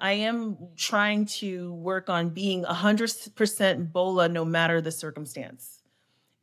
[0.00, 5.82] I am trying to work on being 100% Bola no matter the circumstance.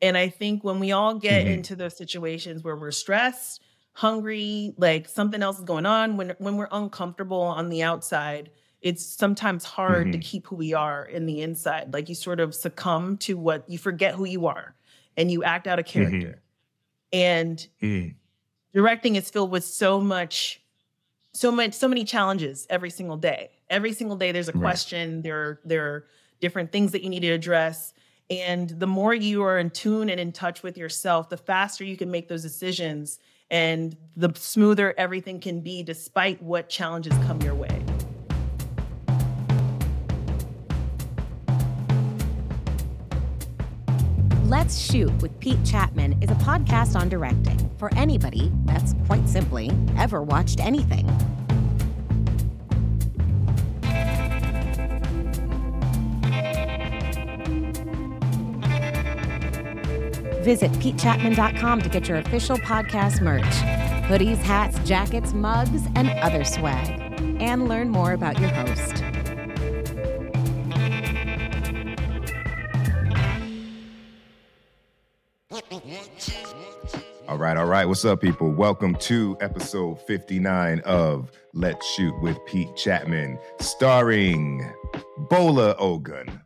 [0.02, 1.54] And I think when we all get mm-hmm.
[1.54, 3.62] into those situations where we're stressed,
[3.94, 8.52] hungry, like something else is going on, when when we're uncomfortable on the outside,
[8.82, 10.12] it's sometimes hard mm-hmm.
[10.12, 11.94] to keep who we are in the inside.
[11.94, 14.76] Like you sort of succumb to what you forget who you are
[15.18, 16.10] and you act out a mm-hmm.
[16.10, 16.42] character.
[17.14, 17.18] Mm-hmm.
[17.18, 17.68] And
[18.74, 20.62] directing is filled with so much
[21.36, 23.52] so much so many challenges every single day.
[23.70, 25.24] Every single day there's a question right.
[25.24, 26.06] there there are
[26.40, 27.94] different things that you need to address.
[28.30, 31.98] And the more you are in tune and in touch with yourself the faster you
[31.98, 33.20] can make those decisions
[33.52, 37.95] and the smoother everything can be despite what challenges come your way
[44.46, 49.72] Let's Shoot with Pete Chapman is a podcast on directing for anybody that's quite simply
[49.98, 51.08] ever watched anything.
[60.44, 63.42] Visit PeteChapman.com to get your official podcast merch
[64.06, 67.02] hoodies, hats, jackets, mugs, and other swag.
[67.42, 69.05] And learn more about your host.
[77.28, 77.88] All right, all right.
[77.88, 78.52] What's up, people?
[78.52, 84.72] Welcome to episode 59 of Let's Shoot with Pete Chapman, starring
[85.28, 86.40] Bola Ogun,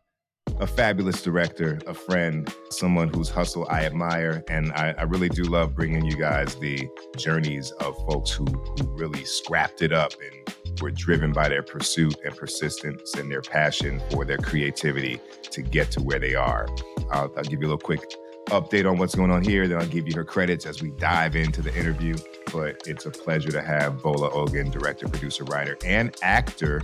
[0.62, 4.42] a fabulous director, a friend, someone whose hustle I admire.
[4.48, 8.88] And I, I, really do love bringing you guys the journeys of folks who, who
[8.96, 14.02] really scrapped it up and were driven by their pursuit and persistence and their passion
[14.12, 16.70] for their creativity to get to where they are.
[17.12, 18.02] I'll, I'll give you a little quick
[18.50, 19.68] update on what's going on here.
[19.68, 22.16] Then I'll give you her credits as we dive into the interview.
[22.52, 26.82] But it's a pleasure to have Bola Ogun, director, producer, writer, and actor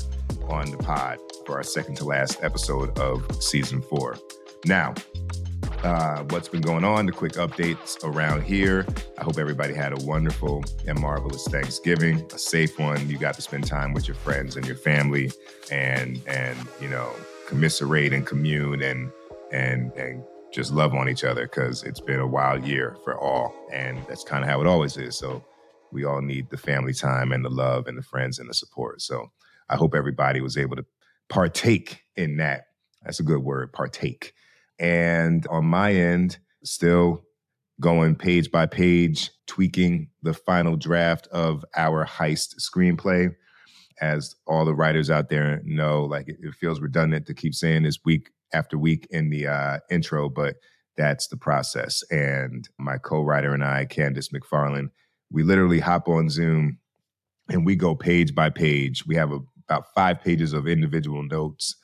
[0.48, 4.18] on the pod for our second to last episode of season four.
[4.66, 4.94] Now,
[5.84, 8.86] uh, what's been going on, the quick updates around here.
[9.20, 13.08] I hope everybody had a wonderful and marvelous Thanksgiving, a safe one.
[13.08, 15.32] You got to spend time with your friends and your family
[15.72, 17.12] and and you know,
[17.48, 19.12] commiserate and commune and
[19.52, 20.24] and and
[20.56, 23.54] just love on each other because it's been a wild year for all.
[23.74, 25.18] And that's kind of how it always is.
[25.18, 25.44] So
[25.92, 29.02] we all need the family time and the love and the friends and the support.
[29.02, 29.32] So
[29.70, 30.86] I hope everybody was able to
[31.28, 32.68] partake in that.
[33.04, 34.34] That's a good word, partake.
[34.80, 37.24] And on my end, still
[37.82, 43.36] going page by page, tweaking the final draft of our heist screenplay.
[44.02, 48.00] As all the writers out there know, like it, feels redundant to keep saying this
[48.04, 50.56] week after week in the uh, intro, but
[50.98, 52.04] that's the process.
[52.10, 54.90] And my co-writer and I, Candace McFarland,
[55.30, 56.80] we literally hop on Zoom
[57.50, 59.06] and we go page by page.
[59.06, 61.76] We have a about five pages of individual notes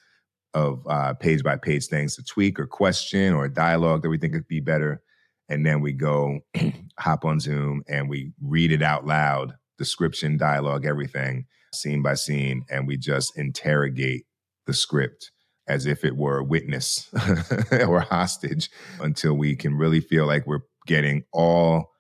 [0.54, 4.34] of uh, page by page things to tweak or question or dialogue that we think
[4.34, 5.02] could be better.
[5.50, 6.42] And then we go
[7.00, 12.66] hop on Zoom and we read it out loud, description, dialogue, everything, scene by scene,
[12.70, 14.26] and we just interrogate
[14.68, 15.32] the script
[15.68, 17.10] as if it were a witness
[17.88, 21.92] or hostage until we can really feel like we're getting all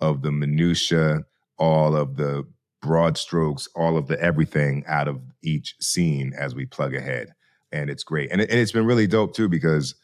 [0.00, 1.24] of the minutia,
[1.58, 2.44] all of the
[2.82, 7.32] broad strokes, all of the everything out of each scene as we plug ahead.
[7.72, 8.32] And it's great.
[8.32, 9.94] And, it, and it's been really dope too, because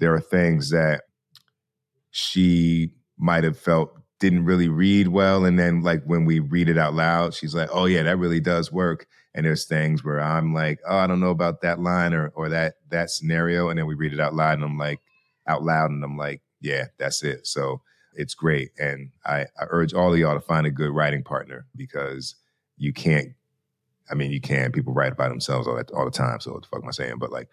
[0.00, 1.02] there are things that
[2.10, 5.44] she might have felt didn't really read well.
[5.44, 8.40] And then, like, when we read it out loud, she's like, oh, yeah, that really
[8.40, 9.06] does work.
[9.34, 12.48] And there's things where I'm like, oh, I don't know about that line or, or
[12.50, 13.68] that, that scenario.
[13.68, 15.00] And then we read it out loud and I'm like,
[15.46, 17.46] out loud, and I'm like, yeah, that's it.
[17.46, 17.82] So,
[18.16, 18.70] it's great.
[18.78, 22.36] And I, I urge all of y'all to find a good writing partner because
[22.76, 23.28] you can't,
[24.10, 26.40] I mean, you can, people write about themselves all, that, all the time.
[26.40, 27.18] So what the fuck am I saying?
[27.18, 27.48] But like,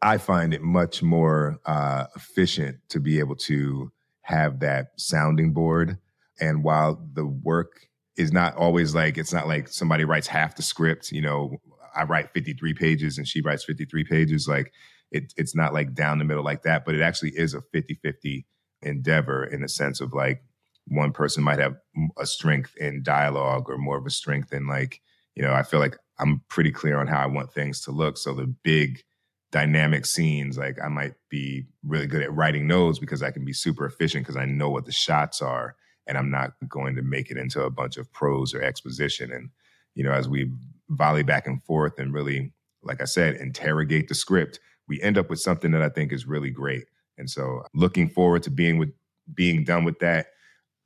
[0.00, 3.92] I find it much more uh, efficient to be able to
[4.22, 5.98] have that sounding board.
[6.40, 10.62] And while the work is not always like, it's not like somebody writes half the
[10.62, 11.58] script, you know,
[11.96, 14.48] I write 53 pages and she writes 53 pages.
[14.48, 14.72] Like,
[15.10, 17.94] it, it's not like down the middle like that, but it actually is a 50
[18.02, 18.46] 50
[18.82, 20.42] endeavor in the sense of like
[20.86, 21.76] one person might have
[22.18, 25.00] a strength in dialogue or more of a strength in like
[25.34, 28.18] you know i feel like i'm pretty clear on how i want things to look
[28.18, 29.02] so the big
[29.50, 33.52] dynamic scenes like i might be really good at writing those because i can be
[33.52, 37.30] super efficient because i know what the shots are and i'm not going to make
[37.30, 39.50] it into a bunch of prose or exposition and
[39.94, 40.50] you know as we
[40.90, 42.52] volley back and forth and really
[42.82, 46.26] like i said interrogate the script we end up with something that i think is
[46.26, 46.84] really great
[47.18, 48.92] and so looking forward to being with
[49.34, 50.26] being done with that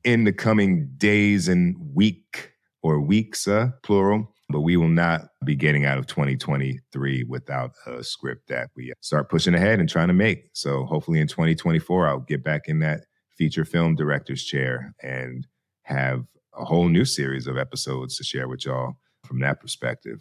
[0.04, 4.32] in the coming days and week or weeks, uh, plural.
[4.50, 9.28] but we will not be getting out of 2023 without a script that we start
[9.28, 10.48] pushing ahead and trying to make.
[10.54, 13.02] So hopefully in 2024, I'll get back in that
[13.38, 15.46] feature film director's chair and
[15.82, 16.24] have
[16.58, 20.20] a whole new series of episodes to share with y'all from that perspective.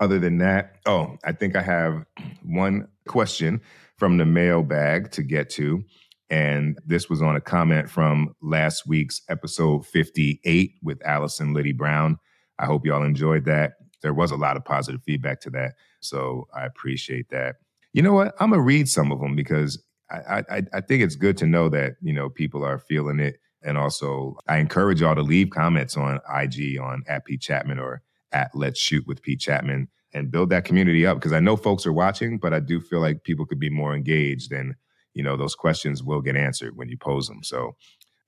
[0.00, 2.04] Other than that, oh, I think I have
[2.42, 3.60] one question
[3.96, 5.84] from the mailbag to get to.
[6.30, 12.18] And this was on a comment from last week's episode 58 with Allison Liddi-Brown.
[12.58, 13.74] I hope y'all enjoyed that.
[14.02, 15.72] There was a lot of positive feedback to that.
[16.00, 17.56] So I appreciate that.
[17.92, 18.34] You know what?
[18.38, 21.46] I'm going to read some of them because I, I, I think it's good to
[21.46, 23.40] know that, you know, people are feeling it.
[23.62, 28.02] And also, I encourage y'all to leave comments on IG on at Pete Chapman or
[28.32, 31.86] at Let's Shoot with Pete Chapman and build that community up because I know folks
[31.86, 34.74] are watching, but I do feel like people could be more engaged and,
[35.12, 37.42] you know, those questions will get answered when you pose them.
[37.42, 37.76] So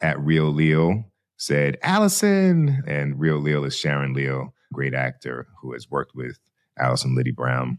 [0.00, 1.04] at Real Leo,
[1.40, 2.82] said Allison.
[2.86, 6.38] And real Leo is Sharon Leal, great actor who has worked with
[6.78, 7.78] Allison Liddi-Brown.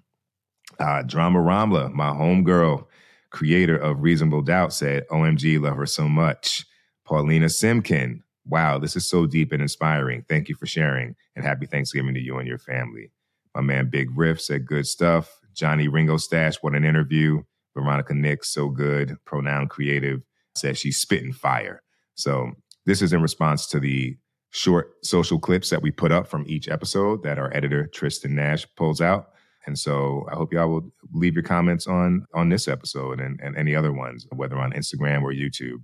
[0.79, 2.85] Uh, Drama Ramla, my homegirl,
[3.31, 6.65] creator of Reasonable Doubt, said, OMG, love her so much.
[7.05, 10.23] Paulina Simkin, wow, this is so deep and inspiring.
[10.27, 13.11] Thank you for sharing and happy Thanksgiving to you and your family.
[13.55, 15.39] My man Big Riff said, good stuff.
[15.53, 17.43] Johnny Ringo Stash, what an interview.
[17.75, 19.17] Veronica Nix, so good.
[19.25, 20.21] Pronoun creative,
[20.55, 21.81] says she's spitting fire.
[22.15, 22.51] So
[22.85, 24.17] this is in response to the
[24.51, 28.67] short social clips that we put up from each episode that our editor Tristan Nash
[28.75, 29.30] pulls out.
[29.65, 33.55] And so I hope y'all will leave your comments on on this episode and, and
[33.55, 35.81] any other ones, whether on Instagram or YouTube.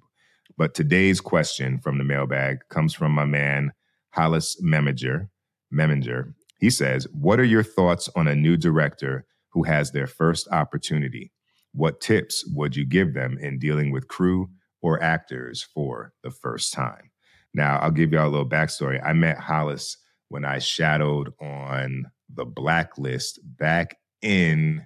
[0.57, 3.71] But today's question from the mailbag comes from my man
[4.11, 5.29] Hollis Meminger.
[5.73, 6.33] Meminger.
[6.59, 11.31] He says, What are your thoughts on a new director who has their first opportunity?
[11.73, 14.49] What tips would you give them in dealing with crew
[14.81, 17.11] or actors for the first time.
[17.53, 19.01] Now, I'll give y'all a little backstory.
[19.03, 19.97] I met Hollis
[20.29, 24.85] when I shadowed on the blacklist back in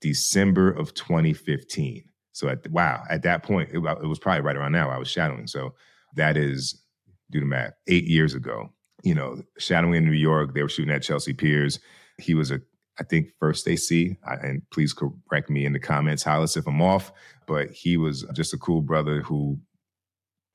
[0.00, 2.04] December of 2015.
[2.32, 5.08] So at wow, at that point, it, it, was probably right around now I was
[5.08, 5.46] shadowing.
[5.46, 5.74] So
[6.16, 6.82] that is,
[7.30, 8.70] do the math, eight years ago.
[9.02, 11.78] You know, shadowing in New York, they were shooting at Chelsea Piers.
[12.18, 12.60] He was a
[13.00, 17.10] I think first AC, and please correct me in the comments, Hollis, if I'm off,
[17.46, 19.58] but he was just a cool brother who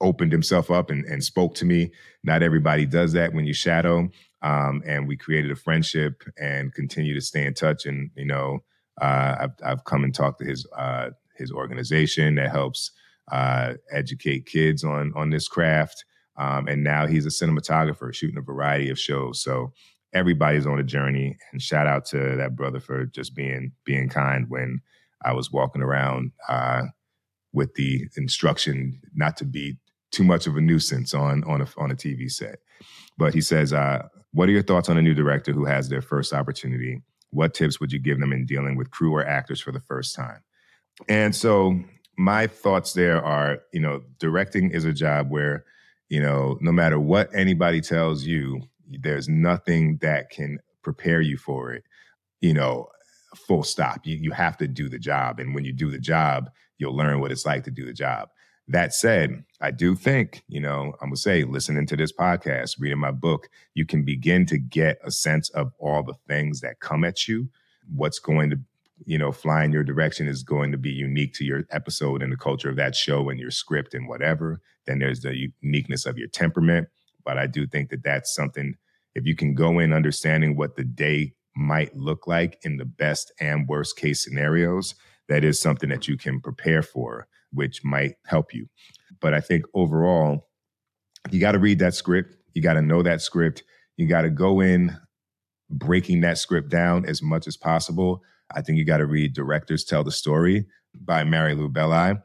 [0.01, 1.91] opened himself up and, and spoke to me.
[2.23, 4.09] Not everybody does that when you shadow.
[4.41, 7.85] Um, and we created a friendship and continue to stay in touch.
[7.85, 8.59] And, you know,
[9.01, 12.91] uh, I've, I've come and talked to his, uh, his organization that helps
[13.31, 16.05] uh, educate kids on, on this craft.
[16.37, 19.41] Um, and now he's a cinematographer shooting a variety of shows.
[19.41, 19.73] So
[20.13, 24.45] everybody's on a journey and shout out to that brother for just being being kind
[24.49, 24.81] when
[25.23, 26.83] I was walking around uh,
[27.53, 29.77] with the instruction not to be
[30.17, 32.59] too much of a nuisance on on a on a TV set.
[33.17, 36.01] But he says, uh, "What are your thoughts on a new director who has their
[36.01, 37.03] first opportunity?
[37.29, 40.15] What tips would you give them in dealing with crew or actors for the first
[40.15, 40.41] time?"
[41.07, 41.79] And so
[42.17, 45.65] my thoughts there are, you know, directing is a job where,
[46.09, 51.73] you know, no matter what anybody tells you, there's nothing that can prepare you for
[51.73, 51.83] it.
[52.41, 52.87] You know,
[53.35, 54.07] full stop.
[54.07, 56.49] You you have to do the job, and when you do the job,
[56.79, 58.29] you'll learn what it's like to do the job.
[58.67, 62.99] That said, I do think, you know, I'm gonna say, listening to this podcast, reading
[62.99, 67.05] my book, you can begin to get a sense of all the things that come
[67.05, 67.49] at you.
[67.95, 68.59] What's going to,
[69.05, 72.31] you know, fly in your direction is going to be unique to your episode and
[72.31, 74.59] the culture of that show and your script and whatever.
[74.85, 76.89] Then there's the uniqueness of your temperament.
[77.23, 78.75] But I do think that that's something,
[79.15, 83.31] if you can go in understanding what the day might look like in the best
[83.39, 84.95] and worst case scenarios,
[85.29, 88.67] that is something that you can prepare for, which might help you.
[89.21, 90.47] But I think overall,
[91.31, 92.35] you got to read that script.
[92.53, 93.63] You got to know that script.
[93.97, 94.95] You got to go in
[95.69, 98.21] breaking that script down as much as possible.
[98.55, 100.65] I think you got to read Directors Tell the Story
[100.99, 102.15] by Mary Lou Belli.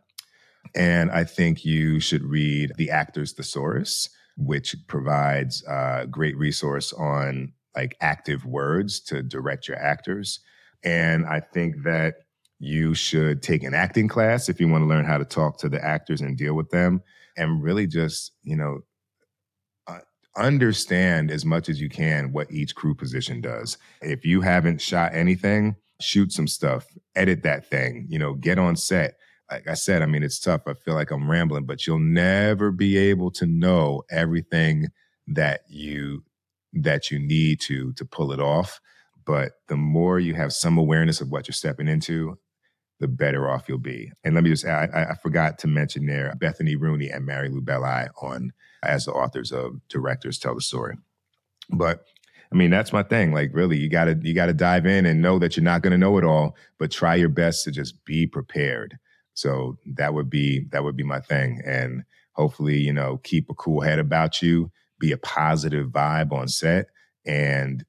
[0.75, 7.53] And I think you should read The Actor's Thesaurus which provides a great resource on
[7.77, 10.41] like active words to direct your actors.
[10.85, 12.15] And I think that
[12.63, 15.69] you should take an acting class if you want to learn how to talk to
[15.69, 17.03] the actors and deal with them
[17.37, 18.81] and really just, you know,
[19.89, 19.99] uh,
[20.37, 23.79] understand as much as you can what each crew position does.
[24.01, 28.77] If you haven't shot anything, shoot some stuff, edit that thing, you know, get on
[28.77, 29.15] set
[29.51, 30.63] like I said, I mean, it's tough.
[30.67, 34.89] I feel like I'm rambling, but you'll never be able to know everything
[35.27, 36.25] that you
[36.73, 38.81] that you need to to pull it off.
[39.27, 42.39] But the more you have some awareness of what you're stepping into,
[43.03, 44.13] the better off you'll be.
[44.23, 47.49] And let me just add, I, I forgot to mention there Bethany Rooney and Mary
[47.49, 48.53] Lou Belli on
[48.85, 50.97] as the authors of Directors Tell the Story.
[51.69, 52.05] But
[52.53, 53.33] I mean, that's my thing.
[53.33, 56.17] Like, really, you gotta you gotta dive in and know that you're not gonna know
[56.17, 58.99] it all, but try your best to just be prepared.
[59.35, 61.61] So that would be that would be my thing.
[61.67, 62.05] And
[62.35, 66.87] hopefully, you know, keep a cool head about you, be a positive vibe on set,
[67.27, 67.85] and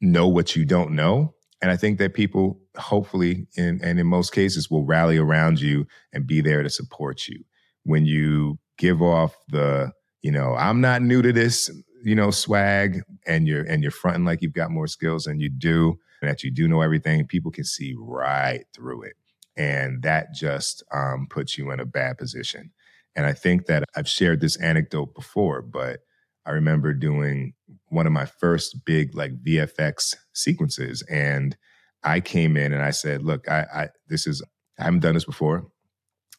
[0.00, 1.34] know what you don't know.
[1.60, 5.86] And I think that people, hopefully, in, and in most cases, will rally around you
[6.12, 7.44] and be there to support you.
[7.84, 11.70] When you give off the, you know, I'm not new to this,
[12.02, 15.48] you know, swag, and you're and you're fronting like you've got more skills than you
[15.48, 19.14] do, and that you do know everything, people can see right through it,
[19.56, 22.70] and that just um, puts you in a bad position.
[23.16, 26.00] And I think that I've shared this anecdote before, but
[26.46, 27.54] I remember doing
[27.88, 31.56] one of my first big like VFX sequences, and
[32.02, 34.42] I came in and I said, "Look, I, I this is
[34.78, 35.66] I haven't done this before."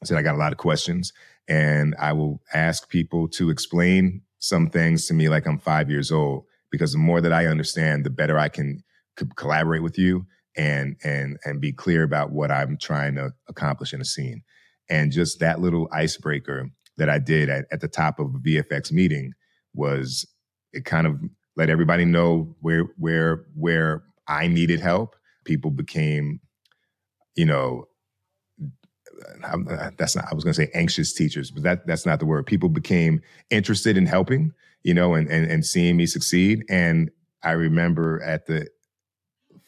[0.02, 1.14] I said I got a lot of questions,
[1.48, 6.12] and I will ask people to explain some things to me like I'm five years
[6.12, 8.84] old because the more that I understand, the better I can
[9.16, 10.26] co- collaborate with you
[10.58, 14.42] and and and be clear about what I'm trying to accomplish in a scene.
[14.90, 18.92] And just that little icebreaker that I did at, at the top of a VFX
[18.92, 19.34] meeting
[19.74, 20.26] was
[20.74, 21.20] it kind of
[21.56, 25.16] let everybody know where where where I needed help.
[25.44, 26.40] People became,
[27.36, 27.88] you know,
[29.44, 32.26] uh, that's not I was going to say anxious teachers, but that that's not the
[32.26, 32.46] word.
[32.46, 36.64] People became interested in helping, you know, and and, and seeing me succeed.
[36.70, 37.12] And
[37.44, 38.68] I remember at the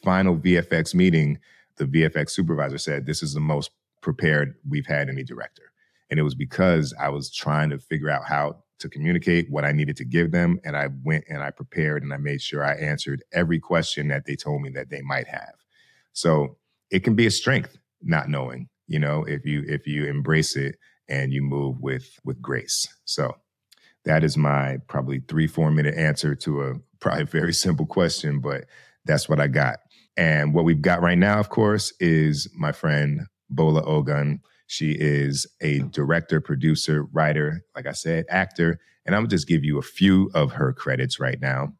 [0.02, 1.38] final VFX meeting,
[1.76, 5.62] the VFX supervisor said, "This is the most prepared we've had any director."
[6.10, 9.72] And it was because I was trying to figure out how to communicate what I
[9.72, 10.60] needed to give them.
[10.64, 14.26] And I went and I prepared and I made sure I answered every question that
[14.26, 15.54] they told me that they might have.
[16.14, 16.56] So
[16.90, 20.76] it can be a strength not knowing, you know, if you if you embrace it
[21.08, 22.88] and you move with with grace.
[23.04, 23.36] So
[24.04, 28.64] that is my probably three, four minute answer to a probably very simple question, but
[29.04, 29.80] that's what I got.
[30.16, 35.46] And what we've got right now, of course, is my friend Bola Ogun she is
[35.60, 38.80] a director, producer, writer, like I said, actor.
[39.04, 41.74] And I'm gonna just give you a few of her credits right now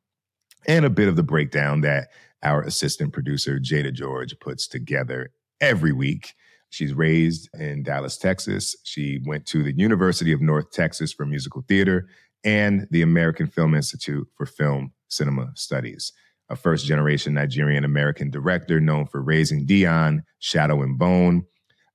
[0.67, 2.09] and a bit of the breakdown that
[2.45, 6.35] our assistant producer, Jada George, puts together every week.
[6.71, 8.77] She's raised in Dallas, Texas.
[8.85, 12.09] She went to the University of North Texas for musical theater
[12.45, 16.13] and the American Film Institute for Film Cinema Studies.
[16.51, 21.45] A first generation Nigerian American director known for Raising Dion, Shadow and Bone,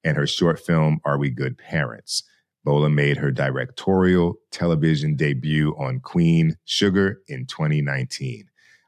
[0.03, 2.23] and her short film, Are We Good Parents?
[2.63, 8.45] Bola made her directorial television debut on Queen Sugar in 2019.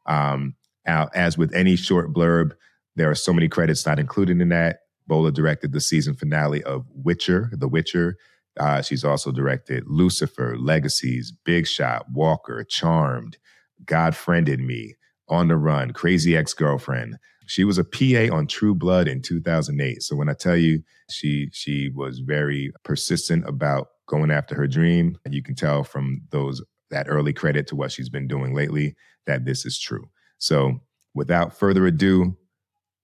[0.07, 2.51] Um, as with any short blurb,
[2.95, 4.79] there are so many credits not included in that.
[5.07, 8.17] Bola directed the season finale of Witcher, The Witcher.
[8.59, 13.37] Uh, she's also directed Lucifer, Legacies, Big Shot, Walker, Charmed,
[13.85, 14.95] God Friended Me,
[15.27, 17.17] On the Run, Crazy Ex Girlfriend,
[17.51, 20.01] she was a PA on True Blood in 2008.
[20.01, 25.17] So when I tell you she she was very persistent about going after her dream,
[25.29, 28.95] you can tell from those that early credit to what she's been doing lately
[29.25, 30.09] that this is true.
[30.41, 30.81] So
[31.13, 32.35] without further ado,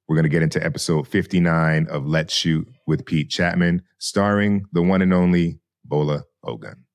[0.08, 4.82] we're going to get into episode 59 of Let's Shoot with Pete Chapman, starring the
[4.82, 6.86] one and only Bola Ogun.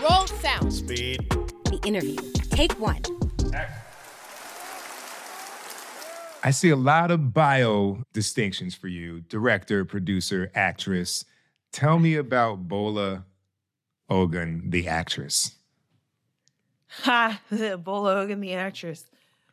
[0.00, 0.72] Roll sound.
[0.72, 1.28] Speed.
[1.64, 2.16] The interview.
[2.50, 3.02] Take one.
[6.44, 11.24] I see a lot of bio distinctions for you director, producer, actress.
[11.72, 13.24] Tell me about Bola
[14.08, 15.57] Ogun, the actress.
[17.02, 17.40] Ha,
[17.82, 19.04] Bola Ogun, the actress.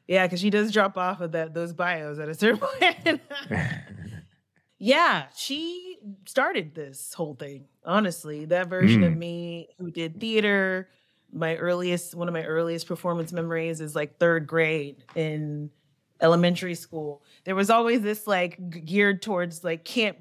[0.08, 3.22] Yeah, because she does drop off of that those bios at a certain point.
[4.78, 7.66] yeah, she started this whole thing.
[7.84, 9.08] Honestly, that version mm.
[9.08, 10.90] of me who did theater,
[11.34, 15.70] my earliest one of my earliest performance memories is like third grade in
[16.22, 20.18] elementary school, there was always this like geared towards like Camp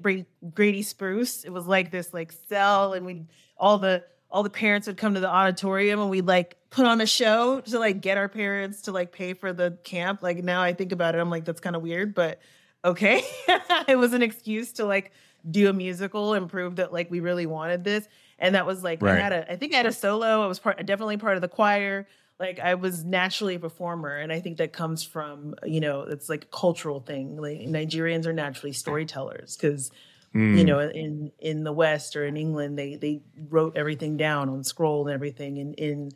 [0.53, 1.43] Grady Spruce.
[1.43, 3.25] It was like this like cell, and we
[3.57, 7.01] all the all the parents would come to the auditorium and we'd like put on
[7.01, 10.21] a show to like get our parents to like pay for the camp.
[10.21, 12.39] Like now I think about it, I'm like, that's kind of weird, but
[12.83, 13.23] okay.
[13.87, 15.11] it was an excuse to like
[15.49, 18.07] do a musical and prove that like we really wanted this.
[18.39, 19.17] And that was like right.
[19.17, 20.43] I had a I think I had a solo.
[20.43, 22.07] I was part definitely part of the choir
[22.39, 26.27] like I was naturally a performer, and I think that comes from you know it's
[26.27, 27.37] like a cultural thing.
[27.37, 29.89] Like Nigerians are naturally storytellers because
[30.33, 30.57] mm.
[30.57, 34.63] you know in in the West or in England they they wrote everything down on
[34.63, 35.59] scroll and everything.
[35.59, 36.11] And in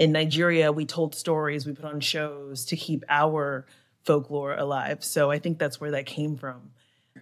[0.00, 3.66] in Nigeria we told stories, we put on shows to keep our
[4.02, 5.04] folklore alive.
[5.04, 6.70] So I think that's where that came from.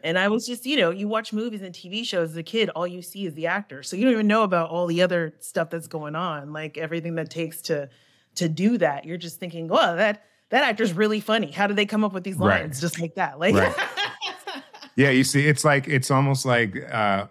[0.04, 2.70] And I was just, you know, you watch movies and TV shows as a kid,
[2.70, 3.82] all you see is the actor.
[3.82, 7.16] So you don't even know about all the other stuff that's going on, like everything
[7.16, 7.88] that takes to
[8.36, 9.04] to do that.
[9.04, 11.50] You're just thinking, well, that that actor's really funny.
[11.50, 12.80] How did they come up with these lines right.
[12.80, 13.40] just like that?
[13.40, 13.74] Like right.
[14.94, 17.26] Yeah, you see, it's like it's almost like uh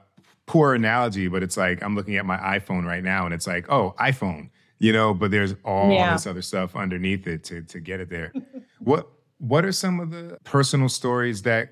[0.46, 3.70] poor analogy, but it's like I'm looking at my iPhone right now and it's like,
[3.70, 6.14] oh, iPhone, you know, but there's all yeah.
[6.14, 8.32] this other stuff underneath it to to get it there.
[8.80, 9.08] what
[9.40, 11.72] what are some of the personal stories that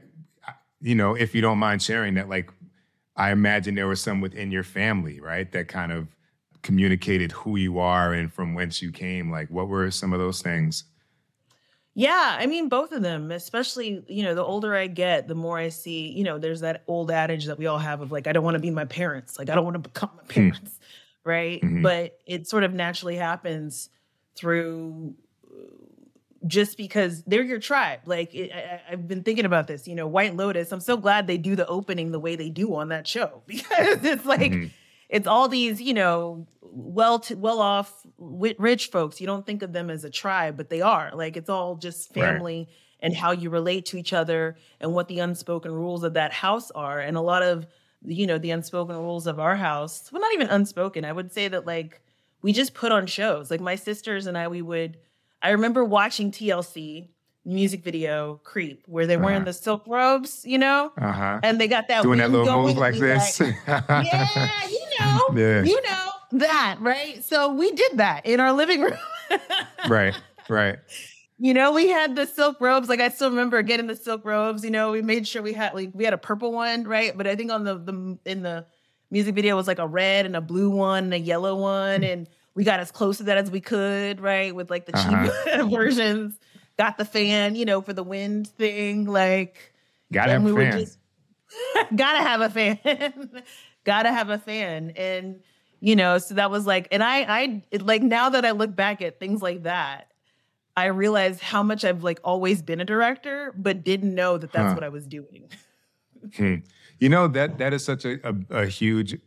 [0.82, 2.52] you know, if you don't mind sharing that like
[3.16, 5.50] I imagine there were some within your family, right?
[5.52, 6.08] That kind of
[6.64, 9.32] communicated who you are and from whence you came.
[9.32, 10.84] Like what were some of those things?
[11.98, 15.58] Yeah, I mean both of them, especially, you know, the older I get, the more
[15.58, 18.34] I see, you know, there's that old adage that we all have of like I
[18.34, 20.50] don't want to be my parents, like I don't want to become my hmm.
[20.50, 20.75] parents.
[21.26, 21.62] Right?
[21.62, 21.82] Mm-hmm.
[21.82, 23.90] But it sort of naturally happens
[24.36, 25.16] through
[26.48, 28.02] just because they're your tribe.
[28.06, 30.72] Like it, I, have been thinking about this, you know, White Lotus.
[30.72, 34.04] I'm so glad they do the opening the way they do on that show because
[34.04, 34.68] it's like mm-hmm.
[35.10, 39.20] it's all these, you know, well to, well off rich folks.
[39.20, 41.12] You don't think of them as a tribe, but they are.
[41.14, 42.68] Like it's all just family right.
[43.00, 46.70] and how you relate to each other and what the unspoken rules of that house
[46.72, 47.00] are.
[47.00, 47.66] And a lot of
[48.08, 50.10] you know the unspoken rules of our house.
[50.12, 51.06] Well, not even unspoken.
[51.06, 52.02] I would say that like
[52.42, 53.50] we just put on shows.
[53.50, 54.98] Like my sisters and I, we would.
[55.42, 57.10] I remember watching TLC
[57.46, 59.46] music video "Creep," where they're wearing uh-huh.
[59.46, 61.40] the silk robes, you know, uh-huh.
[61.44, 63.40] and they got that doing that little move like this.
[63.40, 65.64] Like, yeah, you know, yeah.
[65.64, 67.24] you know that, right?
[67.24, 68.98] So we did that in our living room.
[69.90, 70.16] right,
[70.50, 70.78] right.
[71.38, 72.88] You know, we had the silk robes.
[72.88, 74.64] Like I still remember getting the silk robes.
[74.64, 77.16] You know, we made sure we had like we had a purple one, right?
[77.16, 78.66] But I think on the the in the
[79.12, 82.30] music video was like a red and a blue one and a yellow one, and
[82.54, 84.56] we got as close to that as we could, right?
[84.56, 85.66] With like the cheap uh-huh.
[85.70, 86.40] versions.
[86.78, 89.06] Got the fan, you know, for the wind thing.
[89.06, 89.74] Like,
[90.12, 90.80] gotta have we a fan.
[90.80, 91.00] Just,
[91.96, 93.44] gotta have a fan.
[93.84, 95.42] gotta have a fan, and
[95.82, 98.74] you know so that was like and i i it, like now that i look
[98.76, 100.10] back at things like that
[100.76, 104.70] i realized how much i've like always been a director but didn't know that that's
[104.70, 104.74] huh.
[104.74, 105.50] what i was doing
[106.36, 106.56] hmm.
[107.00, 109.20] you know that that is such a, a, a huge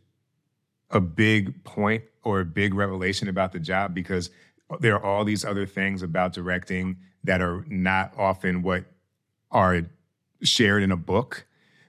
[0.91, 4.29] a big point or a big revelation about the job because
[4.79, 8.85] there are all these other things about directing that are not often what
[9.51, 9.81] are
[10.41, 11.45] shared in a book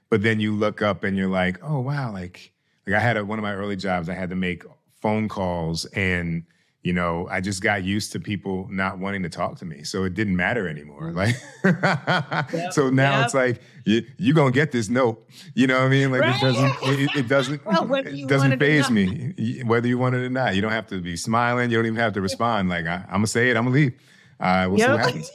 [0.09, 2.51] but then you look up and you're like oh wow like
[2.85, 4.63] like I had a, one of my early jobs, I had to make
[5.01, 6.43] phone calls and
[6.83, 9.83] you know, I just got used to people not wanting to talk to me.
[9.83, 11.11] So it didn't matter anymore.
[11.11, 11.15] Mm.
[11.15, 13.25] Like, yep, so now yep.
[13.25, 15.23] it's like, you, you going to get this note.
[15.53, 16.11] You know what I mean?
[16.11, 16.35] Like right?
[16.35, 20.29] it doesn't, it, it doesn't, well, it doesn't phase me whether you want it or
[20.29, 20.55] not.
[20.55, 21.69] You don't have to be smiling.
[21.69, 22.69] You don't even have to respond.
[22.69, 23.57] Like, I, am going to say it.
[23.57, 23.93] I'm going to leave.
[24.39, 24.87] Uh, we'll yep.
[24.87, 25.31] see what happens.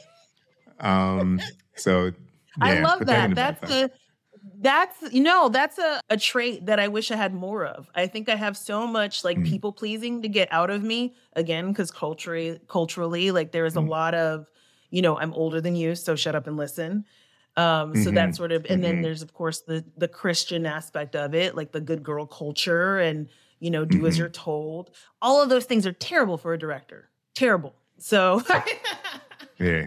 [0.81, 1.41] Um,
[1.75, 2.11] so yeah,
[2.59, 3.35] I love that.
[3.35, 3.91] That's the,
[4.59, 8.07] that's you know that's a, a trait that i wish i had more of i
[8.07, 9.47] think i have so much like mm.
[9.47, 13.79] people pleasing to get out of me again because culturally culturally like there is a
[13.79, 13.87] mm.
[13.87, 14.47] lot of
[14.89, 17.05] you know i'm older than you so shut up and listen
[17.55, 18.03] um mm-hmm.
[18.03, 18.93] so that sort of and mm-hmm.
[18.93, 22.97] then there's of course the the christian aspect of it like the good girl culture
[22.97, 24.07] and you know do mm-hmm.
[24.07, 24.89] as you're told
[25.21, 28.41] all of those things are terrible for a director terrible so
[29.59, 29.85] yeah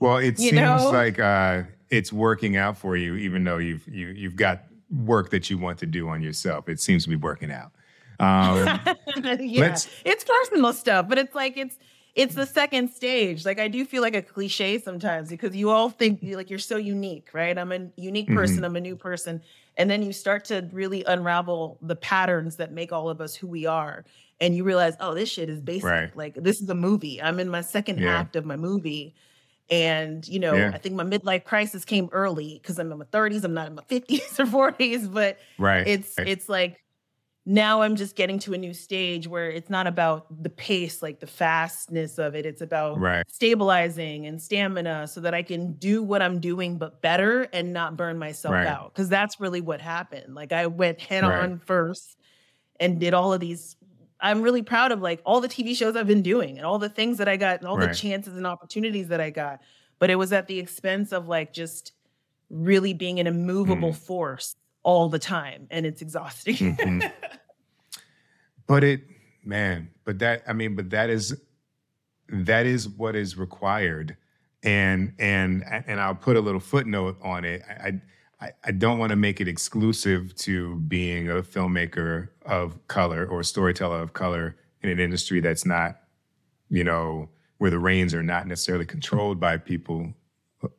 [0.00, 0.90] well it you seems know?
[0.90, 5.50] like uh it's working out for you, even though you've you, you've got work that
[5.50, 6.68] you want to do on yourself.
[6.68, 7.72] It seems to be working out.
[8.18, 8.80] Um,
[9.40, 11.78] yeah, it's personal stuff, but it's like it's
[12.14, 13.44] it's the second stage.
[13.44, 16.76] Like I do feel like a cliche sometimes because you all think like you're so
[16.76, 17.56] unique, right?
[17.56, 18.56] I'm a unique person.
[18.56, 18.64] Mm-hmm.
[18.64, 19.42] I'm a new person,
[19.76, 23.46] and then you start to really unravel the patterns that make all of us who
[23.46, 24.04] we are,
[24.40, 25.84] and you realize, oh, this shit is basic.
[25.84, 26.16] Right.
[26.16, 27.22] Like this is a movie.
[27.22, 28.18] I'm in my second yeah.
[28.18, 29.14] act of my movie
[29.70, 30.72] and, you know, yeah.
[30.74, 33.44] I think my midlife crisis came early because I'm in my 30s.
[33.44, 35.86] I'm not in my 50s or 40s, but right.
[35.86, 36.28] it's right.
[36.28, 36.80] it's like
[37.46, 41.20] now I'm just getting to a new stage where it's not about the pace, like
[41.20, 42.44] the fastness of it.
[42.44, 43.24] It's about right.
[43.28, 47.96] stabilizing and stamina so that I can do what I'm doing, but better and not
[47.96, 48.66] burn myself right.
[48.66, 48.92] out.
[48.94, 50.34] Cause that's really what happened.
[50.34, 52.16] Like I went head on first
[52.78, 53.76] and did all of these
[54.22, 56.88] I'm really proud of like all the TV shows I've been doing and all the
[56.88, 57.88] things that I got and all right.
[57.88, 59.60] the chances and opportunities that I got.
[59.98, 61.92] But it was at the expense of like just
[62.48, 63.96] really being an immovable mm.
[63.96, 65.66] force all the time.
[65.70, 66.76] And it's exhausting.
[66.76, 67.06] mm-hmm.
[68.66, 69.00] But it,
[69.44, 71.36] man, but that, I mean, but that is,
[72.28, 74.16] that is what is required.
[74.62, 77.62] And, and, and I'll put a little footnote on it.
[77.68, 78.00] I, I
[78.40, 83.40] I, I don't want to make it exclusive to being a filmmaker of color or
[83.40, 86.00] a storyteller of color in an industry that's not,
[86.70, 90.14] you know, where the reins are not necessarily controlled by people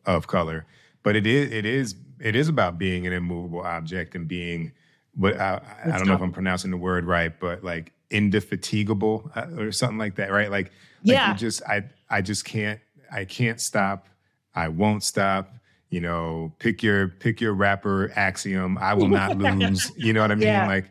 [0.06, 0.66] of color.
[1.04, 4.72] but it is it is it is about being an immovable object and being
[5.16, 9.48] what I, I don't know if I'm pronouncing the word right, but like indefatigable uh,
[9.58, 10.50] or something like that, right?
[10.50, 10.72] Like,
[11.04, 12.80] yeah, like just I I just can't
[13.12, 14.08] I can't stop.
[14.56, 15.54] I won't stop.
[15.92, 18.78] You know, pick your pick your rapper axiom.
[18.80, 19.92] I will not lose.
[19.96, 20.48] you know what I mean?
[20.48, 20.66] Yeah.
[20.66, 20.90] Like,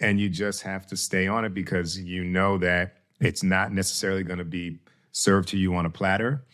[0.00, 4.22] and you just have to stay on it because you know that it's not necessarily
[4.22, 4.80] going to be
[5.12, 6.44] served to you on a platter,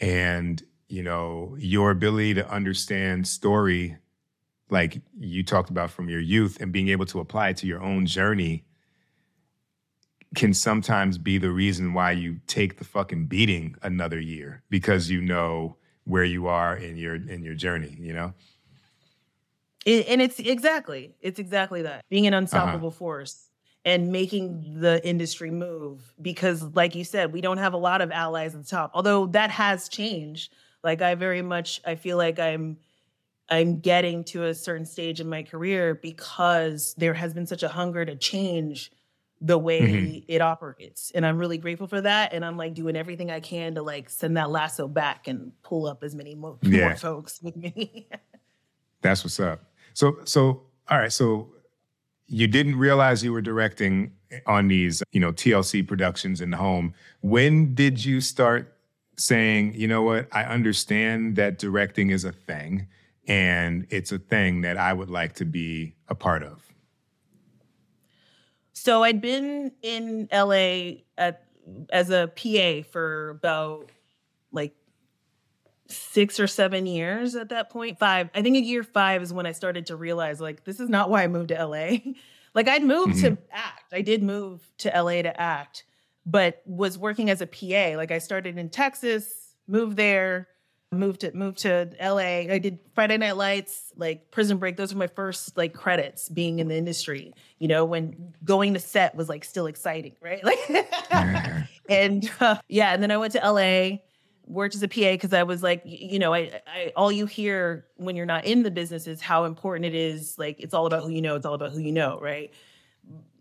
[0.00, 3.96] and you know your ability to understand story
[4.70, 7.82] like you talked about from your youth and being able to apply it to your
[7.82, 8.64] own journey
[10.34, 15.20] can sometimes be the reason why you take the fucking beating another year because you
[15.20, 15.76] know
[16.08, 18.32] where you are in your in your journey you know
[19.86, 22.40] and it's exactly it's exactly that being an uh-huh.
[22.40, 22.96] unstoppable uh-huh.
[22.96, 23.50] force
[23.84, 28.10] and making the industry move because like you said we don't have a lot of
[28.10, 32.38] allies at the top although that has changed like i very much i feel like
[32.38, 32.76] i'm
[33.50, 37.68] I'm getting to a certain stage in my career because there has been such a
[37.68, 38.92] hunger to change
[39.40, 40.18] the way mm-hmm.
[40.26, 41.12] it operates.
[41.12, 42.32] And I'm really grateful for that.
[42.32, 45.86] And I'm like doing everything I can to like send that lasso back and pull
[45.86, 46.88] up as many more, yeah.
[46.88, 48.08] more folks with me.
[49.02, 49.62] That's what's up.
[49.94, 51.12] So, so, all right.
[51.12, 51.50] So
[52.26, 54.12] you didn't realize you were directing
[54.46, 56.94] on these, you know, TLC productions in the home.
[57.20, 58.76] When did you start
[59.16, 62.86] saying, you know what, I understand that directing is a thing
[63.26, 66.67] and it's a thing that I would like to be a part of.
[68.78, 71.44] So I'd been in LA at,
[71.90, 73.90] as a PA for about
[74.52, 74.74] like
[75.88, 77.98] six or seven years at that point.
[77.98, 80.88] Five, I think a year five is when I started to realize like this is
[80.88, 81.98] not why I moved to LA.
[82.54, 83.34] like I'd moved mm-hmm.
[83.34, 83.92] to act.
[83.92, 85.84] I did move to LA to act,
[86.24, 87.96] but was working as a PA.
[87.96, 90.48] Like I started in Texas, moved there,
[90.90, 92.52] moved to moved to LA.
[92.52, 94.76] I did Friday Night Lights, like Prison Break.
[94.76, 97.34] Those were my first like credits being in the industry.
[97.58, 100.42] You know, when going to set was like still exciting, right?
[101.10, 103.98] Like, and uh, yeah, and then I went to LA,
[104.46, 107.86] worked as a PA because I was like, you know, I, I all you hear
[107.96, 110.38] when you're not in the business is how important it is.
[110.38, 111.34] Like, it's all about who you know.
[111.36, 112.52] It's all about who you know, right?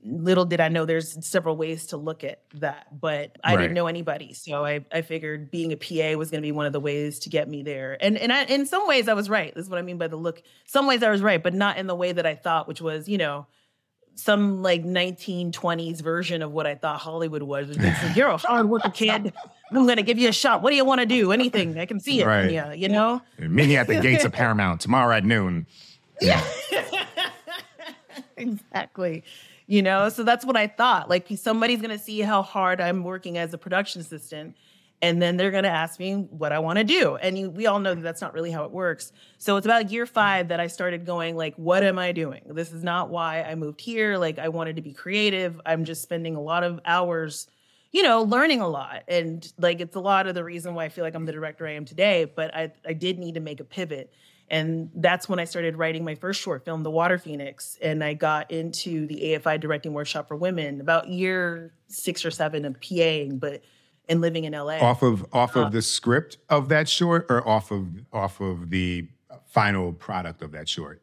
[0.08, 3.62] Little did I know there's several ways to look at that, but I right.
[3.62, 4.34] didn't know anybody.
[4.34, 7.20] So I, I figured being a PA was going to be one of the ways
[7.20, 7.98] to get me there.
[8.00, 9.54] And and I, in some ways I was right.
[9.54, 10.42] This is what I mean by the look.
[10.66, 13.08] Some ways I was right, but not in the way that I thought, which was,
[13.10, 13.48] you know,
[14.16, 17.78] some like 1920s version of what I thought Hollywood was.
[17.78, 19.34] Like, You're a hard worker kid.
[19.72, 20.62] I'm going to give you a shot.
[20.62, 21.32] What do you want to do?
[21.32, 21.78] Anything.
[21.78, 22.26] I can see it.
[22.26, 22.52] Right.
[22.52, 23.22] Yeah, you know?
[23.38, 25.68] Meet me at the gates of Paramount tomorrow at noon.
[26.22, 26.44] Yeah.
[28.38, 29.24] exactly
[29.68, 30.10] you know?
[30.10, 31.10] So that's what i thought.
[31.10, 34.56] Like somebody's going to see how hard i'm working as a production assistant
[35.00, 37.18] and then they're going to ask me what i want to do.
[37.18, 39.12] And you, we all know that that's not really how it works.
[39.38, 42.42] So it's about year five that i started going like what am i doing?
[42.48, 44.18] This is not why i moved here.
[44.18, 45.62] Like i wanted to be creative.
[45.66, 47.48] I'm just spending a lot of hours
[47.92, 49.04] you know learning a lot.
[49.08, 51.68] And like it's a lot of the reason why i feel like i'm the director
[51.68, 54.14] i am today but i, I did need to make a pivot
[54.50, 57.78] and that's when I started writing my first short film, The Water Phoenix.
[57.82, 62.66] And I got into the AFI Directing Workshop for Women about year six or seven
[62.66, 63.62] of PAing, but
[64.10, 64.78] and living in LA.
[64.78, 68.70] Off of off uh, of the script of that short or off of off of
[68.70, 69.08] the
[69.48, 71.02] final product of that short?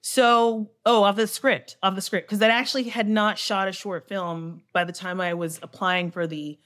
[0.00, 3.72] So, oh, of the script, of the script, because I actually had not shot a
[3.72, 6.58] short film by the time I was applying for the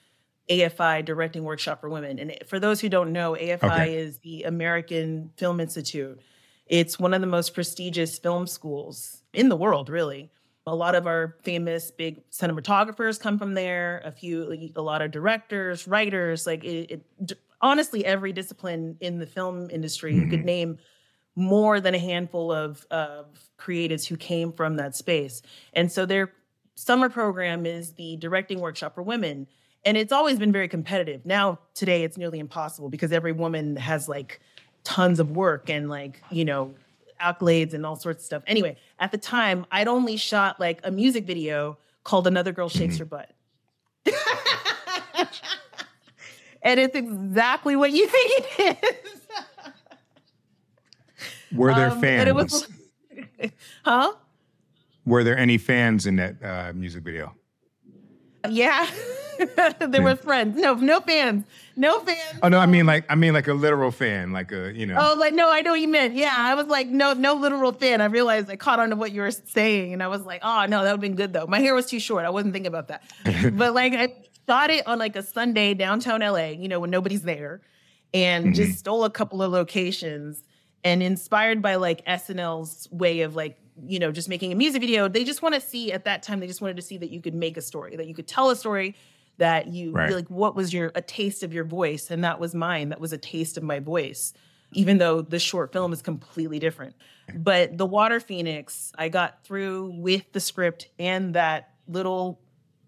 [0.51, 2.19] AFI Directing Workshop for Women.
[2.19, 3.97] And for those who don't know, AFI okay.
[3.97, 6.21] is the American Film Institute.
[6.67, 10.31] It's one of the most prestigious film schools in the world, really.
[10.67, 14.01] A lot of our famous big cinematographers come from there.
[14.05, 16.47] A few, like, a lot of directors, writers.
[16.47, 20.23] Like it, it, honestly, every discipline in the film industry, mm-hmm.
[20.23, 20.47] you could mm-hmm.
[20.47, 20.79] name
[21.35, 23.27] more than a handful of, of
[23.59, 25.43] creatives who came from that space.
[25.73, 26.33] And so their
[26.75, 29.47] summer program is the Directing Workshop for Women
[29.85, 31.27] and it's always been very competitive.
[31.27, 34.41] Now, today, it's nearly impossible because every woman has like
[34.85, 36.75] tons of work and like, you know,
[37.21, 38.43] accolades and all sorts of stuff.
[38.47, 42.99] Anyway, at the time, I'd only shot like a music video called Another Girl Shakes
[42.99, 43.31] Her Butt.
[46.63, 49.21] and it's exactly what you think it is.
[51.53, 52.33] Were there um, fans?
[52.33, 52.67] Was,
[53.85, 54.13] huh?
[55.05, 57.35] Were there any fans in that uh, music video?
[58.49, 58.89] Yeah.
[59.79, 60.57] there were friends.
[60.57, 61.45] No, no fans.
[61.77, 62.41] No fans.
[62.43, 64.97] Oh no, I mean like I mean like a literal fan, like a you know.
[64.99, 66.15] Oh, like no, I know what you meant.
[66.15, 68.01] Yeah, I was like no, no literal fan.
[68.01, 70.67] I realized I caught on to what you were saying, and I was like, oh
[70.67, 71.47] no, that would have been good though.
[71.47, 72.25] My hair was too short.
[72.25, 73.03] I wasn't thinking about that.
[73.57, 74.15] but like I
[74.49, 77.63] shot it on like a Sunday downtown LA, you know, when nobody's there,
[78.13, 78.55] and mm-hmm.
[78.55, 80.43] just stole a couple of locations
[80.85, 85.09] and inspired by like SNL's way of like you know just making a music video
[85.09, 87.21] they just want to see at that time they just wanted to see that you
[87.21, 88.95] could make a story that you could tell a story
[89.39, 90.13] that you right.
[90.13, 92.11] like what was your a taste of your voice?
[92.11, 92.91] And that was mine.
[92.91, 94.33] That was a taste of my voice
[94.75, 96.95] even though the short film is completely different.
[97.35, 102.41] But the water phoenix i got through with the script and that little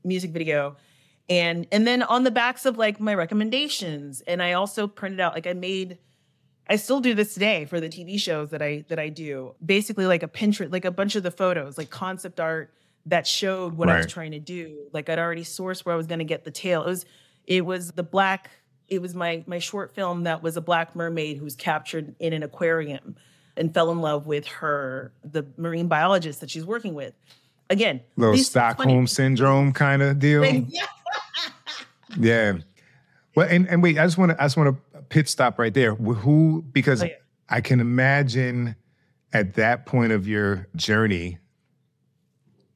[0.02, 0.76] music video.
[1.28, 4.22] And and then on the backs of like my recommendations.
[4.22, 5.98] And i also printed out like i made
[6.66, 9.54] I still do this today for the TV shows that I that I do.
[9.64, 12.72] Basically like a Pinterest, like a bunch of the photos, like concept art
[13.06, 13.94] that showed what right.
[13.94, 14.88] I was trying to do.
[14.92, 16.82] Like I'd already sourced where I was going to get the tail.
[16.82, 17.06] It was
[17.46, 18.50] it was the black
[18.88, 22.42] it was my my short film that was a black mermaid who's captured in an
[22.42, 23.16] aquarium
[23.56, 27.14] and fell in love with her the marine biologist that she's working with.
[27.70, 30.44] Again, little Stockholm funny- syndrome kind of deal.
[30.68, 30.86] yeah.
[32.18, 32.52] yeah.
[33.34, 35.72] Well, and, and wait, I just want to I just want to pit stop right
[35.72, 35.94] there.
[35.94, 37.14] Who because oh, yeah.
[37.48, 38.76] I can imagine
[39.32, 41.38] at that point of your journey.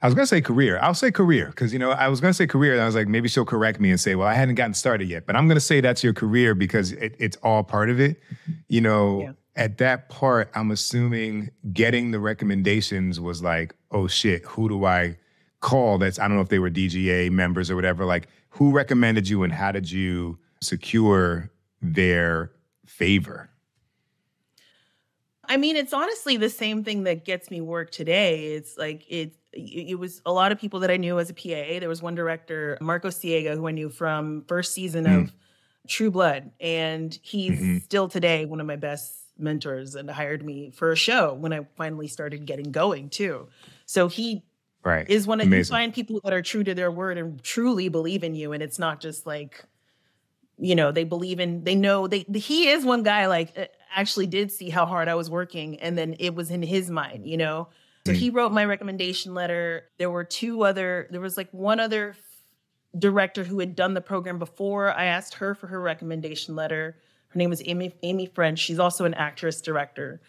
[0.00, 0.78] I was gonna say career.
[0.80, 3.08] I'll say career because you know I was gonna say career, and I was like
[3.08, 5.60] maybe she'll correct me and say, "Well, I hadn't gotten started yet." But I'm gonna
[5.60, 8.20] say that's your career because it, it's all part of it.
[8.68, 9.32] You know, yeah.
[9.56, 15.16] at that part, I'm assuming getting the recommendations was like, "Oh shit, who do I
[15.60, 18.04] call?" That's I don't know if they were DGA members or whatever.
[18.04, 21.50] Like, who recommended you, and how did you secure
[21.82, 22.52] their
[22.86, 23.50] favor?
[25.48, 28.48] I mean, it's honestly the same thing that gets me work today.
[28.48, 31.80] It's like it it was a lot of people that I knew as a PA.
[31.80, 35.22] There was one director, Marcos Siega, who I knew from first season mm.
[35.22, 35.32] of
[35.86, 37.78] True Blood, and he's mm-hmm.
[37.78, 41.66] still today one of my best mentors and hired me for a show when I
[41.76, 43.48] finally started getting going too.
[43.86, 44.44] So he
[44.84, 45.08] right.
[45.08, 48.24] is one of you find people that are true to their word and truly believe
[48.24, 49.64] in you, and it's not just like
[50.58, 54.26] you know they believe in they know they he is one guy like uh, actually
[54.26, 57.36] did see how hard i was working and then it was in his mind you
[57.36, 57.68] know
[58.08, 58.34] so he mm.
[58.34, 59.84] wrote my recommendation letter.
[59.98, 62.16] There were two other there was like one other
[62.98, 64.90] director who had done the program before.
[64.90, 66.96] I asked her for her recommendation letter.
[67.28, 68.58] Her name was amy amy french.
[68.58, 70.20] She's also an actress director.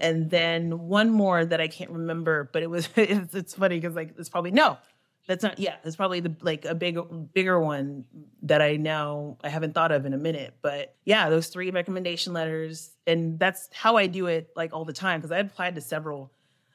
[0.00, 3.94] And then one more that i can't remember but it was it's, it's funny because
[3.94, 4.78] like it's probably no
[5.26, 6.98] that's not yeah it's probably the like a big
[7.32, 8.04] bigger one
[8.42, 10.54] that i now i haven't thought of in a minute.
[10.62, 14.92] But yeah those three recommendation letters and that's how i do it like all the
[14.92, 16.32] time because i applied to several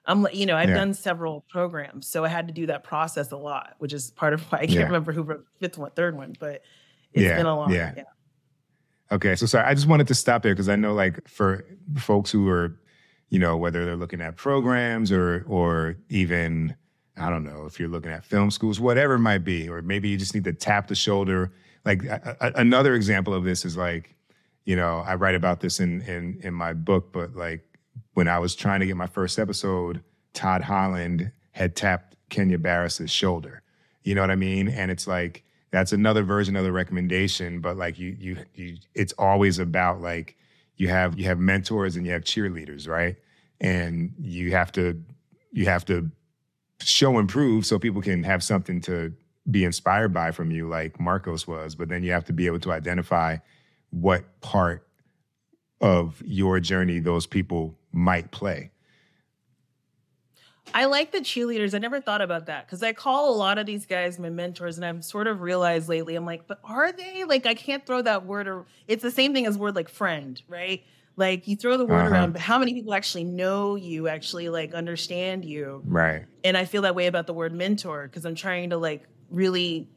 [0.08, 0.76] i'm you know i've yeah.
[0.76, 4.34] done several programs so i had to do that process a lot which is part
[4.34, 4.84] of why i can't yeah.
[4.84, 6.62] remember who wrote fifth one third one but
[7.14, 7.38] it's yeah.
[7.38, 7.94] been a long yeah.
[7.96, 8.04] yeah
[9.12, 11.64] okay so sorry i just wanted to stop there because i know like for
[11.98, 12.80] folks who are
[13.30, 16.76] you know whether they're looking at programs or or even
[17.20, 20.10] I don't know if you're looking at film schools, whatever it might be, or maybe
[20.10, 21.52] you just need to tap the shoulder.
[21.84, 24.16] Like a, a, another example of this is like,
[24.66, 27.77] you know, I write about this in in in my book, but like
[28.18, 30.04] when I was trying to get my first episode,
[30.34, 33.62] Todd Holland had tapped Kenya Barris's shoulder.
[34.02, 34.70] You know what I mean?
[34.70, 39.14] And it's like that's another version of the recommendation, but like you you you it's
[39.20, 40.36] always about like
[40.78, 43.18] you have you have mentors and you have cheerleaders, right?
[43.62, 45.00] And you have to
[45.52, 46.10] you have to
[46.80, 49.14] show and prove so people can have something to
[49.52, 52.62] be inspired by from you like Marcos was, but then you have to be able
[52.62, 53.38] to identify
[53.92, 54.87] what part
[55.82, 58.72] of your journey those people might play.
[60.74, 61.74] I like the cheerleaders.
[61.74, 64.78] I never thought about that because I call a lot of these guys my mentors,
[64.78, 67.24] and I've sort of realized lately, I'm like, but are they?
[67.24, 70.42] Like, I can't throw that word, or it's the same thing as word like friend,
[70.48, 70.84] right?
[71.16, 72.10] Like you throw the word uh-huh.
[72.10, 75.82] around, but how many people actually know you, actually like understand you?
[75.86, 76.26] Right.
[76.44, 79.90] And I feel that way about the word mentor because I'm trying to like really,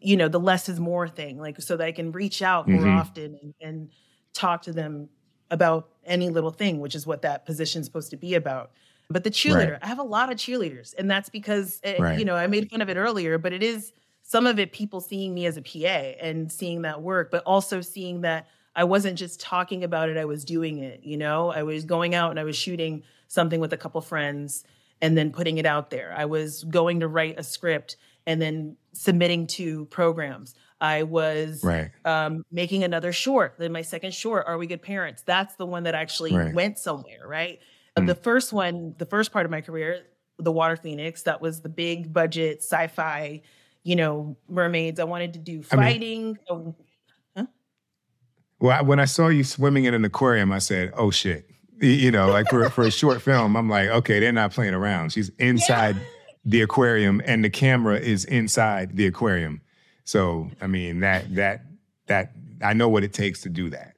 [0.00, 2.82] you know, the less is more thing, like so that I can reach out more
[2.82, 2.98] mm-hmm.
[2.98, 3.90] often and, and
[4.32, 5.08] talk to them
[5.50, 8.70] about any little thing, which is what that position is supposed to be about.
[9.10, 9.82] But the cheerleader, right.
[9.82, 12.18] I have a lot of cheerleaders, and that's because it, eh, right.
[12.18, 15.00] you know I made fun of it earlier, but it is some of it people
[15.00, 15.78] seeing me as a PA
[16.20, 20.26] and seeing that work, but also seeing that I wasn't just talking about it, I
[20.26, 21.50] was doing it, you know?
[21.50, 24.64] I was going out and I was shooting something with a couple friends
[25.00, 26.14] and then putting it out there.
[26.16, 30.54] I was going to write a script and then submitting to programs.
[30.80, 31.90] I was right.
[32.04, 33.54] um, making another short.
[33.58, 35.22] Then my second short, Are We Good Parents?
[35.22, 36.54] That's the one that actually right.
[36.54, 37.58] went somewhere, right?
[37.96, 38.06] Mm.
[38.06, 40.02] The first one, the first part of my career,
[40.38, 43.42] The Water Phoenix, that was the big budget sci fi,
[43.82, 45.00] you know, mermaids.
[45.00, 46.38] I wanted to do fighting.
[46.48, 46.74] I mean,
[48.60, 51.48] well, when I saw you swimming in an aquarium, I said, "Oh shit!"
[51.80, 55.12] You know, like for for a short film, I'm like, "Okay, they're not playing around.
[55.12, 56.02] She's inside yeah.
[56.44, 59.60] the aquarium, and the camera is inside the aquarium."
[60.08, 61.66] So, I mean, that that
[62.06, 63.94] that I know what it takes to do that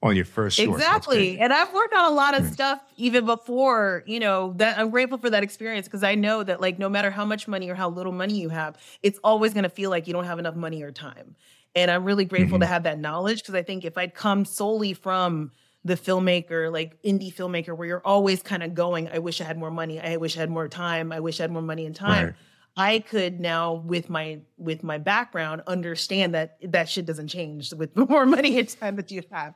[0.00, 0.78] on your first short.
[0.78, 1.40] Exactly.
[1.40, 5.18] And I've worked on a lot of stuff even before, you know, that I'm grateful
[5.18, 7.90] for that experience because I know that like no matter how much money or how
[7.90, 10.84] little money you have, it's always going to feel like you don't have enough money
[10.84, 11.34] or time.
[11.74, 12.62] And I'm really grateful mm-hmm.
[12.62, 15.50] to have that knowledge because I think if I'd come solely from
[15.84, 19.58] the filmmaker, like indie filmmaker, where you're always kind of going, I wish I had
[19.58, 21.96] more money, I wish I had more time, I wish I had more money and
[21.96, 22.26] time.
[22.26, 22.34] Right.
[22.80, 27.94] I could now with my with my background understand that that shit doesn't change with
[28.08, 29.54] more money and time that you have.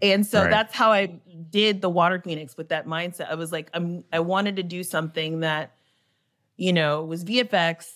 [0.00, 0.50] And so right.
[0.50, 1.18] that's how I
[1.50, 3.28] did the Water Phoenix with that mindset.
[3.28, 5.72] I was like, I'm I wanted to do something that,
[6.56, 7.90] you know, was VFX,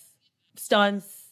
[0.57, 1.27] stunts,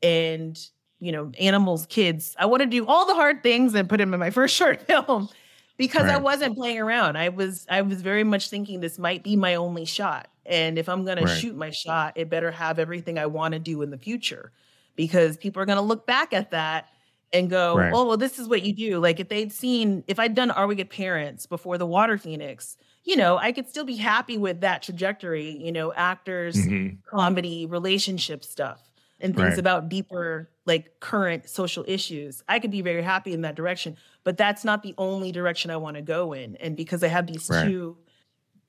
[0.00, 0.56] and
[1.00, 2.36] you know, animals, kids.
[2.38, 4.82] I want to do all the hard things and put them in my first short
[4.82, 5.28] film
[5.76, 6.14] because right.
[6.14, 7.18] I wasn't playing around.
[7.18, 10.28] I was I was very much thinking this might be my only shot.
[10.46, 11.26] And if I'm going right.
[11.26, 14.52] to shoot my shot, it better have everything I want to do in the future
[14.96, 16.88] because people are going to look back at that
[17.32, 17.92] and go, right.
[17.92, 19.00] oh, well, this is what you do.
[19.00, 22.76] Like if they'd seen, if I'd done Are We Good Parents before the Water Phoenix,
[23.02, 26.96] you know, I could still be happy with that trajectory, you know, actors, mm-hmm.
[27.06, 28.80] comedy, relationship stuff,
[29.20, 29.58] and things right.
[29.58, 32.42] about deeper, like current social issues.
[32.48, 35.76] I could be very happy in that direction, but that's not the only direction I
[35.76, 36.56] want to go in.
[36.56, 37.66] And because I have these right.
[37.66, 37.98] two,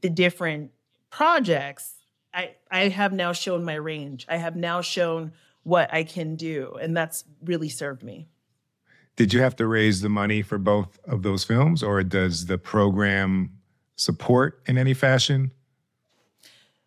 [0.01, 0.71] the different
[1.15, 1.93] projects,
[2.33, 4.25] I I have now shown my range.
[4.27, 5.31] I have now shown
[5.63, 8.27] what I can do, and that's really served me.
[9.15, 12.57] Did you have to raise the money for both of those films, or does the
[12.57, 13.51] program
[13.95, 15.51] support in any fashion?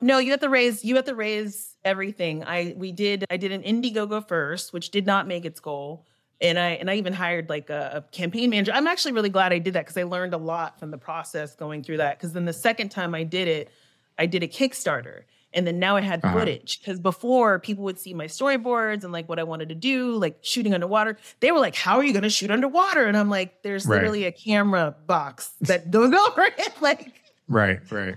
[0.02, 2.44] No, you have to raise you have to raise everything.
[2.44, 6.04] I we did I did an Indiegogo first, which did not make its goal.
[6.40, 8.72] And I and I even hired like a, a campaign manager.
[8.74, 11.56] I'm actually really glad I did that because I learned a lot from the process
[11.56, 12.18] going through that.
[12.18, 13.70] Because then the second time I did it,
[14.18, 15.22] I did a Kickstarter
[15.54, 16.38] and then now I had uh-huh.
[16.38, 20.12] footage because before people would see my storyboards and like what I wanted to do,
[20.12, 21.16] like shooting underwater.
[21.40, 23.96] They were like, "How are you going to shoot underwater?" And I'm like, "There's right.
[23.96, 27.12] literally a camera box that goes over it." like,
[27.48, 28.16] right, right.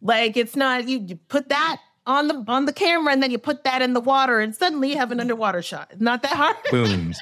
[0.00, 3.38] Like it's not you, you put that on the on the camera and then you
[3.38, 5.88] put that in the water and suddenly you have an underwater shot.
[5.92, 6.56] It's not that hard.
[6.70, 7.20] Booms.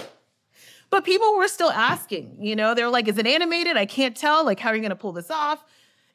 [0.90, 2.36] but people were still asking.
[2.40, 3.78] You know, they're like, "Is it animated?
[3.78, 4.44] I can't tell.
[4.44, 5.64] Like, how are you going to pull this off?"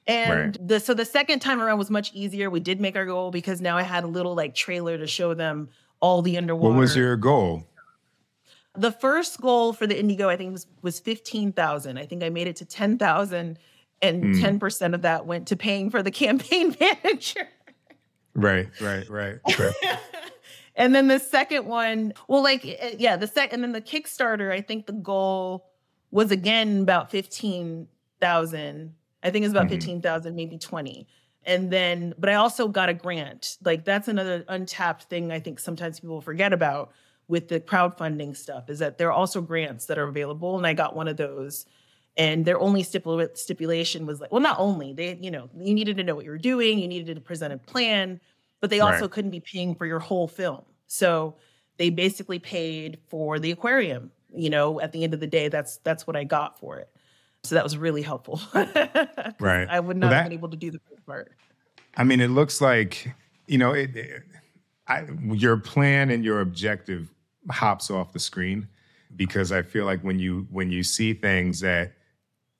[0.06, 0.68] And right.
[0.68, 2.50] the so the second time around was much easier.
[2.50, 5.34] We did make our goal because now I had a little like trailer to show
[5.34, 5.70] them
[6.02, 6.74] all the underwater.
[6.74, 7.66] What was your goal?
[8.76, 11.98] The first goal for the Indiegogo, I think, was was fifteen thousand.
[11.98, 13.60] I think I made it to ten thousand,
[14.02, 14.42] and hmm.
[14.42, 14.60] ten mm.
[14.60, 17.48] percent of that went to paying for the campaign manager.
[18.36, 19.38] Right, right, right.
[19.58, 20.00] right.
[20.76, 24.52] and then the second one, well, like eh, yeah, the second, and then the Kickstarter.
[24.52, 25.70] I think the goal
[26.12, 27.88] was again about fifteen
[28.20, 29.76] thousand I think it's about mm-hmm.
[29.76, 31.08] 15,000, maybe 20.
[31.46, 33.58] And then, but I also got a grant.
[33.64, 36.92] Like that's another untapped thing I think sometimes people forget about
[37.28, 40.58] with the crowdfunding stuff is that there are also grants that are available.
[40.58, 41.66] And I got one of those.
[42.16, 45.98] And their only stipul- stipulation was like, well, not only they, you know, you needed
[45.98, 48.20] to know what you were doing, you needed to present a plan,
[48.62, 49.12] but they also right.
[49.12, 50.62] couldn't be paying for your whole film.
[50.86, 51.36] So
[51.78, 54.12] they basically paid for the aquarium.
[54.36, 56.90] You know, at the end of the day, that's that's what I got for it.
[57.44, 58.42] So that was really helpful.
[58.54, 59.68] right.
[59.70, 61.34] I would not well, that, have been able to do the first part.
[61.98, 63.14] I mean, it looks like,
[63.48, 64.24] you know, it, it,
[64.88, 67.14] I, your plan and your objective
[67.50, 68.68] hops off the screen
[69.16, 71.94] because I feel like when you when you see things that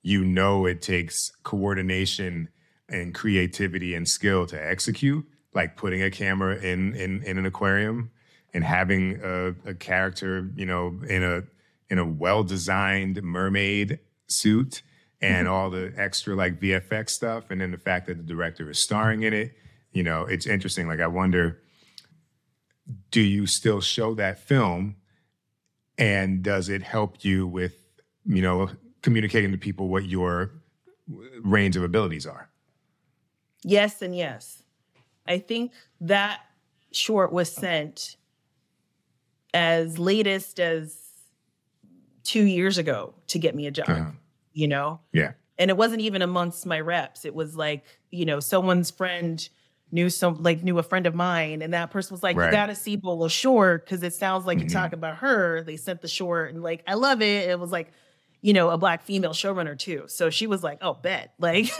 [0.02, 2.48] you know it takes coordination
[2.88, 8.10] and creativity and skill to execute, like putting a camera in in, in an aquarium
[8.52, 11.42] and having a, a character, you know, in a
[11.90, 14.82] in a well designed mermaid suit
[15.20, 15.54] and mm-hmm.
[15.54, 19.22] all the extra like VFX stuff, and then the fact that the director is starring
[19.22, 19.56] in it.
[19.92, 20.88] You know, it's interesting.
[20.88, 21.60] Like, I wonder,
[23.10, 24.96] do you still show that film,
[25.96, 27.76] and does it help you with,
[28.26, 28.70] you know,
[29.02, 30.50] communicating to people what your
[31.42, 32.48] range of abilities are?
[33.62, 34.62] Yes, and yes.
[35.26, 36.40] I think that
[36.92, 38.16] short was sent
[39.54, 41.03] as latest as
[42.24, 44.10] two years ago to get me a job, uh-huh.
[44.52, 45.00] you know?
[45.12, 45.32] Yeah.
[45.56, 47.24] And it wasn't even amongst my reps.
[47.24, 49.48] It was like, you know, someone's friend
[49.94, 52.46] knew some like knew a friend of mine and that person was like right.
[52.46, 54.64] you gotta see Bola Shore because it sounds like mm-hmm.
[54.66, 57.70] you talk about her they sent the short and like i love it it was
[57.70, 57.92] like
[58.40, 61.70] you know a black female showrunner too so she was like oh bet like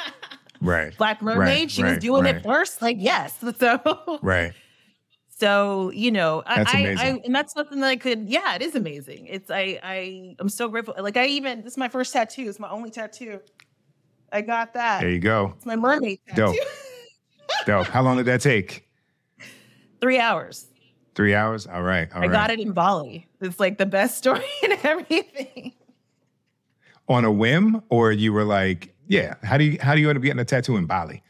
[0.60, 1.70] right black mermaid right.
[1.70, 1.90] she right.
[1.90, 4.52] was doing it first like yes so right
[5.38, 6.98] so you know, that's I, amazing.
[6.98, 8.28] I, and that's something that I could.
[8.28, 9.26] Yeah, it is amazing.
[9.26, 10.94] It's I I I'm so grateful.
[10.98, 12.48] Like I even this is my first tattoo.
[12.48, 13.40] It's my only tattoo.
[14.32, 15.00] I got that.
[15.00, 15.52] There you go.
[15.56, 16.54] It's my mermaid tattoo.
[16.54, 16.56] Dope.
[17.66, 17.86] Dope.
[17.88, 18.88] How long did that take?
[20.00, 20.68] Three hours.
[21.14, 21.66] Three hours.
[21.66, 22.08] All right.
[22.14, 22.32] All I right.
[22.32, 23.28] got it in Bali.
[23.40, 25.74] It's like the best story and everything.
[27.08, 29.34] On a whim, or you were like, yeah.
[29.42, 31.22] How do you how do you end up getting a tattoo in Bali?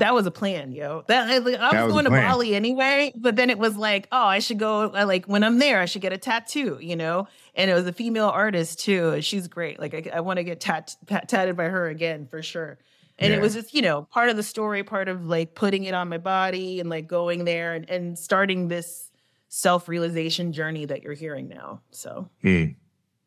[0.00, 1.04] That was a plan, yo.
[1.06, 2.10] That I, I was, That was going to.
[2.10, 4.90] Bali anyway, but then it was like, oh, I should go.
[4.90, 7.28] I, like when I'm there, I should get a tattoo, you know.
[7.54, 9.20] And it was a female artist too.
[9.22, 9.78] She's great.
[9.78, 12.78] Like I, I want to get tat, tat, tatted by her again for sure.
[13.18, 13.38] And Yeah.
[13.38, 16.08] it was just, you know, part of the story, part of like putting it on
[16.08, 19.10] my body and like going there and, and starting this
[19.48, 21.82] self realization journey that you're hearing now.
[21.90, 22.76] So Mm,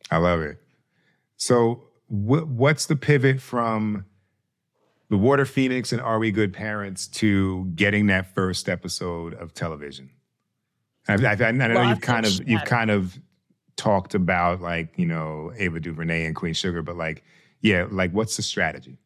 [0.10, 0.58] I love it.
[1.38, 4.06] So, wh- what's the pivot from
[5.10, 10.10] the Water Phoenix and Are We Good Parents to getting that first episode of television?
[11.08, 13.20] I, I, I know Lots you've kind of you've kind of
[13.76, 17.24] talked about like you know Ava DuVernay and Queen Sugar, but like
[17.62, 18.98] yeah, like what's the strategy?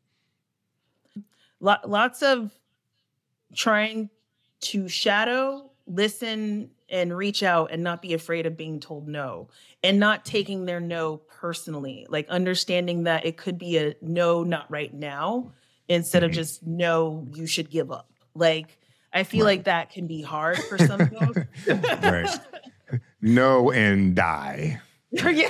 [1.60, 2.52] Lo- lots of
[3.56, 4.10] trying
[4.60, 9.50] to shadow, listen, and reach out and not be afraid of being told no
[9.84, 14.70] and not taking their no personally, like understanding that it could be a no, not
[14.70, 15.52] right now,
[15.88, 16.36] instead of Mhm.
[16.36, 18.10] just no, you should give up.
[18.36, 18.80] Like,
[19.14, 19.58] I feel Right.
[19.58, 21.40] like that can be hard for some folks.
[21.68, 22.30] Right.
[23.22, 24.80] No and die.
[25.12, 25.50] Yeah.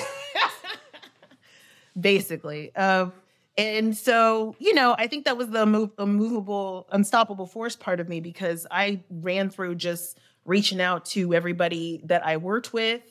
[2.00, 2.74] Basically.
[2.76, 3.12] Um,
[3.58, 8.08] and so, you know, I think that was the move, immovable, unstoppable force part of
[8.08, 13.02] me because I ran through just reaching out to everybody that I worked with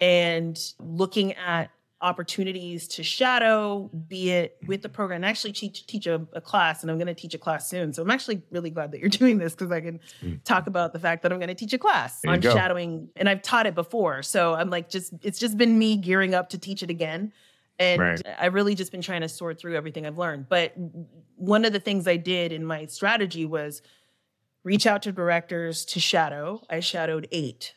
[0.00, 1.70] and looking at
[2.00, 5.24] opportunities to shadow, be it with the program.
[5.24, 7.92] I actually teach, teach a, a class and I'm going to teach a class soon.
[7.92, 10.42] So I'm actually really glad that you're doing this because I can Mm.
[10.44, 13.08] talk about the fact that I'm going to teach a class There on shadowing.
[13.16, 14.22] And I've taught it before.
[14.22, 17.32] So I'm like, just, it's just been me gearing up to teach it again.
[17.78, 18.22] And Right.
[18.38, 20.48] I really just been trying to sort through everything I've learned.
[20.48, 20.74] But
[21.36, 23.82] one of the things I did in my strategy was
[24.62, 26.62] reach out to directors to shadow.
[26.70, 27.74] I shadowed eight,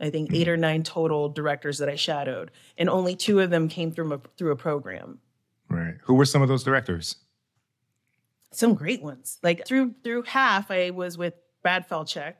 [0.00, 3.68] I think eight or nine total directors that I shadowed, and only two of them
[3.68, 5.18] came through a, through a program.
[5.68, 5.94] Right.
[6.04, 7.16] Who were some of those directors?
[8.52, 9.38] Some great ones.
[9.42, 12.34] Like through through half, I was with Brad Falchuk.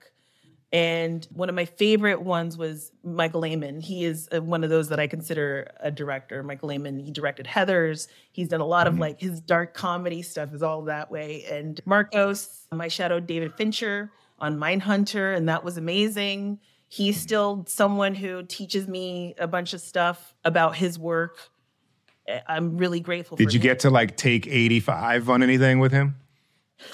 [0.71, 3.81] And one of my favorite ones was Michael Lehmann.
[3.81, 6.43] He is uh, one of those that I consider a director.
[6.43, 8.07] Michael Lehmann, he directed Heathers.
[8.31, 8.99] He's done a lot of Mhm.
[8.99, 11.43] like his dark comedy stuff is all that way.
[11.49, 16.59] And Marcos, my shadowed David Fincher on Mindhunter, and that was amazing.
[16.91, 21.37] He's still someone who teaches me a bunch of stuff about his work.
[22.47, 23.63] I'm really grateful Did you him.
[23.63, 26.15] get to like take 85 on anything with him?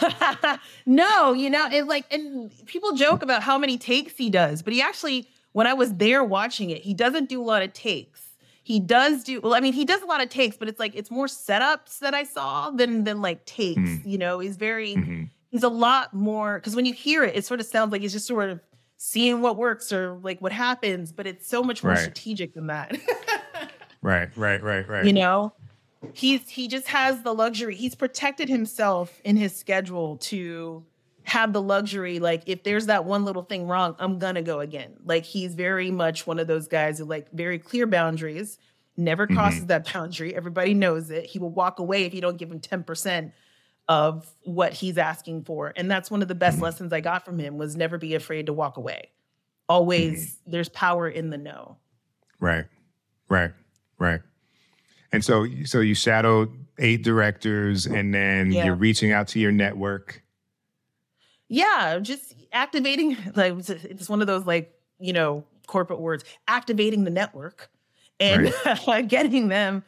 [0.85, 4.73] no, you know, it like, and people joke about how many takes he does, but
[4.73, 8.21] he actually, when I was there watching it, he doesn't do a lot of takes.
[8.63, 9.53] He does do well.
[9.53, 12.15] I mean, he does a lot of takes, but it's like it's more setups that
[12.15, 13.77] I saw than than like takes.
[13.79, 14.05] Mm.
[14.05, 15.29] You know, he's very Mhm.
[15.49, 18.11] he's a lot more because when you hear it, it sort of sounds like he's
[18.13, 18.59] just sort of
[19.05, 21.99] seeing what works or like what happens, but it's so much more Right.
[21.99, 22.97] strategic than that.
[24.01, 25.03] Right, right, right, right.
[25.03, 25.51] you know?
[26.13, 27.73] He's he just has the luxury.
[27.73, 30.85] He's protected himself in his schedule to
[31.23, 34.93] have the luxury like if there's that one little thing wrong i'm gonna go again.
[35.03, 38.59] Like he's very much one of those guys who like very clear boundaries
[38.95, 39.35] never mm-hmm.
[39.35, 40.35] crosses that boundary.
[40.35, 41.25] Everybody knows it.
[41.25, 43.31] He will walk away if you don't give him 10%
[43.87, 46.61] of what he's asking for and that's one of the best Mhm.
[46.63, 49.09] lessons i got from him was never be afraid to walk away
[49.69, 51.77] always there's power in the no
[52.39, 52.65] Right,
[53.29, 53.51] right,
[53.97, 54.21] right.
[55.13, 58.65] And so, so you shadowed eight directors, and then Yeah.
[58.65, 60.21] you're reaching out to your network.
[61.47, 67.03] Yeah, just activating like it's- it's one of those like, you know, corporate words, activating
[67.05, 67.69] the network
[68.19, 68.53] and
[68.87, 69.83] like getting them,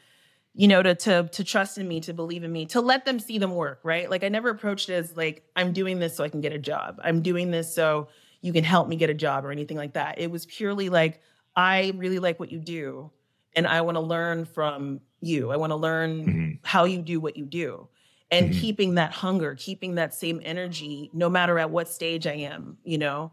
[0.57, 3.19] you know, to to to trust in me, to believe in me, to let them
[3.19, 4.09] see them work, right?
[4.09, 6.57] Like I never approached it as like I'm doing this so I can get a
[6.57, 6.99] job.
[7.03, 8.07] I'm doing this so
[8.41, 10.17] you can help me get a job or anything like that.
[10.17, 11.21] It was purely like
[11.55, 13.11] I really like what you do
[13.55, 15.51] and I want to learn from you.
[15.51, 16.59] I want to learn Mhm.
[16.63, 17.87] how you do what you do
[18.31, 18.59] and Mhm.
[18.59, 22.97] keeping that hunger, keeping that same energy, no matter at what stage I am, you
[22.97, 23.31] know,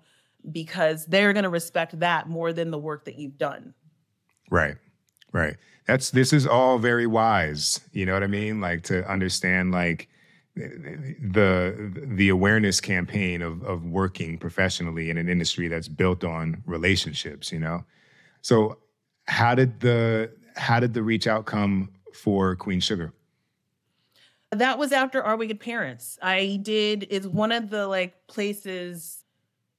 [0.52, 3.72] because they're going to respect that more than the work that you've done.
[4.50, 4.76] Right,
[5.34, 5.56] right.
[5.86, 7.80] That's this is all very wise.
[7.92, 8.60] You know what I mean?
[8.60, 10.08] Like to understand like
[10.56, 17.52] the the awareness campaign of of working professionally in an industry that's built on relationships.
[17.52, 17.84] You know,
[18.40, 18.78] so
[19.26, 23.12] how did the how did the reach out come for Queen Sugar?
[24.50, 26.18] That was after Are We Good Parents?
[26.22, 29.23] I did, is one of the like places,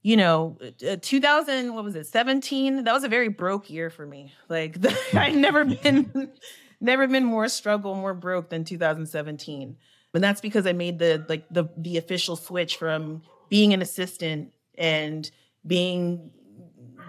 [0.06, 0.56] you know,
[0.88, 2.84] uh, 2000, what was it, 17?
[2.84, 4.32] That was a very broke year for me.
[4.50, 4.78] Like,
[5.16, 6.32] I'd never been,
[6.80, 9.76] never been more struggle, more broke than 2017.
[10.14, 14.54] And that's because I made the, like, the, the official switch from being an assistant
[14.78, 15.30] and
[15.66, 16.30] being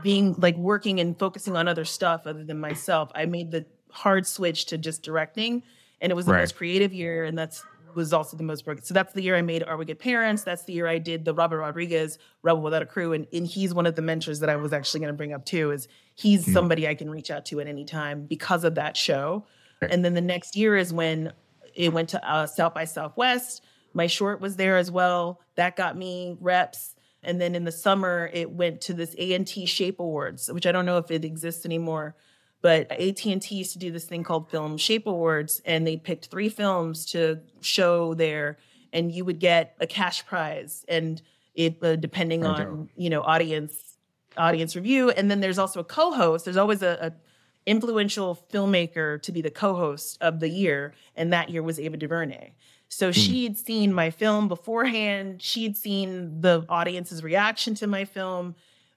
[0.03, 4.27] being like working and focusing on other stuff other than myself, I made the hard
[4.27, 5.63] switch to just directing.
[6.01, 6.41] And it was the Right.
[6.41, 7.25] most creative year.
[7.25, 7.63] And that's
[7.97, 8.85] was also the most broken.
[8.85, 10.45] So that's the year I made Are We Good Parents?
[10.45, 13.13] That's the year I did the Robert Rodriguez Rebel Without a Crew.
[13.13, 15.45] And, and he's one of the mentors that I was actually going to bring up
[15.45, 16.53] too, is he's Hmm.
[16.53, 19.47] somebody I can reach out to at any time because of that show.
[19.83, 19.93] Okay.
[19.93, 21.33] And then the next year is when
[21.75, 23.63] it went to uh, South by Southwest.
[23.93, 25.41] My short was there as well.
[25.57, 26.95] That got me reps.
[27.23, 30.87] And then in the summer, it went to this AT&T Shape Awards, which I don't
[30.87, 32.15] know if it exists anymore.
[32.67, 36.49] But AT&T used to do this thing called Film Shape Awards, and they picked three
[36.49, 38.59] films to show there,
[38.93, 41.23] and you would get a cash prize, and
[41.55, 42.89] it uh, depending Oh, on dope.
[42.97, 43.75] you know audience
[44.37, 45.11] audience review.
[45.11, 46.45] And then there's also a co-host.
[46.45, 47.13] There's always a, a
[47.67, 52.51] influential filmmaker to be the co-host of the year, and that year was Ava DuVernay.
[52.89, 55.41] So she had seen my film beforehand.
[55.41, 58.57] She had seen the audience's reaction to my film.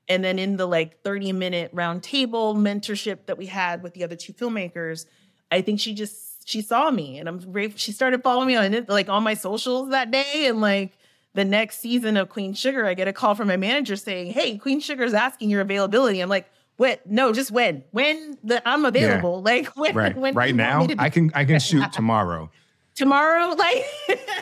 [0.09, 4.03] And then in the like 30 minute round table mentorship that we had with the
[4.03, 5.05] other two filmmakers,
[5.51, 7.77] I think she just she saw me and I'm grateful.
[7.77, 10.47] She started following me on it, like on my socials that day.
[10.47, 10.93] And like
[11.35, 14.57] the next season of Queen Sugar, I get a call from my manager saying, Hey,
[14.57, 16.21] Queen Sugar is asking your availability.
[16.21, 17.05] I'm like, what?
[17.05, 17.83] No, just when?
[17.91, 19.43] When the I'm available.
[19.43, 20.17] Like when Right.
[20.17, 22.49] when right now, me to do- I can I can shoot tomorrow.
[22.95, 23.85] tomorrow, like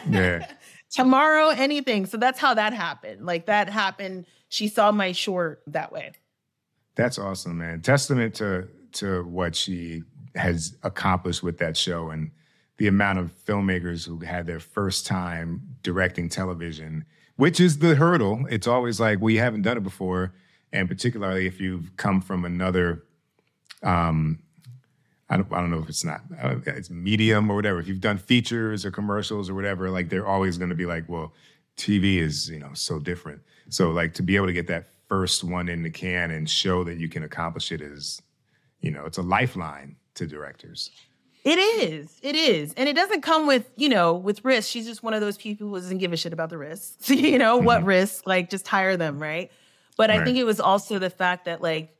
[0.09, 0.47] Yeah.
[0.90, 2.06] tomorrow, anything.
[2.06, 3.26] So that's how that happened.
[3.26, 4.26] Like that happened.
[4.50, 6.12] She saw my short that way.
[6.96, 7.82] That's awesome, man.
[7.82, 10.04] Testament to to what she
[10.36, 12.32] has accomplished with that show and
[12.78, 18.46] the amount of filmmakers who had their first time directing television, which is the hurdle.
[18.50, 20.34] It's always like we haven't done it before,
[20.72, 23.04] and particularly if you've come from another
[23.84, 24.40] um
[25.30, 27.80] I don't, I don't know if it's not uh, it's medium or whatever.
[27.80, 31.07] If you've done features or commercials or whatever, like they're always going to be like,
[31.09, 31.34] well,
[31.75, 33.41] TV is you know so different.
[33.69, 36.84] So like to be able to get that first one in the can and show
[36.84, 38.21] that you can accomplish it is,
[38.82, 40.91] you know, it's a lifeline to directors.
[41.43, 42.19] It is.
[42.21, 42.73] It is.
[42.73, 44.69] And it doesn't come with, you know, with risk.
[44.69, 47.09] She's just one of those people who doesn't give a shit about the risks.
[47.09, 48.28] you know, what risk?
[48.28, 49.49] Like just hire them, right?
[49.95, 51.95] But I think it was also the fact that like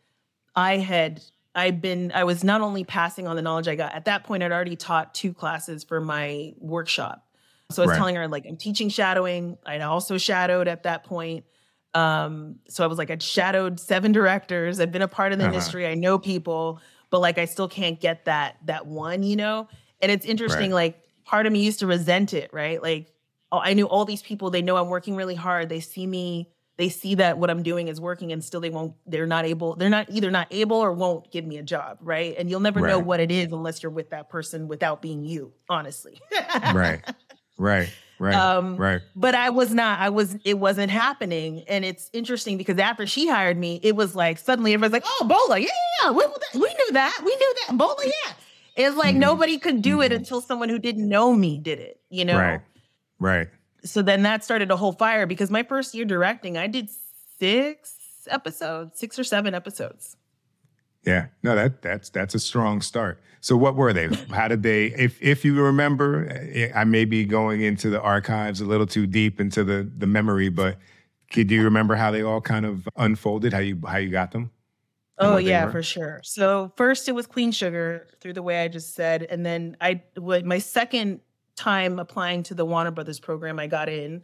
[0.55, 1.21] I had
[1.58, 4.43] I'd been I was not only passing on the knowledge I got at that point
[4.43, 7.26] I'd already taught two classes for my workshop.
[7.72, 7.97] So I was Right.
[7.97, 9.58] telling her like I'm teaching shadowing.
[9.66, 11.45] I'd also shadowed at that point.
[11.93, 14.80] Um, so I was like I'd shadowed seven directors.
[14.80, 15.53] I've been a part of the Uh-huh.
[15.55, 15.88] industry.
[15.88, 16.80] I know people,
[17.10, 19.68] but like I still can't get that that one, you know?
[20.01, 20.93] And it's interesting Right.
[20.93, 22.82] like part of me used to resent it, right?
[22.82, 23.14] Like
[23.51, 25.70] oh, I knew all these people, they know I'm working really hard.
[25.70, 28.93] They see me, they see that what I'm doing is working and still they won't,
[29.05, 32.36] they're not able, they're not either not able or won't give me a job, right?
[32.38, 35.53] And you'll never know what it is unless you're with that person without being you,
[35.69, 36.19] honestly.
[36.73, 37.01] Right.
[37.57, 37.89] right.
[38.19, 38.34] Right.
[38.34, 39.01] Um, right.
[39.15, 41.63] But I was not, I was, it wasn't happening.
[41.67, 45.28] And it's interesting because after she hired me, it was like suddenly everybody's like, oh,
[45.28, 46.11] Bola, yeah, yeah, yeah.
[46.13, 46.25] We,
[46.55, 47.15] we knew that.
[47.23, 47.78] We knew that.
[47.78, 48.34] Bola, yeah.
[48.75, 49.19] It's like Mhm.
[49.19, 50.15] nobody could do it Mhm.
[50.15, 52.39] until someone who didn't know me did it, you know?
[52.39, 52.61] Right.
[53.19, 53.47] Right.
[53.88, 56.90] So then that started a whole fire because my first year directing, I did
[57.40, 60.16] six episodes, six or seven episodes.
[61.06, 63.22] Yeah, no, that that's that's a strong start.
[63.40, 64.08] So, what were they?
[64.30, 64.88] How did they?
[64.88, 69.08] If if you remember, eh, I may be going into the archives a little too
[69.08, 70.78] deep into the the memory, but
[71.32, 73.54] could you remember how they all kind of unfolded?
[73.54, 74.52] How you how you got them?
[75.20, 76.20] Oh yeah, for sure.
[76.24, 80.02] So first it was Queen Sugar through the way I just said, and then I
[80.18, 81.22] my second
[81.58, 84.24] time applying to the Warner Brothers program, I got in.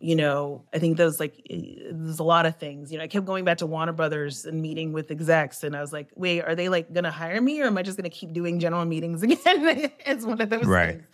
[0.00, 1.60] You know, I think those like eh,
[1.90, 2.92] there's a lot of things.
[2.92, 5.80] You know, I kept going back to Warner Brothers and meeting with execs, and I
[5.80, 8.32] was like, wait, are they like gonna hire me, or am I just gonna keep
[8.32, 9.38] doing general meetings again?
[10.06, 10.94] it's one of those Right.
[10.98, 11.06] things.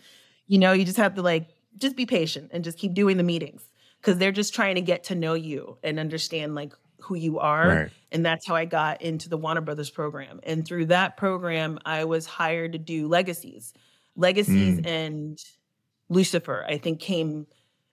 [0.47, 1.47] You know, you just have to like
[1.79, 3.67] just be patient and just keep doing the meetings
[3.99, 7.67] because they're just trying to get to know you and understand like who you are.
[7.67, 7.91] Right.
[8.11, 10.39] And that's how I got into the Warner Brothers program.
[10.43, 13.73] And through that program, I was hired to do Legacies.
[14.15, 14.85] Legacies Mm.
[14.87, 15.43] and
[16.09, 17.47] Lucifer, I think, came.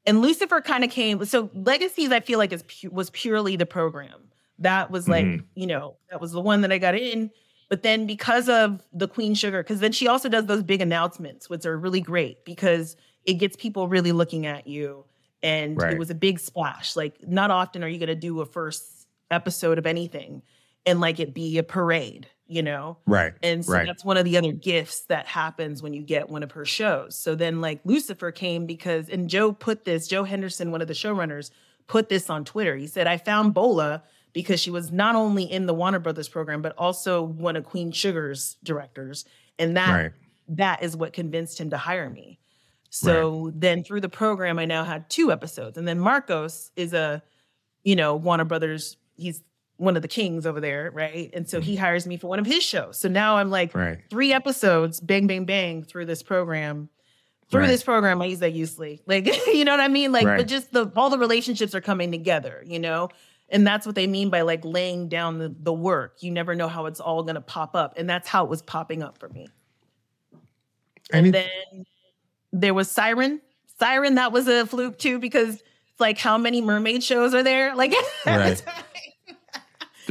[0.06, 1.24] And Lucifer kind of came.
[1.24, 4.28] So Legacies, I feel like, is pu- was purely the program.
[4.58, 5.44] That was like, Mhm.
[5.54, 7.30] you know, that was the one that I got in.
[7.68, 11.48] But then because of the Queen Sugar, because then she also does those big announcements,
[11.48, 15.04] which are really great because it gets people really looking at you.
[15.42, 15.94] And Right.
[15.94, 16.94] it was a big splash.
[16.96, 20.42] Like, not often are you going to do a first episode of anything
[20.84, 22.98] and like it be a parade, you know?
[23.06, 23.32] Right.
[23.42, 23.86] And so Right.
[23.86, 27.16] that's one of the other gifts that happens when you get one of her shows.
[27.16, 30.94] So then, like, Lucifer came because, and Joe put this, Joe Henderson, one of the
[30.94, 31.50] showrunners,
[31.86, 32.76] put this on Twitter.
[32.76, 36.62] He said, I found Bola because she was not only in the Warner Brothers program,
[36.62, 39.24] but also one of Queen Sugar's directors.
[39.58, 40.12] And that Right.
[40.48, 42.38] that is what convinced him to hire me.
[42.90, 45.78] So then through the program, I now had two episodes.
[45.78, 47.22] And then Marcos is a,
[47.84, 49.42] you know, Warner Brothers he's
[49.82, 51.28] one of the kings over there, right?
[51.34, 51.78] And so he mm.
[51.80, 52.98] hires me for one of his shows.
[52.98, 53.98] So now I'm like Right.
[54.10, 56.88] three episodes, bang, bang, bang, through this program.
[57.50, 57.66] Through Right.
[57.66, 59.02] this program, I use that loosely.
[59.06, 60.12] Like, you know what I mean?
[60.12, 60.36] Like, Right.
[60.38, 63.08] but just the all the relationships are coming together, you know?
[63.48, 66.22] And that's what they mean by like laying down the, the work.
[66.22, 67.94] You never know how it's all gonna pop up.
[67.96, 69.48] And that's how it was popping up for me.
[71.12, 71.84] Any- And then
[72.52, 73.40] there was Siren.
[73.78, 75.60] Siren, that was a fluke too, because
[75.98, 77.74] like how many mermaid shows are there?
[77.74, 77.92] Like
[78.26, 78.62] Right.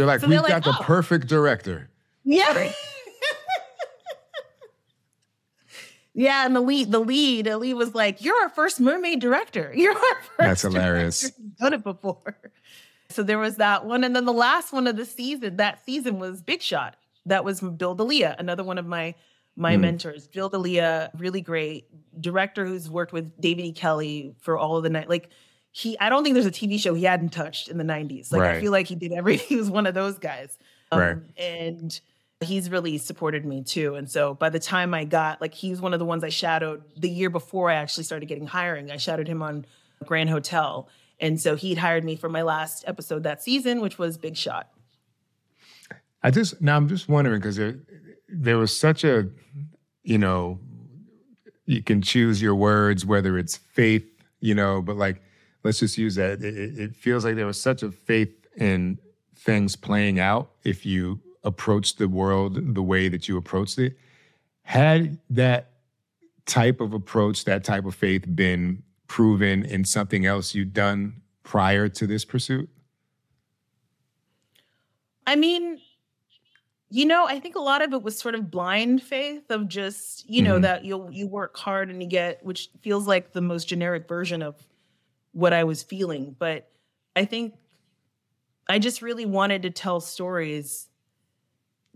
[0.01, 1.89] They're like, So we've they're got like, the "Oh." perfect director.
[2.23, 2.71] Yeah.
[6.13, 9.71] yeah, and the lead, the lead, the lead was like, "You're our first mermaid director.
[9.75, 11.19] You're our first That's hilarious.
[11.21, 12.37] director who's Done it before."
[13.09, 15.57] So there was that one, and then the last one of the season.
[15.57, 16.95] That season was Big Shot.
[17.27, 19.15] That was Bill D'Elia, another one of my
[19.55, 19.81] my Hmm.
[19.81, 20.27] mentors.
[20.27, 21.85] Bill D'Elia, really great
[22.19, 23.71] director who's worked with David E.
[23.73, 25.09] Kelley for all of the night.
[25.09, 25.29] Like
[25.71, 28.31] he, I don't think there's a TV show he hadn't touched in the '90s.
[28.31, 28.55] Like Right.
[28.57, 29.47] I feel like he did everything.
[29.49, 30.57] He was one of those guys.
[30.91, 31.17] Um, Right.
[31.37, 31.99] And
[32.41, 33.95] he's really supported me too.
[33.95, 36.29] And so by the time I got, like, he was one of the ones I
[36.29, 38.91] shadowed the year before I actually started getting hiring.
[38.91, 39.65] I shadowed him on
[40.05, 40.89] Grand Hotel.
[41.19, 44.69] And so he'd hired me for my last episode that season, which was Big Shot.
[46.23, 47.79] I just now I'm just wondering because there
[48.27, 49.27] there was such a
[50.03, 50.59] you know
[51.65, 54.05] you can choose your words whether it's faith
[54.39, 55.21] you know but like
[55.63, 56.41] let's just use that.
[56.43, 58.97] It, it- feels like there was such a faith in
[59.35, 63.97] things playing out if you approach the world the way that you approached it.
[64.63, 65.71] Had that
[66.45, 71.89] type of approach that type of faith been proven in something else you'd done prior
[71.89, 72.69] to this pursuit?
[75.25, 75.79] I mean,
[76.89, 80.29] you know, I think a lot of it was sort of blind faith of just,
[80.29, 80.61] you know, Mhm.
[80.63, 84.41] that you'll you work hard and you get, which feels like the most generic version
[84.41, 84.55] of
[85.33, 86.35] what I was feeling.
[86.37, 86.69] But
[87.15, 87.55] I think
[88.69, 90.87] I just really wanted to tell stories.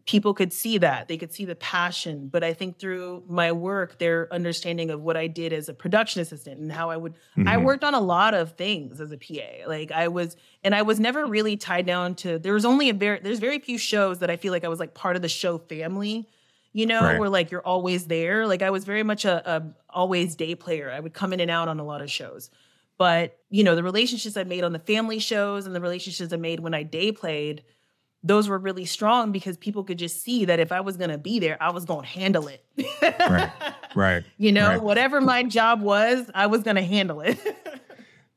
[0.06, 1.08] People could see that.
[1.08, 2.28] They could see the passion.
[2.28, 6.22] But I think through my work, their understanding of what I did as a production
[6.22, 7.64] assistant and how I would I Mhm.
[7.64, 9.66] worked on a lot of things as a PA.
[9.68, 12.38] Like I was, and I was never really tied down to.
[12.38, 14.80] There was only a very, there's very few shows that I feel like I was
[14.80, 16.30] like part of the show family.
[16.72, 17.20] You know, Right.
[17.20, 18.46] where like you're always there.
[18.46, 20.92] Like I was very much a, a always day player.
[20.92, 22.52] I would come in and out on a lot of shows.
[22.98, 26.38] But you know, the relationships I made on the family shows and the relationships I
[26.38, 27.64] made when I day played,
[28.24, 31.40] those were really strong because people could just see that if I was gonna be
[31.40, 32.64] there, I was gonna handle it.
[33.02, 33.52] Right.
[33.96, 34.82] right You know, Right.
[34.82, 37.38] whatever my job was, I was gonna handle it.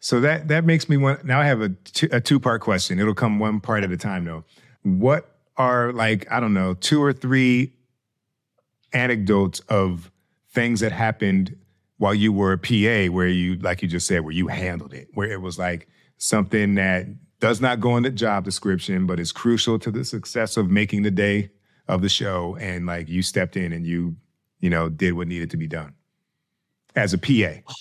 [0.01, 1.25] So that that makes me want.
[1.25, 3.01] Now I have a two, a two part question.
[3.01, 4.45] It'll come one part at a time though.
[4.85, 7.73] What are like I don't know two or three
[8.93, 10.11] anecdotes of
[10.53, 11.57] things that happened
[11.99, 15.09] while you were a PA, where you like you just said, where you handled it,
[15.15, 17.07] where it was like something that
[17.41, 21.03] does not go in the job description, but is crucial to the success of making
[21.03, 21.51] the day
[21.87, 24.17] of the show, and like you stepped in and you
[24.61, 25.95] you know did what needed to be done
[26.97, 27.61] as a PA.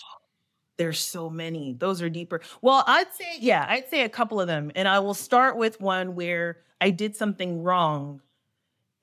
[0.78, 1.74] There's so many.
[1.74, 2.42] Those are deeper.
[2.62, 4.72] Well, I'd say, yeah, I'd say a couple of them.
[4.76, 8.22] And I will start with one where I did something wrong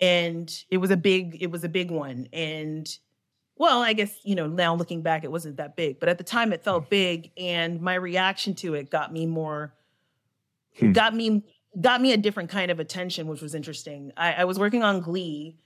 [0.00, 2.28] and it was a big, it was a big one.
[2.32, 2.88] And
[3.57, 6.24] well, I guess, you know, now looking back, it wasn't that big, but at the
[6.24, 7.30] time it felt big.
[7.36, 9.72] And my reaction to it got me more,
[10.78, 10.92] Hmm.
[10.92, 11.44] got me,
[11.80, 14.12] got me a different kind of attention, which was interesting.
[14.16, 15.57] I, I was working on Glee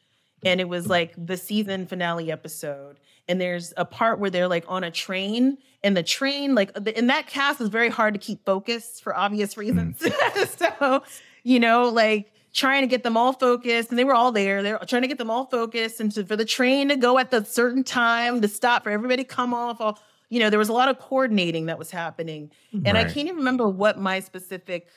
[0.44, 4.64] and it was like the season finale episode and there's a part where they're like
[4.68, 8.44] on a train and the train like in that cast is very hard to keep
[8.44, 10.00] focused for obvious reasons
[10.56, 11.02] so
[11.42, 14.78] you know like trying to get them all focused and they were all there they're
[14.86, 17.44] trying to get them all focused and to, for the train to go at the
[17.44, 20.72] certain time to stop for everybody to come off all you know there was a
[20.72, 22.50] lot of coordinating that was happening
[22.84, 24.88] and i can't even remember what my specific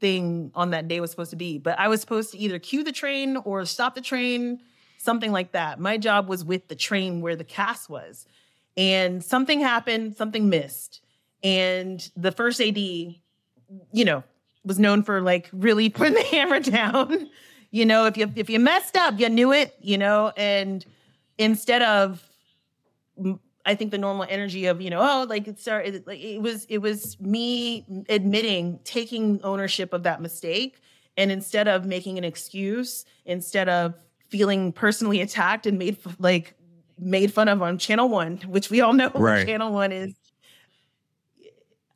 [0.00, 2.84] thing on that day was supposed to be but i was supposed to either cue
[2.84, 4.60] the train or stop the train
[4.98, 5.80] something like that.
[5.80, 8.26] My job was with the train where the cast was.
[8.76, 11.00] And something happened, something missed.
[11.42, 13.14] And the first AD, you
[13.92, 14.22] know,
[14.66, 17.30] was known for like really putting the hammer down.
[17.70, 20.84] You know, if you if you messed up, you knew it, you know, and
[21.38, 22.22] instead of
[23.64, 26.66] I think the normal energy of, you know, oh, like it started like it was
[26.66, 30.80] it was me admitting taking ownership of that mistake
[31.16, 33.94] and instead of making an excuse, instead of
[34.28, 36.54] feeling personally attacked and made like
[36.98, 39.46] made fun of on channel 1, which we all know Right.
[39.46, 40.14] channel 1 is.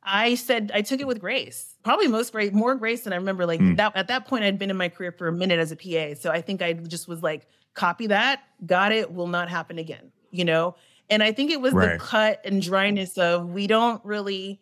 [0.03, 1.75] I said I took it with grace.
[1.83, 3.45] Probably most grace, more grace than I remember.
[3.45, 3.75] Like Hmm.
[3.75, 6.15] that at that point, I'd been in my career for a minute as a PA.
[6.15, 10.11] So I think I just was like, copy that, got it, will not happen again.
[10.31, 10.75] You know?
[11.09, 11.99] And I think it was Right.
[11.99, 14.59] the cut and dryness of we don't really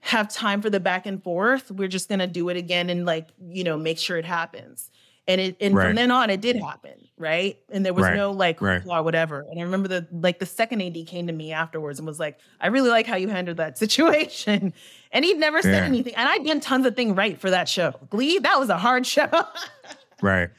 [0.00, 1.70] have time for the back and forth.
[1.70, 4.90] We're just gonna do it again and like, you know, make sure it happens.
[5.28, 5.86] And it and Right.
[5.86, 7.56] from then on it did happen, right?
[7.70, 8.82] And there was Right, no like right.
[8.84, 9.46] or whatever.
[9.48, 12.38] And I remember the like the second AD came to me afterwards and was like,
[12.60, 14.72] I really like how you handled that situation.
[15.12, 15.84] And he'd never said Yeah.
[15.84, 16.14] anything.
[16.16, 17.92] And I'd done tons of things right for that show.
[18.10, 19.28] Glee, that was a hard show.
[20.20, 20.50] Right.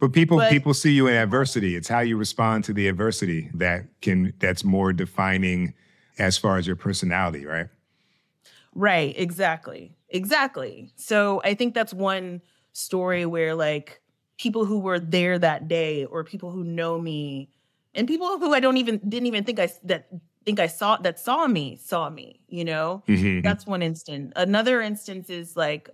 [0.00, 1.74] But people But- people see you in adversity.
[1.76, 5.72] It's how you respond to the adversity that can that's more defining
[6.18, 7.68] as far as your personality, right?
[8.74, 9.96] Right, exactly.
[10.10, 10.92] Exactly.
[10.96, 12.42] So I think that's one
[12.72, 14.00] story where like
[14.40, 17.50] people who were there that day or people who know me
[17.94, 20.08] and people who I don't even didn't even think I that
[20.46, 23.02] think I saw that saw me saw me, you know?
[23.06, 23.42] Mhm.
[23.42, 24.32] That's one instance.
[24.36, 25.90] Another instance is like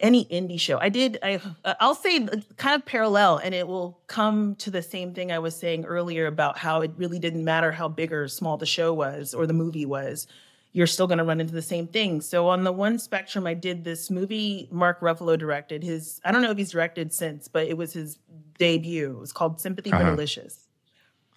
[0.00, 0.78] any indie show.
[0.78, 1.38] I did I
[1.78, 2.26] I'll say
[2.56, 6.26] kind of parallel and it will come to the same thing I was saying earlier
[6.26, 9.52] about how it really didn't matter how big or small the show was or the
[9.52, 10.26] movie was.
[10.72, 12.20] You're still going to run into the same thing.
[12.20, 15.82] So on the one spectrum I did this movie Mark Ruffalo directed.
[15.82, 18.18] His I don't know if he's directed since, but it was his
[18.58, 19.10] debut.
[19.10, 20.04] It was called Sympathy Uh-huh.
[20.04, 20.68] for Delicious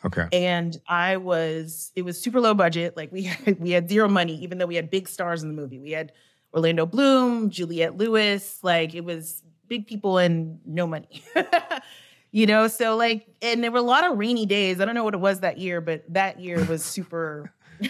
[0.05, 0.27] Okay.
[0.33, 2.95] and I was it was super low budget.
[2.97, 5.55] Like we had we had zero money, even though we had big stars in the
[5.55, 5.79] movie.
[5.79, 6.11] We had
[6.53, 8.59] Orlando Bloom, Juliette Lewis.
[8.61, 11.23] Like it was big people and no money.
[12.31, 14.79] you know, so like, and there were a lot of rainy days.
[14.81, 17.51] I don't know what it was that year, but that year was super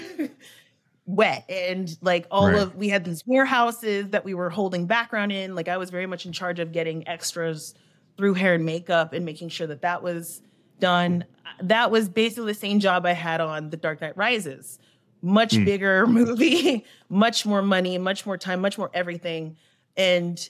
[1.05, 2.59] wet and like all Right.
[2.61, 6.05] of we had these warehouses that we were holding background in like i was very
[6.05, 7.73] much in charge of getting extras
[8.17, 10.41] through hair and makeup and making sure that that was
[10.79, 11.25] done
[11.61, 14.79] that was basically the same job i had on the dark knight rises
[15.21, 15.65] much Mm.
[15.65, 19.57] bigger movie much more money much more time much more everything
[19.97, 20.47] and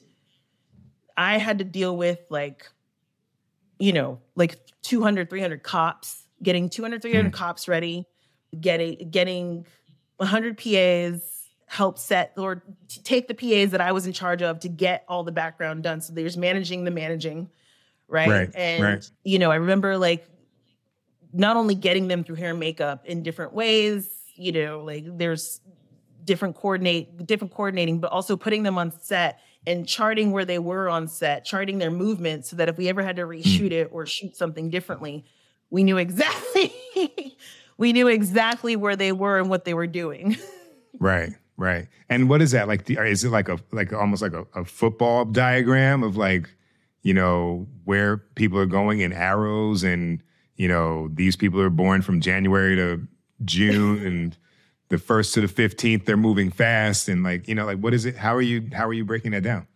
[1.17, 2.69] i had to deal with like
[3.79, 8.05] you know like 200 300 cops getting 200 300 cops ready
[8.59, 9.65] getting getting
[10.17, 12.63] 100 PAs help set or
[13.03, 16.01] take the PAs that I was in charge of to get all the background done.
[16.01, 17.49] So there's managing the managing,
[18.07, 18.29] right?
[18.29, 19.11] Right, and right.
[19.23, 20.27] you know, I remember like
[21.33, 25.61] not only getting them through hair and makeup in different ways, you know, like there's
[26.23, 30.89] different coordinate different coordinating, but also putting them on set and charting where they were
[30.89, 33.31] on set, charting their movements so that if we ever had to hmm.
[33.31, 35.25] reshoot it or shoot something differently,
[35.69, 36.71] we knew exactly
[37.77, 40.37] we knew exactly where they were and what they were doing.
[40.99, 41.87] Right, right.
[42.07, 42.85] And what is that like?
[42.85, 46.49] The, is it like a like almost like a, a football diagram of like
[47.01, 50.21] you know where people are going in arrows, and
[50.55, 53.05] you know these people are born from January to
[53.43, 54.37] June, and
[54.89, 58.05] the first to the fifteenth they're moving fast, and like you know like what is
[58.05, 58.15] it?
[58.15, 59.67] How are you how are you breaking that down?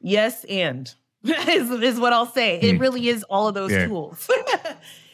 [0.00, 0.92] yes, and
[1.24, 2.58] is, is what I'll say.
[2.60, 2.80] It Hmm.
[2.82, 3.86] really is all of those Yeah.
[3.86, 4.28] tools.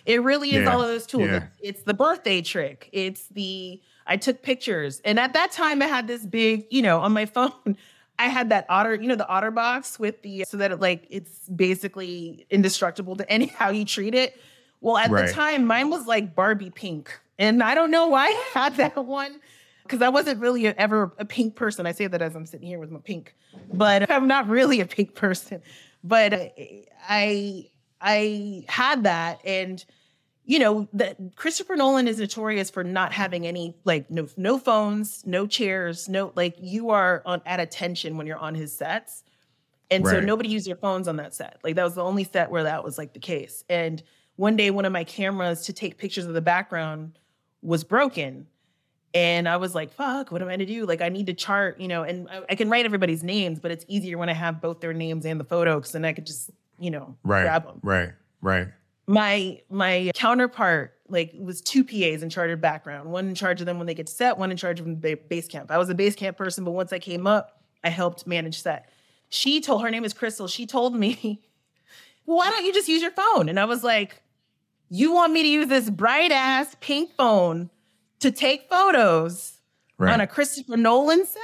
[0.06, 1.28] It really is Yeah, all of those tools.
[1.28, 1.36] yeah.
[1.36, 2.88] It's, it's the birthday trick.
[2.92, 7.00] It's the I took pictures, and at that time I had this big, you know,
[7.00, 7.76] on my phone.
[8.18, 11.06] I had that otter, you know, the otter box with the so that it like
[11.10, 14.38] it's basically indestructible to any how you treat it.
[14.80, 15.26] Well, at Right.
[15.26, 19.04] the time, mine was like Barbie pink, and I don't know why I had that
[19.04, 19.40] one
[19.82, 21.86] because I wasn't really a, ever a pink person.
[21.86, 23.34] I say that as I'm sitting here with my pink,
[23.72, 25.62] but I'm not really a pink person.
[26.04, 26.48] But uh,
[27.08, 27.70] I
[28.04, 29.82] I had that, and
[30.44, 35.26] you know that Christopher Nolan is notorious for not having any like no no phones,
[35.26, 39.24] no chairs, no like you are on at attention when you're on his sets.
[39.90, 41.58] And so nobody used their phones on that set.
[41.62, 43.64] Like that was the only set where that was like the case.
[43.68, 44.02] And
[44.36, 47.18] one day one of my cameras to take pictures of the background
[47.62, 48.46] was broken.
[49.12, 50.86] And I was like, fuck, what am I gonna do?
[50.86, 53.70] Like, I need to chart, you know, and I, I can write everybody's names, but
[53.70, 56.26] it's easier when I have both their names and the photo because then I could
[56.26, 57.80] just, you know, Right, grab them.
[57.82, 58.10] right,
[58.40, 58.68] right.
[59.06, 63.66] My my counterpart like was two PAs in charge of background, one in charge of
[63.66, 65.70] them when they get set, one in charge of the base camp.
[65.70, 68.88] I was a base camp person, but once I came up, I helped manage set.
[69.28, 70.48] She told her name is Crystal.
[70.48, 71.42] She told me,
[72.26, 73.48] well, why don't you just use your phone?
[73.50, 74.22] And I was like,
[74.88, 77.68] you want me to use this bright ass pink phone
[78.20, 79.58] to take photos
[79.98, 81.42] Right, on a Christopher Nolan set?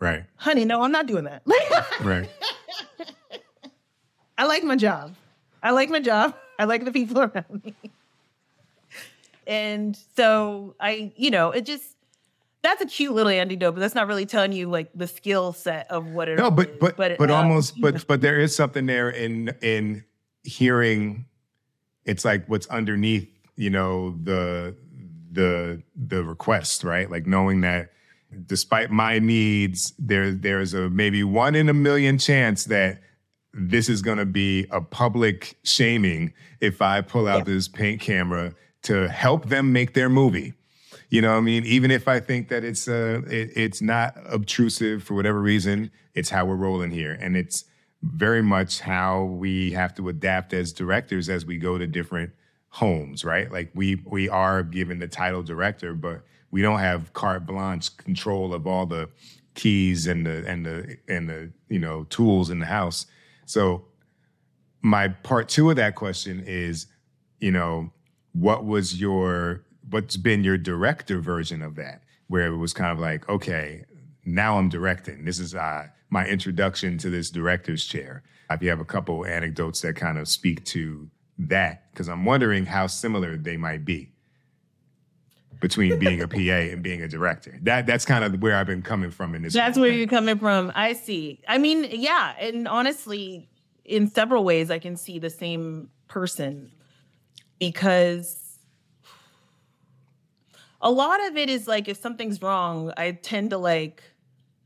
[0.00, 1.42] right, Honey, no, I'm not doing that.
[2.02, 2.28] right.
[4.38, 5.14] I like my job.
[5.62, 6.34] I like my job.
[6.58, 7.74] I like the people around me.
[9.46, 11.96] And so I, you know, it just
[12.62, 15.90] that's a cute little anecdote, but that's not really telling you like the skill set
[15.90, 16.76] of what it No, but is.
[16.80, 20.04] but but, uh, almost but but there is something there in in
[20.44, 21.26] hearing
[22.04, 24.76] it's like what's underneath, you know, the
[25.32, 27.10] the the request, right?
[27.10, 27.92] Like knowing that
[28.46, 33.00] despite my needs, there there's a maybe one in a million chance that
[33.52, 37.54] this is going to be a public shaming if I pull out Yeah.
[37.54, 40.54] this paint camera to help them make their movie.
[41.10, 44.14] You know, what I mean, even if I think that it's uh, it, it's not
[44.26, 47.64] obtrusive for whatever reason, it's how we're rolling here, and it's
[48.02, 52.30] very much how we have to adapt as directors as we go to different
[52.68, 53.50] homes, right?
[53.50, 58.52] Like we we are given the title director, but we don't have carte blanche control
[58.52, 59.08] of all the
[59.54, 63.06] keys and the and the and the you know tools in the house.
[63.48, 63.86] So
[64.82, 66.86] my part two of that question is,
[67.40, 67.90] you know,
[68.32, 72.98] what was your what's been your director version of that, where it was kind of
[72.98, 73.84] like, okay,
[74.26, 75.24] now I'm directing.
[75.24, 78.22] This is uh, my introduction to this director's chair.
[78.50, 82.66] If you have a couple anecdotes that kind of speak to that, because I'm wondering
[82.66, 84.12] how similar they might be
[85.60, 87.58] between being a PA and being a director.
[87.62, 89.52] That that's kind of where I've been coming from in this.
[89.52, 90.72] That's where you're coming from.
[90.74, 91.40] I see.
[91.48, 93.48] I mean, yeah, and honestly,
[93.84, 96.70] in several ways, I can see the same person
[97.58, 98.58] because
[100.80, 104.02] a lot of it is like if something's wrong, I tend to like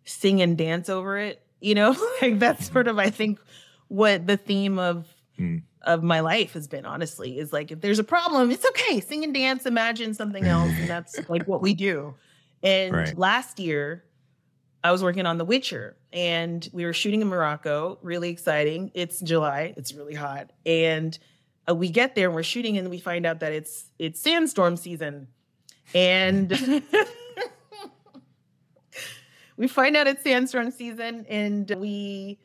[0.05, 1.43] sing and dance over it.
[1.61, 3.39] You know, like that's sort of I think
[3.89, 5.59] what the theme of hmm.
[5.85, 6.87] Of my life has been.
[6.87, 9.01] Honestly, is like if there's a problem, it's okay.
[9.01, 12.15] Sing and dance, imagine something else, and that's like what we do.
[12.63, 13.19] And right.
[13.19, 14.05] last year,
[14.85, 18.91] I was working on The Witcher and we were shooting in Morocco, really exciting.
[18.95, 20.51] It's July, it's really hot.
[20.67, 21.17] And
[21.69, 24.77] uh, we get there and we're shooting and we find out that it's it's sandstorm
[24.77, 25.29] season.
[25.95, 26.51] And
[29.57, 32.39] we find out it's sandstorm season and we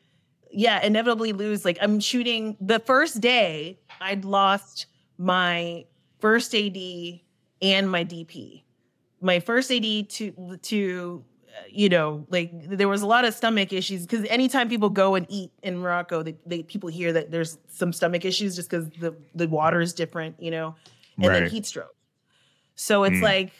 [0.50, 4.86] yeah, inevitably lose like I'm shooting the first day I'd lost
[5.18, 5.84] my
[6.20, 6.76] first AD
[7.62, 8.62] and my DP.
[9.20, 11.24] My first AD to to
[11.70, 15.26] you know, like there was a lot of stomach issues because anytime people go and
[15.28, 19.14] eat in Morocco, they, they people hear that there's some stomach issues just because the
[19.34, 20.74] the water is different, you know,
[21.16, 21.40] and right.
[21.40, 21.94] then heat stroke.
[22.74, 23.22] So it's mm.
[23.22, 23.52] like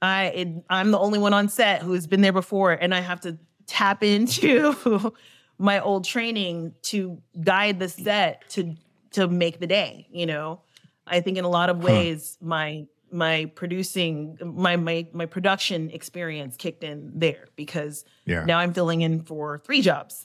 [0.00, 3.20] I it, I'm the only one on set who's been there before, and I have
[3.22, 5.14] to tap into
[5.60, 8.74] my old training to guide the set to
[9.12, 10.08] to make the day.
[10.10, 10.62] You know,
[11.06, 12.48] I think in a lot of ways huh.
[12.48, 18.44] my my producing my my my production experience kicked in there because yeah.
[18.44, 20.24] now I'm filling in for three jobs.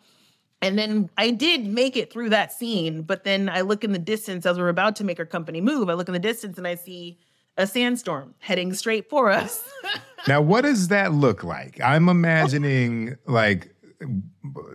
[0.62, 3.98] and then I did make it through that scene, but then I look in the
[3.98, 5.88] distance as we're about to make our company move.
[5.88, 7.18] I look in the distance and I see
[7.56, 9.68] a sandstorm heading straight for us.
[10.28, 11.80] now, what does that look like?
[11.80, 13.71] I'm imagining like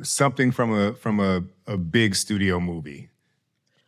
[0.04, 3.10] something from a from a, a big studio movie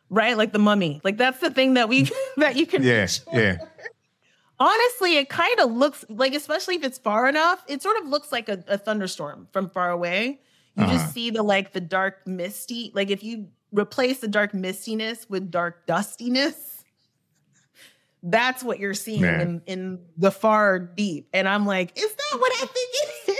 [0.10, 0.38] right?
[0.38, 1.02] Like the mummy.
[1.04, 3.58] Like that's the thing that we that you can Yeah, yeah.
[4.60, 8.32] Honestly, it kind of looks like, especially if it's far enough, it sort of looks
[8.32, 10.42] like a, a thunderstorm from far away.
[10.76, 10.94] You uh-huh.
[10.94, 12.92] just see the like the dark misty.
[12.94, 16.84] Like if you replace the dark mistiness with dark dustiness,
[18.22, 21.30] that's what you're seeing in, in the far deep.
[21.32, 23.38] And I'm like, is that what I think it is?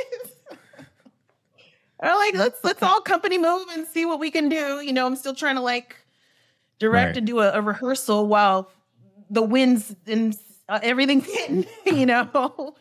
[2.02, 4.82] I'm like, let's let's all company move and see what we can do.
[4.82, 5.96] You know, I'm still trying to like
[6.80, 7.18] direct right.
[7.18, 8.72] and do a, a, rehearsal while
[9.30, 10.36] the winds and
[10.70, 12.76] uh, everything's hitting, you know.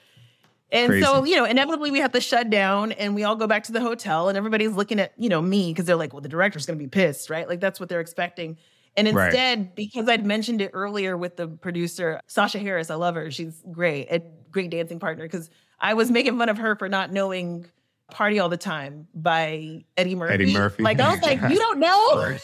[0.70, 1.04] And Crazy.
[1.04, 3.72] so, you know, inevitably we have to shut down and we all go back to
[3.72, 6.66] the hotel and everybody's looking at, you know, me because they're like, well, the director's
[6.66, 7.48] going to be pissed, right?
[7.48, 8.58] Like that's what they're expecting.
[8.96, 9.74] And instead, right.
[9.74, 13.30] because I'd mentioned it earlier with the producer, Sasha Harris, I love her.
[13.30, 15.24] She's great, a great dancing partner.
[15.24, 15.48] Because
[15.80, 17.66] I was making fun of her for not knowing
[18.10, 20.34] Party All the Time by Eddie Murphy.
[20.34, 20.82] Eddie Murphy.
[20.82, 22.36] Like, I was like, you don't know?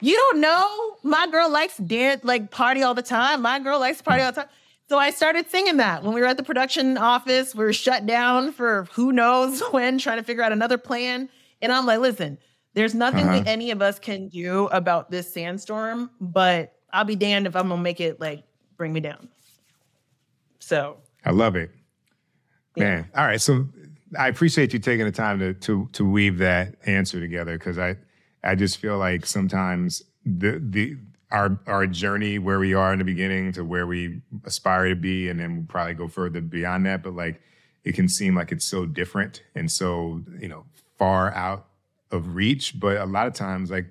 [0.00, 0.96] You don't know?
[1.04, 3.42] My girl likes dance, like party all the time.
[3.42, 4.50] My girl likes party all the time.
[4.88, 7.54] So I started singing that when we were at the production office.
[7.54, 11.28] We were shut down for who knows when, trying to figure out another plan.
[11.62, 12.36] And I'm like, listen,
[12.74, 13.44] there's nothing uh-huh.
[13.46, 17.80] any of us can do about this sandstorm, but I'll be damned if I'm gonna
[17.80, 18.42] make it like
[18.76, 19.28] bring me down.
[20.58, 21.70] So I love it.
[22.76, 23.08] Man.
[23.14, 23.40] All right.
[23.40, 23.66] So
[24.18, 27.96] I appreciate you taking the time to to to weave that answer together because I
[28.44, 30.96] I just feel like sometimes the the
[31.30, 35.28] our our journey where we are in the beginning to where we aspire to be,
[35.28, 37.02] and then we'll probably go further beyond that.
[37.02, 37.40] But like
[37.84, 40.64] it can seem like it's so different and so you know
[40.98, 41.66] far out
[42.10, 42.78] of reach.
[42.78, 43.86] But a lot of times, like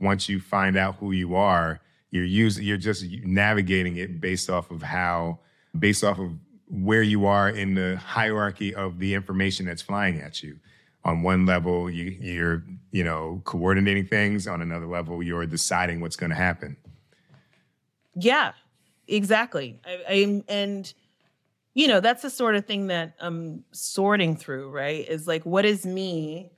[0.00, 1.80] once you find out who you are,
[2.10, 5.40] you're using you're just navigating it based off of how
[5.78, 6.32] based off of
[6.70, 10.58] where you are in the hierarchy of the information that's flying at you.
[11.04, 14.46] On one level you, you're you know coordinating things.
[14.46, 16.76] On another level you're deciding what's going to happen.
[18.14, 18.52] Yeah
[19.08, 19.80] exactly.
[19.84, 20.92] I, I and
[21.74, 25.08] you know that's the sort of thing that i'm sorting through right?
[25.08, 26.50] Is like what is me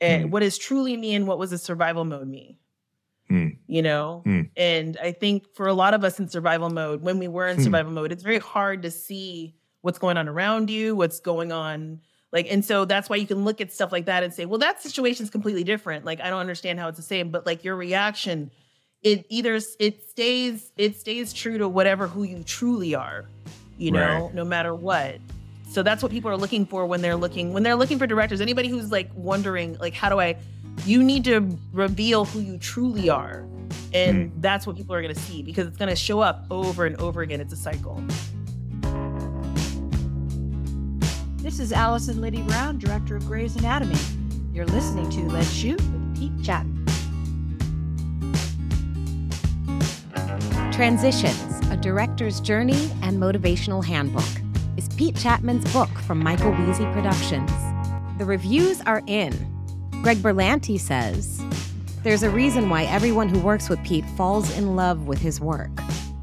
[0.00, 0.30] and mm.
[0.30, 2.58] what is truly me and what was a survival mode me
[3.30, 3.56] Mm.
[3.66, 4.22] You know?
[4.26, 4.50] Mm.
[4.56, 7.58] And I think for a lot of us in survival mode, when we were in
[7.58, 7.64] mm.
[7.64, 12.00] survival mode, it's very hard to see what's going on around you, what's going on.
[12.32, 14.58] Like, and so that's why you can look at stuff like that and say, well,
[14.58, 16.04] that situation is completely different.
[16.04, 18.50] Like, I don't understand how it's the same, but like your reaction,
[19.02, 23.26] it either it stays it stays true to whatever who you truly are,
[23.78, 24.34] you know, right.
[24.34, 25.18] no matter what.
[25.70, 28.40] So that's what people are looking for when they're looking when they're looking for directors.
[28.40, 30.36] Anybody who's like wondering like how do I
[30.84, 33.46] you need to reveal who you truly are.
[33.92, 34.42] And mm.
[34.42, 36.96] that's what people are going to see because it's going to show up over and
[36.96, 37.40] over again.
[37.40, 38.02] It's a cycle.
[41.36, 43.98] This is Allison Liddi-Brown, director of Grey's Anatomy.
[44.52, 46.84] You're listening to Let's Shoot with Pete Chapman.
[50.72, 54.24] Transitions, a director's journey and motivational handbook
[54.76, 57.50] is Pete Chapman's book from Michael Wiese Productions.
[58.18, 59.55] The reviews are in.
[60.06, 61.42] Greg Berlanti says,
[62.04, 65.68] There's a reason why everyone who works with Pete falls in love with his work.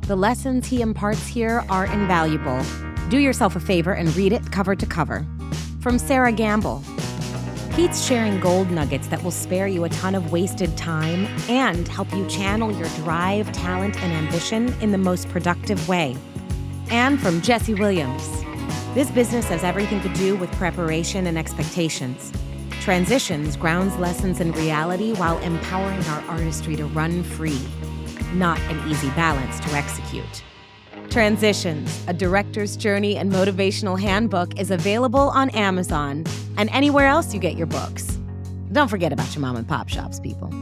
[0.03, 2.63] The lessons he imparts here are invaluable.
[3.09, 5.27] Do yourself a favor and read it cover to cover.
[5.81, 6.81] From Sarah Gamble.
[7.75, 12.09] Pete's sharing gold nuggets that will spare you a ton of wasted time and help
[12.13, 16.15] you channel your drive, talent, and ambition in the most productive way.
[16.89, 18.29] And from Jesse Williams.
[18.93, 22.31] This business has everything to do with preparation and expectations.
[22.84, 27.61] Transitions grounds lessons in reality while empowering our artistry to run free.
[28.34, 30.43] Not an easy balance to execute.
[31.09, 36.25] Transitions, a director's journey and motivational handbook, is available on Amazon
[36.57, 38.19] and anywhere else you get your books.
[38.73, 40.53] Don't forget about your mom and pop shops, people.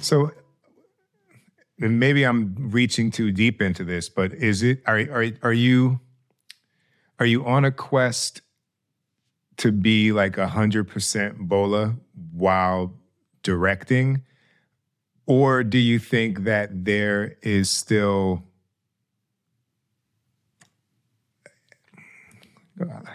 [0.00, 0.32] So
[1.78, 6.00] maybe I'm reaching too deep into this, but is it are are are you
[7.18, 8.42] are you on a quest
[9.58, 11.96] to be like a hundred percent Bola
[12.32, 12.94] while
[13.42, 14.22] directing?
[15.26, 18.44] Or do you think that there is still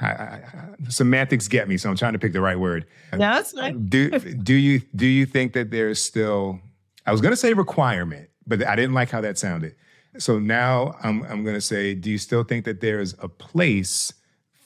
[0.02, 0.42] I, I,
[0.90, 2.86] semantics get me, so I'm trying to pick the right word.
[3.14, 3.90] No, that's right.
[3.90, 6.60] do do you do you think that there's still
[7.06, 9.76] I was going to say requirement, but I didn't like how that sounded.
[10.18, 13.28] So now I'm I'm going to say, do you still think that there is a
[13.28, 14.14] place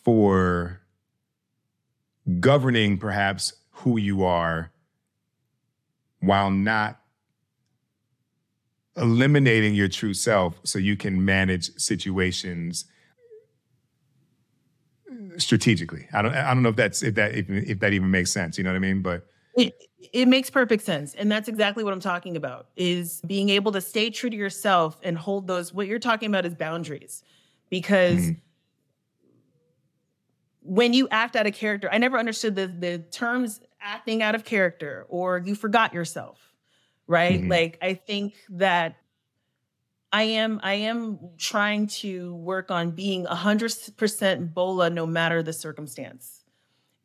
[0.03, 0.81] for
[2.39, 4.71] governing perhaps who you are
[6.19, 6.99] while not
[8.97, 12.85] eliminating your true self so you can manage situations
[15.37, 16.07] strategically.
[16.13, 18.57] I don't I don't know if that's if that if, if that even makes sense,
[18.57, 19.01] you know what I mean?
[19.01, 19.27] But
[19.57, 19.83] it,
[20.13, 21.15] it makes perfect sense.
[21.15, 24.97] And that's exactly what I'm talking about is being able to stay true to yourself
[25.03, 27.23] and hold those what you're talking about is boundaries.
[27.69, 28.39] Because mm-hmm.
[30.61, 34.45] when you act out of character, I never understood the the terms acting out of
[34.45, 36.39] character or you forgot yourself.
[37.07, 37.39] Right?
[37.41, 37.51] Mm-hmm.
[37.51, 38.97] Like I think that
[40.13, 46.36] I am I am trying to work on being 100% Bola no matter the circumstance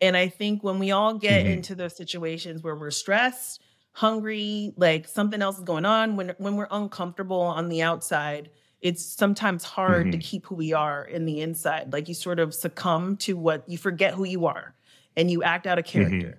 [0.03, 1.53] and I think when we all get mm-hmm.
[1.53, 6.57] into those situations where we're stressed, hungry, like something else is going on, when when
[6.57, 8.51] we're uncomfortable on the outside,
[8.81, 10.11] it's sometimes hard mm-hmm.
[10.11, 11.93] to keep who we are in the inside.
[11.93, 14.75] Like you sort of succumb to what you forget who you are
[15.17, 16.09] and you act out of mm-hmm.
[16.09, 16.29] character.
[16.29, 16.39] Mm-hmm.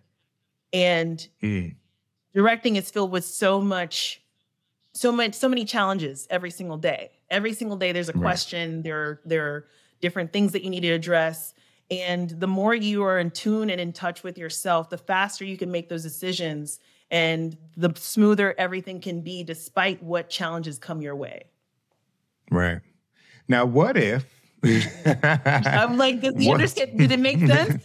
[0.73, 1.75] And mm.
[2.33, 4.21] directing is filled with so much
[4.91, 7.11] so much so many challenges every single day.
[7.29, 8.83] Every single day there's a question, right.
[8.83, 9.67] there there are
[10.01, 11.53] different things that you need to address
[11.91, 15.57] and the more you are in tune and in touch with yourself, the faster you
[15.57, 16.79] can make those decisions
[17.11, 21.43] and the smoother everything can be despite what challenges come your way.
[22.49, 22.81] Right.
[23.47, 24.25] Now, what if
[24.63, 26.97] I'm like, does he understand?
[26.97, 27.83] Did it make sense?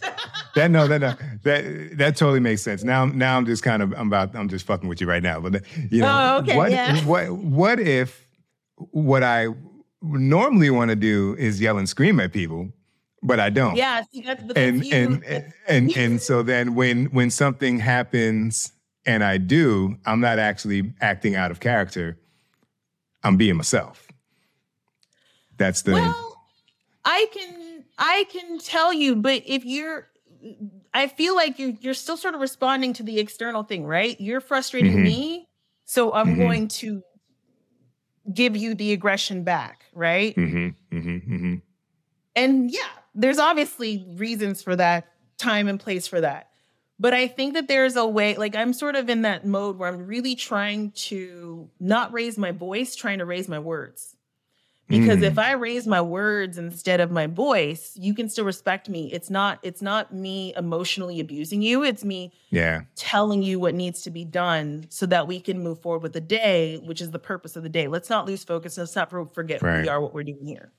[0.54, 2.84] that no, that no, that that totally makes sense.
[2.84, 5.40] Now, now I'm just kind of I'm about I'm just fucking with you right now.
[5.40, 7.04] But you know, oh, okay, what yeah.
[7.04, 8.28] what what if
[8.76, 9.48] what I
[10.02, 12.68] normally want to do is yell and scream at people,
[13.22, 13.76] but I don't.
[13.76, 18.72] Yeah, see, that's, and, and, and and and so then when when something happens
[19.06, 22.18] and I do, I'm not actually acting out of character.
[23.22, 24.06] I'm being myself.
[25.56, 25.92] That's the.
[25.92, 26.46] Well,
[27.04, 30.08] I can I can tell you, but if you're,
[30.94, 34.18] I feel like you you're still sort of responding to the external thing, right?
[34.20, 35.02] You're frustrating mm-hmm.
[35.02, 35.48] me,
[35.84, 36.40] so I'm mm-hmm.
[36.40, 37.02] going to
[38.32, 40.36] give you the aggression back, right?
[40.36, 40.96] Mm-hmm.
[40.96, 41.34] mm-hmm.
[41.34, 41.54] mm-hmm.
[42.36, 42.86] And yeah,
[43.18, 45.06] there's obviously reasons for that,
[45.36, 46.48] time and place for that.
[47.00, 49.88] But I think that there's a way, like I'm sort of in that mode where
[49.88, 54.14] I'm really trying to not raise my voice, trying to raise my words.
[54.88, 55.24] because Mm.
[55.24, 59.28] if i raise my words instead of my voice you can still respect me it's
[59.28, 62.80] not it's not me emotionally abusing you it's me Yeah.
[62.96, 66.22] telling you what needs to be done so that we can move forward with the
[66.22, 69.26] day which is the purpose of the day let's not lose focus let's not for-
[69.26, 70.72] forget who we are what we're doing here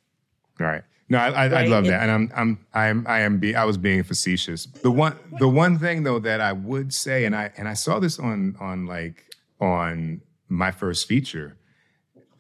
[0.60, 0.84] Right.
[1.12, 3.78] No, I, I, I love that, and I'm, I'm, I'm, I am, be, I was
[3.78, 4.66] being facetious.
[4.68, 7.98] The one, the one thing though that I would say, and I, and I saw
[7.98, 9.26] this on, on like,
[9.60, 11.58] on my first feature.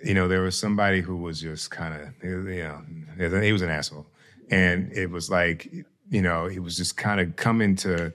[0.03, 2.63] You know, there was somebody who was just kind of, you
[3.17, 4.05] know, he was an asshole,
[4.51, 5.72] and it was like,
[6.09, 8.13] you know, he was just kind of coming to,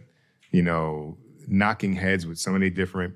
[0.52, 1.16] you know,
[1.48, 3.14] knocking heads with so many different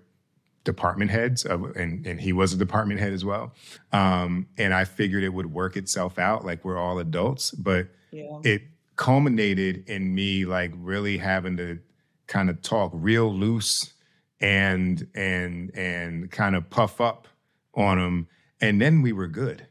[0.65, 3.55] department heads of, and, and he was a department head as well.
[3.93, 8.39] Um, and i figured it would work itself out like we're all adults but yeah.
[8.45, 8.63] it
[8.97, 11.79] culminated in me like really having to
[12.27, 13.95] kind of talk real loose
[14.41, 17.29] and and and kind of puff up
[17.75, 18.29] on him
[18.61, 19.67] and then we were good.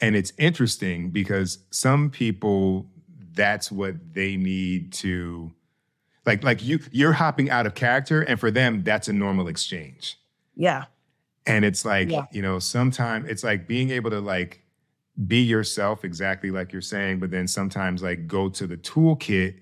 [0.00, 2.86] And it's interesting because some people
[3.34, 5.52] that's what they need to
[6.26, 10.18] like like you you're hopping out of character and for them that's a normal exchange
[10.54, 10.84] yeah
[11.46, 12.26] and it's like Yeah.
[12.32, 14.62] you know sometimes it's like being able to like
[15.26, 19.56] be yourself exactly like you're saying but then sometimes like go to the toolkit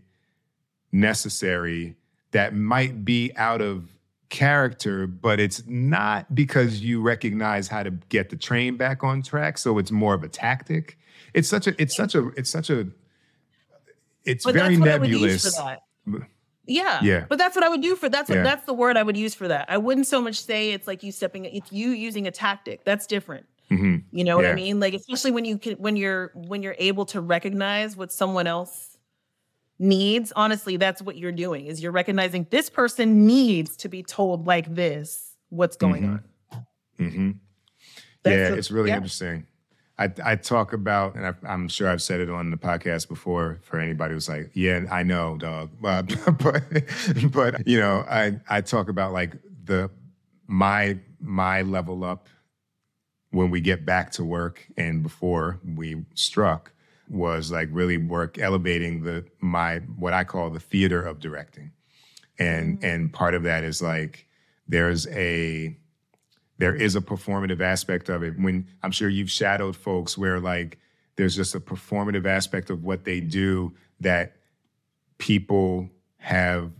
[0.93, 1.97] necessary
[2.33, 3.89] that might be out of
[4.29, 9.59] character but it's not because you recognize how to get the train back on track
[9.59, 10.97] so it's more of a tactic
[11.35, 12.87] it's such a it's such a it's such a
[14.25, 15.83] it's but very that's what I would use nebulous for that.
[16.07, 16.27] B-
[16.71, 17.01] Yeah.
[17.03, 17.25] Yeah.
[17.29, 18.43] But that's what I would do for that's what Yeah.
[18.45, 19.67] that's the word I would use for that.
[19.69, 22.85] I wouldn't so much say it's like you stepping it's you using a tactic.
[22.85, 23.47] That's different.
[23.71, 24.05] Mhm.
[24.13, 24.81] You know what I mean?
[24.81, 28.97] Like especially when you can when you're when you're able to recognize what someone else
[29.79, 31.67] needs, honestly, that's what you're doing.
[31.67, 36.23] Is you're recognizing this person needs to be told like this what's going Mhm.
[36.53, 36.67] on.
[36.99, 37.31] hmm
[38.27, 38.97] yeah, a- it's really yeah.
[38.97, 39.47] interesting.
[40.01, 43.59] I, I talk about, and I, I'm sure I've said it on the podcast before
[43.63, 45.71] for anybody who's like, yeah, I know, dog.
[45.83, 46.63] But, but,
[47.31, 49.91] but you know, I, I talk about like the,
[50.47, 52.29] my, my level up
[53.31, 56.73] when we get back to work and before we struck
[57.11, 61.73] was like really work elevating the, my, what I call the theater of directing.
[62.39, 62.85] And, mm.
[62.85, 64.27] and part of that is like,
[64.67, 65.77] there's a,
[66.61, 68.39] there is a performative aspect of it.
[68.39, 70.79] When I'm sure you've shadowed folks where like
[71.17, 74.37] there's just a performative aspect of what they do that
[75.17, 75.89] people
[76.19, 76.71] have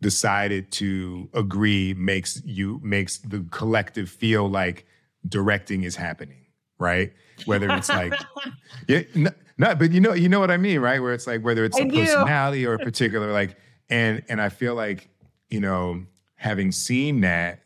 [0.00, 4.86] decided to agree makes you makes the collective feel like
[5.28, 6.46] directing is happening,
[6.78, 7.12] right?
[7.44, 8.14] Whether it's like
[8.88, 11.02] yeah, no, no, but you know, you know what I mean, right?
[11.02, 12.00] Where it's like whether it's I a do.
[12.00, 13.58] personality or a particular like,
[13.90, 15.10] and and I feel like
[15.50, 16.06] you know,
[16.36, 17.60] having seen that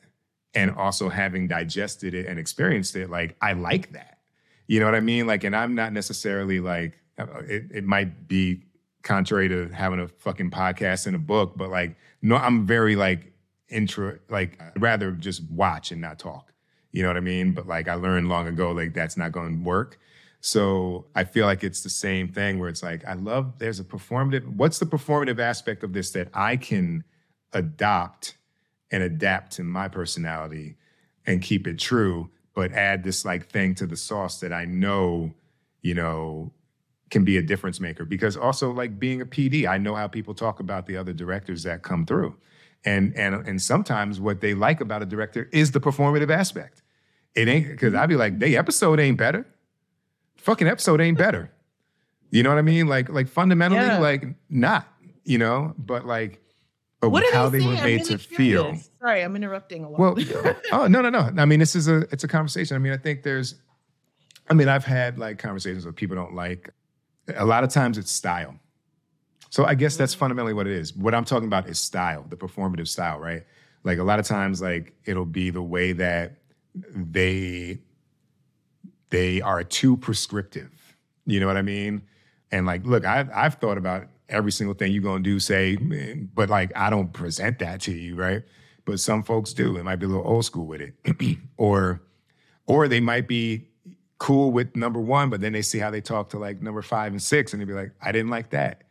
[0.55, 4.19] and also having digested it and experienced it, like I like that.
[4.67, 5.27] You know what I mean?
[5.27, 7.71] Like, and I'm not necessarily like it.
[7.71, 8.65] It might be
[9.03, 13.33] contrary to having a fucking podcast and a book, but like, no, I'm very like
[13.69, 14.19] intro.
[14.31, 16.53] Like, I'd rather just watch and not talk.
[16.93, 17.53] You know what I mean?
[17.53, 19.99] But like, I learned long ago, like that's not going to work.
[20.41, 23.59] So I feel like it's the same thing where it's like, I love.
[23.59, 24.47] There's a performative.
[24.47, 27.05] What's the performative aspect of this that I can
[27.53, 28.37] adopt
[28.95, 30.76] and adapt to my personality
[31.26, 35.34] and keep it true, but add this like thing to the sauce that I know,
[35.82, 36.53] you know,
[37.11, 38.05] can be a difference maker.
[38.05, 41.64] Because also like being a PD, I know how people talk about the other directors
[41.64, 42.36] that come through.
[42.84, 46.82] And and and sometimes what they like about a director is the performative aspect.
[47.34, 49.45] It ain't because I'd be like, the episode ain't better.
[50.36, 51.51] Fucking episode ain't better.
[52.30, 52.86] You know what I mean?
[52.86, 53.99] Like, like fundamentally, Yeah.
[53.99, 54.86] like not,
[55.24, 56.40] you know, but like
[57.05, 58.76] but What how they they were made really to feel.
[59.01, 59.99] Sorry, I'm interrupting a lot.
[59.99, 60.17] Well,
[60.72, 61.31] oh no, no, no.
[61.37, 62.75] I mean, this is a it's a conversation.
[62.75, 63.57] I mean, I think there's,
[64.49, 66.71] I mean, I've had like conversations with people don't like.
[67.37, 68.55] A lot of times it's style.
[69.51, 70.21] So I guess that's mm-hmm.
[70.21, 70.95] fundamentally what it is.
[70.95, 73.45] What I'm talking about is style, the performative style, right?
[73.85, 76.39] Like a lot of times, like it'll be the way that
[76.75, 77.79] they
[79.11, 80.97] they are too prescriptive.
[81.26, 82.03] You know what I mean?
[82.51, 86.49] And like, look, I've I've thought about every single thing you're gonna do, say, but
[86.51, 88.42] like I don't present that to you, right?
[88.84, 89.76] But some folks do.
[89.76, 91.38] It might be a little old school with it.
[91.57, 92.03] or
[92.67, 93.68] or they might be
[94.18, 97.13] cool with number one, but then they see how they talk to like number five
[97.13, 98.83] and six, and they be like, I didn't like that.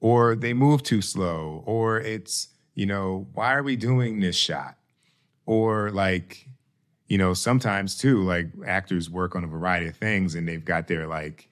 [0.00, 4.76] Or they move too slow, or it's, you know, why are we doing this shot?
[5.46, 6.48] Or like,
[7.08, 10.86] you know, sometimes too, like actors work on a variety of things and they've got
[10.86, 11.48] their like,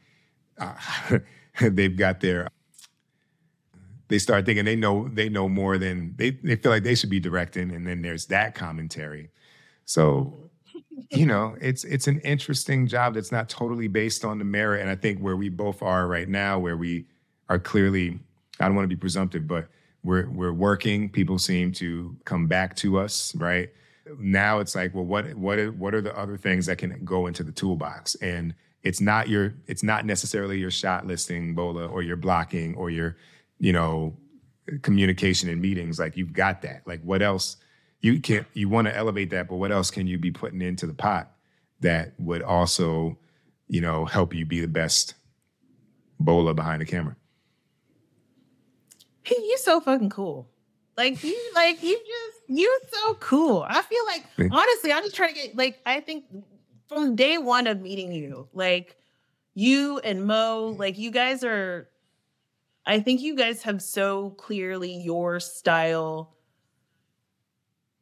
[0.59, 0.75] uh,
[1.61, 2.49] they've got their,
[4.09, 7.11] they start thinking they know they know more than they they feel like they should
[7.11, 9.31] be directing, and then there's that commentary.
[9.85, 10.49] So
[11.11, 14.81] you know, it's it's an interesting job that's not totally based on the merit.
[14.81, 17.07] And I think where we both are right now, where we
[17.49, 18.19] are clearly,
[18.61, 19.69] I don't want to be presumptive, but
[20.03, 21.09] we're we're working.
[21.09, 23.71] People seem to come back to us, right?
[24.19, 27.43] Now it's like, well, what what what are the other things that can go into
[27.43, 28.15] the toolbox?
[28.17, 32.91] And it's not your it's not necessarily your shot listing, Bola, or your blocking, or
[32.91, 33.17] your,
[33.59, 34.17] you know,
[34.83, 35.99] communication and meetings.
[35.99, 36.83] Like you've got that.
[36.87, 37.57] Like what else?
[38.01, 40.87] You can you want to elevate that, but what else can you be putting into
[40.87, 41.33] the pot
[41.81, 43.19] that would also,
[43.69, 45.15] you know, help you be the best
[46.21, 47.17] Bola behind the camera?
[49.59, 50.49] you so fucking cool.
[50.97, 53.65] Like you, like you just—you're so cool.
[53.69, 56.25] I feel like honestly, I'm just trying to get like I think
[56.89, 58.97] from day one of meeting you, like
[59.55, 61.89] you and Mo, like you guys are.
[62.89, 66.35] I think you guys have so clearly your style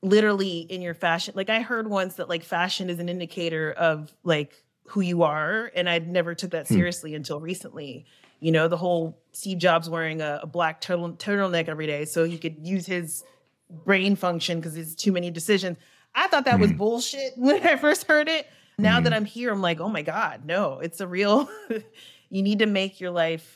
[0.00, 1.34] literally in your fashion.
[1.36, 5.72] Like I heard once that like fashion is an indicator of like who you are
[5.74, 6.74] and I never took that hmm.
[6.74, 7.16] seriously hmm.
[7.16, 8.06] until recently.
[8.38, 12.24] You know, the whole Steve Jobs wearing a, a black turtle, turtleneck every day so
[12.24, 13.24] he could use his
[13.68, 15.78] brain function because there's too many decisions.
[16.14, 18.46] I thought that was bullshit when I first heard it.
[18.78, 21.48] Now that I'm here, I'm like, oh my God, no, it's a real,
[22.30, 23.55] you need to make your life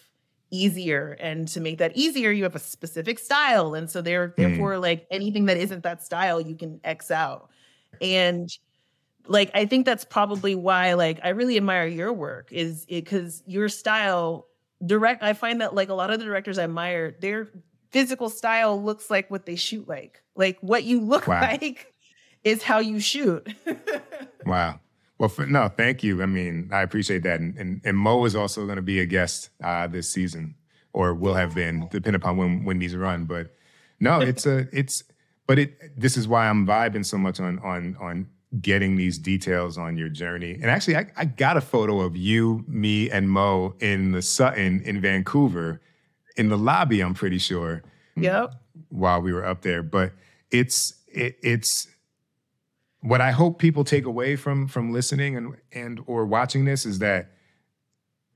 [0.50, 1.16] easier.
[1.20, 3.74] And to make that easier, you have a specific style.
[3.74, 4.42] And so there, mm-hmm.
[4.42, 7.50] therefore, like anything that isn't that style, you can X out.
[8.00, 8.50] And
[9.26, 13.42] like I think that's probably why like I really admire your work is it because
[13.46, 14.46] your style
[14.84, 17.48] direct i find that like a lot of the directors i admire their
[17.90, 21.40] physical style looks like what they shoot like like what you look wow.
[21.40, 21.92] like
[22.44, 23.46] is how you shoot
[24.46, 24.80] wow
[25.20, 28.34] well for, no thank you i mean i appreciate that and, and, and mo is
[28.34, 30.56] also going to be a guest uh, this season
[30.92, 33.54] or will have been depending upon when when these run but
[34.00, 35.04] no it's a it's
[35.46, 38.26] but it this is why i'm vibing so much on on on
[38.60, 40.54] getting these details on your journey.
[40.54, 44.82] And actually, I, I, got a photo of you, me, and Mo in the Sutton
[44.82, 45.80] in Vancouver
[46.36, 47.82] in the lobby, I'm pretty sure.
[48.16, 48.54] Yep.
[48.88, 49.82] While we were up there.
[49.82, 50.12] But
[50.50, 51.86] it's it, it's
[53.02, 56.98] what I hope people take away from from listening and and or watching this is
[56.98, 57.32] that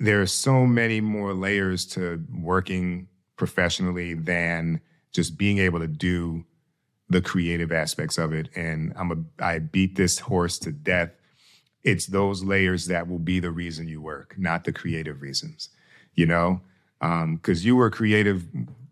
[0.01, 4.81] there are so many more layers to working professionally than
[5.13, 6.45] just being able to do
[7.09, 8.49] the creative aspects of it.
[8.57, 11.11] And I'm a I beat this horse to death.
[11.83, 15.69] It's those layers that will be the reason you work, not the creative reasons.
[16.15, 16.61] You know,
[17.01, 18.47] because um, you were creative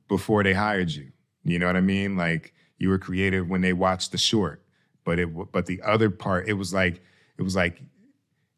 [0.08, 1.12] before they hired you.
[1.44, 2.16] You know what I mean?
[2.16, 4.61] Like you were creative when they watched the short,
[5.04, 7.02] but it but the other part, it was like
[7.38, 7.80] it was like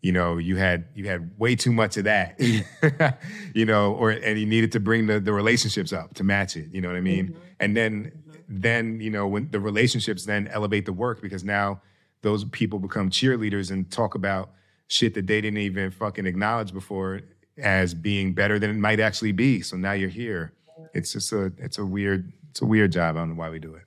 [0.03, 2.39] you know you had you had way too much of that
[3.55, 6.69] you know or and you needed to bring the the relationships up to match it
[6.73, 7.39] you know what i mean mm-hmm.
[7.59, 8.13] and then
[8.47, 11.81] then you know when the relationships then elevate the work because now
[12.25, 14.51] those people become cheerleaders and talk about
[14.89, 17.21] shit that they didn't even fucking acknowledge before
[17.59, 19.61] as being better than it might actually be.
[19.61, 20.53] So now you're here.
[20.93, 23.17] It's just a it's a weird it's a weird job.
[23.17, 23.85] I don't know why we do it.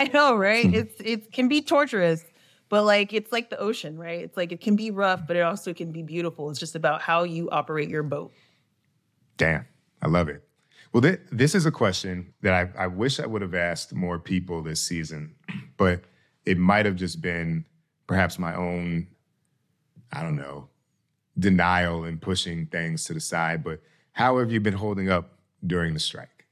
[0.00, 0.66] I know, right?
[0.66, 0.74] Hmm.
[0.74, 2.24] it's it can be torturous,
[2.68, 4.20] but like it's like the ocean, right?
[4.20, 6.50] It's like it can be rough, but it also can be beautiful.
[6.50, 8.32] It's just about how you operate your boat.
[9.36, 9.66] Damn,
[10.02, 10.42] I love it.
[10.92, 14.18] Well, th- this is a question that I, I wish I would have asked more
[14.18, 15.34] people this season,
[15.76, 16.02] but
[16.46, 17.64] it might have just been
[18.06, 19.08] perhaps my own,
[20.12, 20.68] I don't know,
[21.38, 23.64] denial and pushing things to the side.
[23.64, 23.80] But
[24.12, 26.46] how have you been holding up during the strike?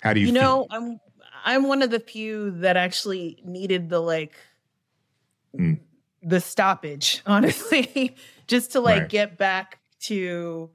[0.00, 0.26] How do you?
[0.26, 0.42] You feel?
[0.42, 1.00] know, I'm
[1.44, 4.34] I'm one of the few that actually needed the like
[5.56, 5.78] mm.
[6.22, 8.16] the stoppage, honestly,
[8.46, 9.08] just to like right.
[9.08, 10.70] get back to,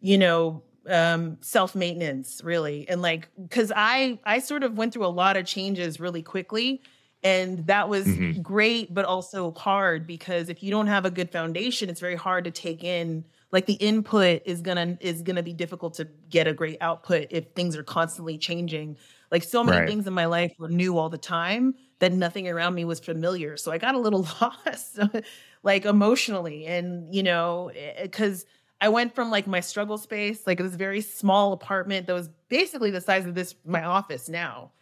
[0.00, 5.08] you know, um self-maintenance really and like because i i sort of went through a
[5.08, 6.82] lot of changes really quickly
[7.22, 8.42] and that was mm-hmm.
[8.42, 12.44] great but also hard because if you don't have a good foundation it's very hard
[12.44, 16.52] to take in like the input is gonna is gonna be difficult to get a
[16.52, 18.96] great output if things are constantly changing
[19.34, 19.88] like so many right.
[19.88, 23.56] things in my life were new all the time that nothing around me was familiar
[23.56, 24.98] so i got a little lost
[25.62, 27.70] like emotionally and you know
[28.00, 28.46] because eh,
[28.80, 32.90] I went from like my struggle space, like this very small apartment that was basically
[32.90, 34.72] the size of this my office now.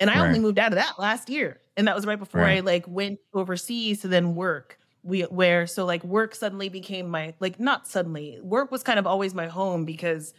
[0.00, 0.26] And I right.
[0.26, 1.60] only moved out of that last year.
[1.76, 2.56] And that was right before right.
[2.56, 4.80] I like went overseas to then work.
[5.04, 8.40] We where so like work suddenly became my like not suddenly.
[8.42, 10.34] Work was kind of always my home because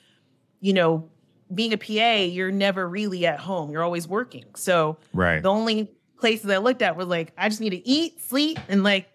[0.60, 1.10] you know,
[1.56, 3.72] being a PA, you're never really at home.
[3.72, 4.46] You're always working.
[4.56, 5.42] So right.
[5.42, 8.84] the only places I looked at was like I just need to eat, sleep, and
[8.84, 9.10] like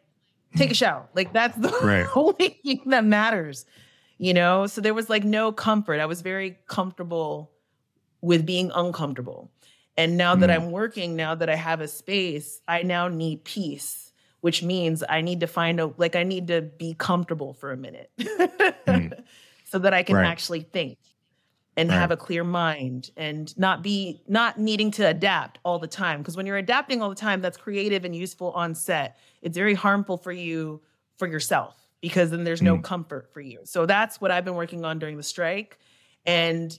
[0.56, 1.09] take a shower.
[1.15, 2.06] Like that's the right.
[2.15, 3.66] only thing that matters
[4.19, 4.66] you know?
[4.66, 6.01] So there was like no comfort.
[6.01, 7.52] I was very comfortable
[8.20, 9.51] with being uncomfortable.
[9.97, 10.40] And now mm.
[10.40, 15.02] that I'm working, now that I have a space, I now need peace, which means
[15.09, 19.24] I need to find a like I need to be comfortable for a minute mm.
[19.65, 20.27] so that I can right.
[20.27, 20.98] actually think
[21.78, 21.96] and right.
[21.96, 26.18] have a clear mind and not be not needing to adapt all the time.
[26.18, 29.16] Because when you're adapting all the time that's creative and useful on set.
[29.42, 30.82] It's very harmful for you
[31.18, 32.82] for yourself because then there's no mm.
[32.82, 33.60] comfort for you.
[33.62, 35.78] So that's what i've been working on during the strike.
[36.26, 36.76] And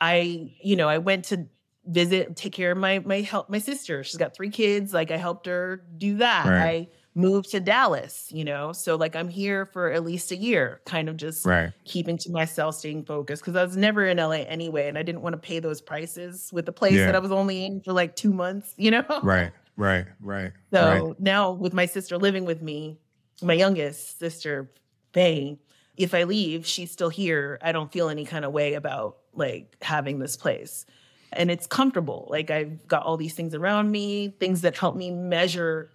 [0.00, 1.46] i you know i went to
[1.86, 4.02] visit take care of my my help my sister.
[4.02, 4.92] She's got three kids.
[4.92, 6.46] Like i helped her do that.
[6.46, 6.60] Right.
[6.60, 10.80] i moved to dallas you know so like i'm here for at least a year
[10.86, 11.72] kind of just right.
[11.84, 15.20] keeping to myself staying focused because i was never in la anyway and i didn't
[15.20, 17.06] want to pay those prices with the place yeah.
[17.06, 21.08] that i was only in for like two months you know right right right so
[21.08, 21.20] right.
[21.20, 22.98] now with my sister living with me
[23.42, 24.70] my youngest sister
[25.12, 25.58] Faye,
[25.96, 29.76] if i leave she's still here i don't feel any kind of way about like
[29.82, 30.86] having this place
[31.32, 32.28] and it's comfortable.
[32.30, 35.90] Like I've got all these things around me, things that help me measure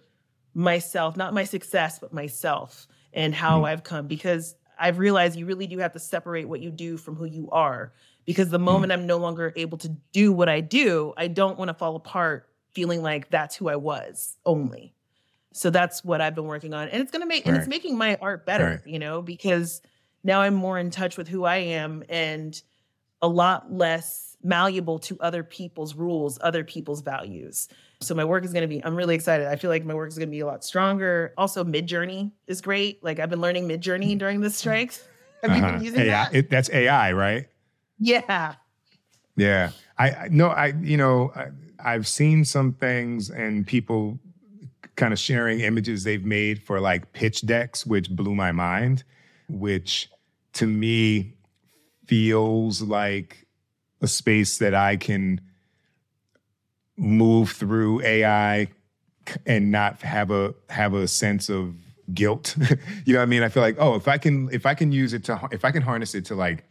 [0.58, 3.68] myself, not my success, but myself and how mm.
[3.68, 7.14] I've come because I've realized you really do have to separate what you do from
[7.14, 7.92] who you are.
[8.26, 8.94] Because the moment mm.
[8.94, 12.48] I'm no longer able to do what I do, I don't want to fall apart
[12.72, 14.94] feeling like that's who I was only.
[15.52, 16.88] So that's what I've been working on.
[16.88, 17.52] And it's going to make, right.
[17.52, 18.92] and it's making my art better, right.
[18.92, 19.80] you know, because
[20.24, 22.60] now I'm more in touch with who I am and
[23.22, 27.68] a lot less malleable to other people's rules, other people's values.
[28.00, 29.48] So my work is going to be I'm really excited.
[29.48, 31.34] I feel like my work is going to be a lot stronger.
[31.36, 33.02] Also Midjourney is great.
[33.02, 35.06] Like I've been learning Midjourney during the strikes.
[35.42, 35.66] Have uh-huh.
[35.66, 36.34] you been using AI, that?
[36.34, 37.46] It, that's AI, right?
[37.98, 38.54] Yeah.
[39.36, 39.70] Yeah.
[39.98, 41.48] I, I no I you know I,
[41.84, 44.18] I've seen some things and people
[44.94, 49.04] kind of sharing images they've made for like pitch decks which blew my mind
[49.48, 50.10] which
[50.54, 51.34] to me
[52.06, 53.47] feels like
[54.00, 55.40] a space that I can
[56.96, 58.68] move through AI
[59.46, 61.74] and not have a have a sense of
[62.12, 62.56] guilt.
[63.04, 63.42] you know what I mean?
[63.42, 65.70] I feel like, oh, if I can if I can use it to if I
[65.70, 66.64] can harness it to like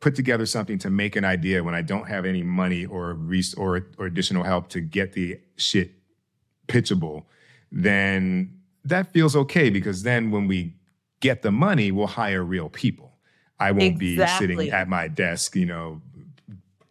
[0.00, 3.54] put together something to make an idea when I don't have any money or res-
[3.54, 5.92] or or additional help to get the shit
[6.68, 7.24] pitchable,
[7.70, 10.74] then that feels okay because then when we
[11.20, 13.12] get the money, we'll hire real people.
[13.60, 14.48] I won't exactly.
[14.48, 16.02] be sitting at my desk, you know,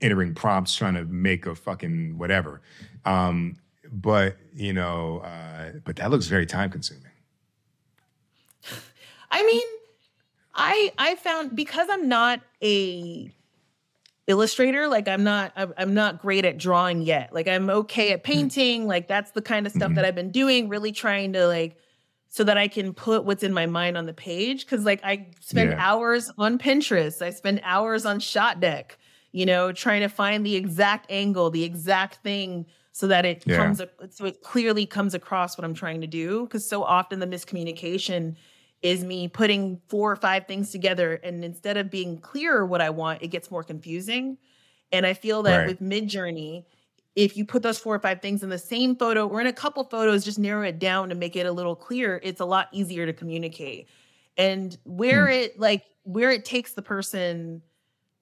[0.02, 2.62] entering prompts trying to make a fucking whatever.
[3.06, 3.58] Um,
[3.92, 7.04] but you know, uh, but that looks very time consuming.
[9.32, 9.64] I mean,
[10.54, 13.32] I I found because I'm not a
[14.28, 18.32] illustrator like i'm not i'm not great at drawing yet like i'm okay at mm-hmm.
[18.32, 19.96] painting like that's the kind of stuff mm-hmm.
[19.96, 21.76] that i've been doing really trying to like
[22.30, 25.28] so that i can put what's in my mind on the page because like i
[25.40, 25.78] spend yeah.
[25.80, 28.92] hours on pinterest i spend hours on Shotdeck
[29.32, 33.56] you know, trying to find the exact angle, the exact thing so that it yeah.
[33.56, 37.28] comes so it clearly comes across what I'm trying to do because so often the
[37.28, 38.36] miscommunication
[38.82, 42.90] is me putting four or five things together and instead of being clear what I
[42.90, 44.38] want, it gets more confusing.
[44.92, 45.68] And I feel that right.
[45.68, 46.66] with Midjourney,
[47.16, 49.54] if you put those four or five things in the same photo or in a
[49.54, 52.70] couple photos, just narrow it down to make it a little clear, it's a lot
[52.72, 53.88] easier to communicate.
[54.38, 55.34] And where hmm.
[55.34, 57.62] it like where it takes the person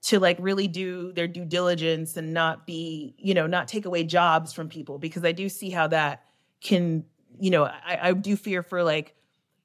[0.02, 4.04] to like really do their due diligence and not be, you know, not take away
[4.04, 6.24] jobs from people because I do see how that
[6.62, 7.04] can,
[7.40, 9.16] you know, I, I do fear for like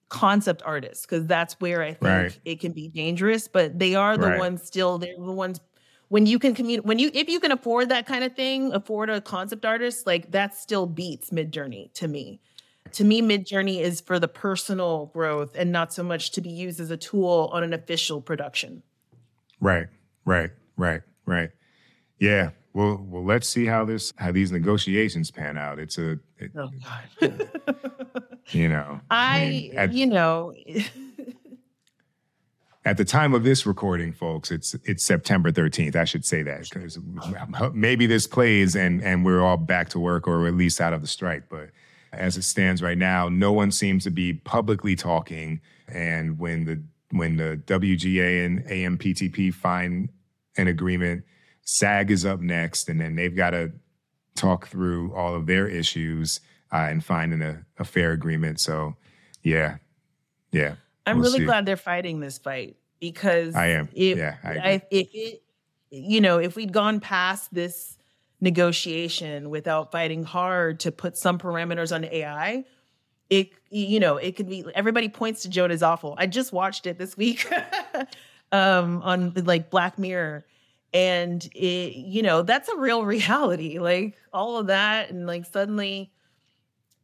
[0.08, 2.40] concept artists because that's where I think right.
[2.44, 3.46] it can be dangerous.
[3.46, 4.38] But they are the right.
[4.38, 5.60] ones still, they're the ones
[6.08, 9.10] when you can communicate when you if you can afford that kind of thing, afford
[9.10, 12.40] a concept artist, like that still beats Midjourney to me.
[12.92, 16.78] To me, Midjourney is for the personal growth and not so much to be used
[16.78, 18.82] as a tool on an official production.
[19.60, 19.88] Right.
[20.24, 21.50] Right, right, right.
[22.18, 22.50] Yeah.
[22.72, 25.78] Well, well, let's see how this how these negotiations pan out.
[25.78, 26.70] It's a, it, oh
[27.20, 27.48] God.
[28.50, 30.54] you know, I, I mean, at, you know.
[32.84, 35.96] at the time of this recording, folks, it's it's September 13th.
[35.96, 36.98] I should say that because
[37.72, 41.00] maybe this plays and and we're all back to work or at least out of
[41.00, 41.44] the strike.
[41.48, 41.70] But
[42.12, 45.60] as it stands right now, no one seems to be publicly talking.
[45.88, 50.08] And when the when the WGA and AMPTP find
[50.56, 51.24] an agreement,
[51.62, 53.72] SAG is up next, and then they've got to
[54.34, 56.40] talk through all of their issues
[56.72, 58.60] uh, and finding a, a, fair agreement.
[58.60, 58.96] So,
[59.42, 59.76] yeah,
[60.52, 60.74] yeah.
[61.06, 61.44] I'm we'll really see.
[61.44, 63.88] glad they're fighting this fight because I am.
[63.94, 65.42] If, yeah, I I, if it,
[65.90, 67.96] you know, if we'd gone past this
[68.40, 72.64] negotiation without fighting hard to put some parameters on AI,
[73.30, 76.86] it you know it could be everybody points to joan is awful i just watched
[76.86, 77.50] it this week
[78.54, 80.46] um on like black mirror
[80.92, 86.12] and it you know that's a real reality like all of that and like suddenly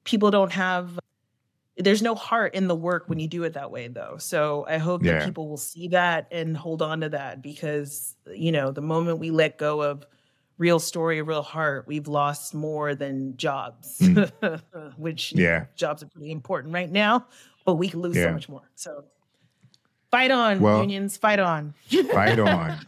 [0.05, 0.99] people don't have
[1.77, 4.79] there's no heart in the work when you do it that way though so i
[4.79, 5.15] hope Yeah.
[5.19, 9.19] that people will see that and hold on to that because you know the moment
[9.19, 10.05] we let go of
[10.59, 14.07] real story real heart we've lost more than jobs
[14.99, 15.67] which Yeah.
[15.75, 17.27] jobs are pretty important right now
[17.65, 18.27] but we can lose Yeah.
[18.29, 19.05] so much more so
[20.11, 21.75] fight on Well- unions fight on
[22.13, 22.87] Fight on.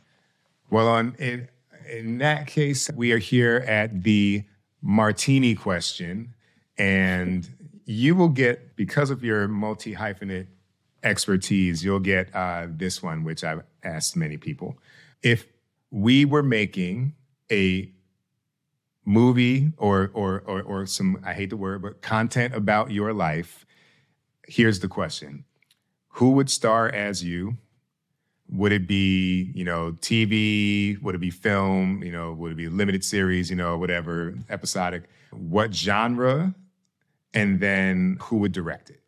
[0.70, 1.49] Well, on in,
[1.90, 4.44] in that case, we are here at the
[4.81, 6.35] martini question,
[6.78, 7.49] and
[7.85, 10.47] you will get because of your multi hyphenate
[11.03, 14.78] expertise, you'll get uh, this one, which I've asked many people.
[15.23, 15.47] If
[15.90, 17.15] we were making
[17.51, 17.90] a
[19.05, 23.66] movie or or or, or some I hate the word, but content about your life,
[24.47, 25.44] here's the question:
[26.12, 27.56] Who would star as you?
[28.52, 32.02] would it be you know tv would it be film?
[32.02, 33.51] You know would it be limited series?
[33.51, 35.05] You know whatever episodic.
[35.30, 36.55] What genre?
[37.34, 39.01] And then who would direct it?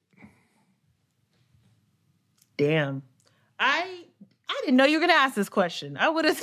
[2.57, 3.03] Damn.
[3.59, 4.05] I
[4.49, 5.97] i didn't know you were gonna ask this question.
[5.99, 6.43] I would have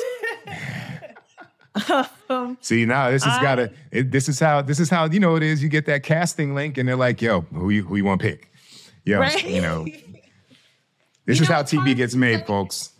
[2.29, 5.35] um, see now this has got to this is how this is how you know
[5.35, 8.05] it is you get that casting link and they're like yo who you who you
[8.05, 8.51] want to pick?
[9.03, 9.43] Yo right.
[9.43, 9.87] you know
[11.25, 12.91] this You is know, how tv gets made folks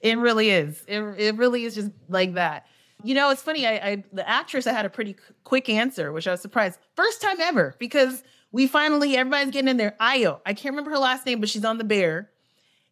[0.00, 0.82] It really is.
[0.86, 2.66] It, it really is just like that.
[3.02, 3.66] You know, it's funny.
[3.66, 6.78] I, I the actress I had a pretty quick answer, which I was surprised.
[6.96, 8.22] First time ever because
[8.52, 9.94] we finally everybody's getting in there.
[10.00, 10.40] Ayo.
[10.46, 12.30] I can't remember her last name, but she's on the bear,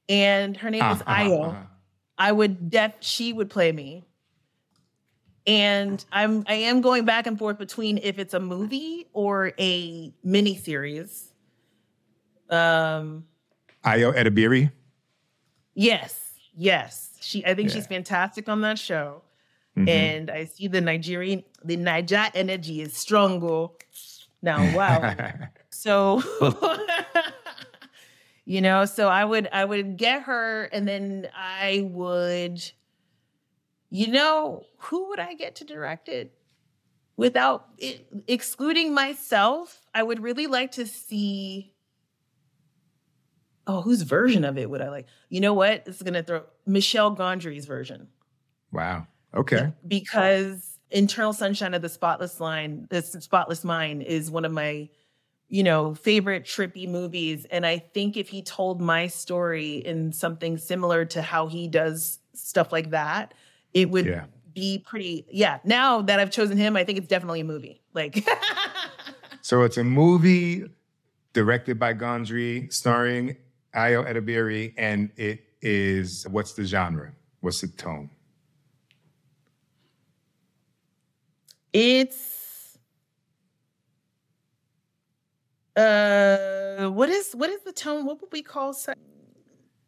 [0.08, 1.54] and her name is Uh, uh, Ayo.
[1.54, 1.62] uh.
[2.18, 4.04] I would def she would play me.
[5.46, 10.12] And I'm I am going back and forth between if it's a movie or a
[10.22, 11.32] mini series.
[12.50, 13.24] Um
[13.84, 14.70] ayo edebiri
[15.74, 17.16] Yes, yes.
[17.20, 19.22] She I think she's fantastic on that show.
[19.76, 19.88] Mhm.
[19.88, 23.68] And I see the Nigerian the Niger energy is stronger.
[24.42, 25.14] Now, wow.
[25.70, 26.22] so
[28.44, 32.60] you know, so I would I would get her and then I would
[33.88, 36.32] you know, who would I get to direct it?
[37.16, 41.74] Without it, excluding myself, I would really like to see
[43.66, 45.06] oh, whose version of it would I like?
[45.28, 45.84] You know what?
[45.86, 48.08] It's gonna throw Michel Gondry's version
[48.72, 54.52] wow okay because Eternal Sunshine of the Spotless Line, the Spotless Mind, is one of
[54.52, 54.88] my,
[55.48, 57.46] you know, favorite trippy movies.
[57.50, 62.18] And I think if he told my story in something similar to how he does
[62.34, 63.32] stuff like that,
[63.72, 64.24] it would Yeah.
[64.54, 65.24] be pretty.
[65.30, 65.60] Yeah.
[65.64, 67.80] Now that I've chosen him, I think it's definitely a movie.
[67.94, 68.26] Like,
[69.40, 70.64] So it's a movie
[71.32, 73.36] directed by Gondry, starring
[73.74, 77.12] Ayo Edebiri, and it is what's the genre?
[77.40, 78.10] What's the tone?
[81.72, 82.76] it's
[85.76, 88.92] uh what is what is the tone what would we call si-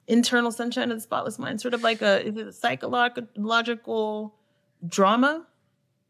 [0.07, 4.35] eternal sunshine of the spotless mind sort of like a is it a psychological
[4.89, 5.47] drama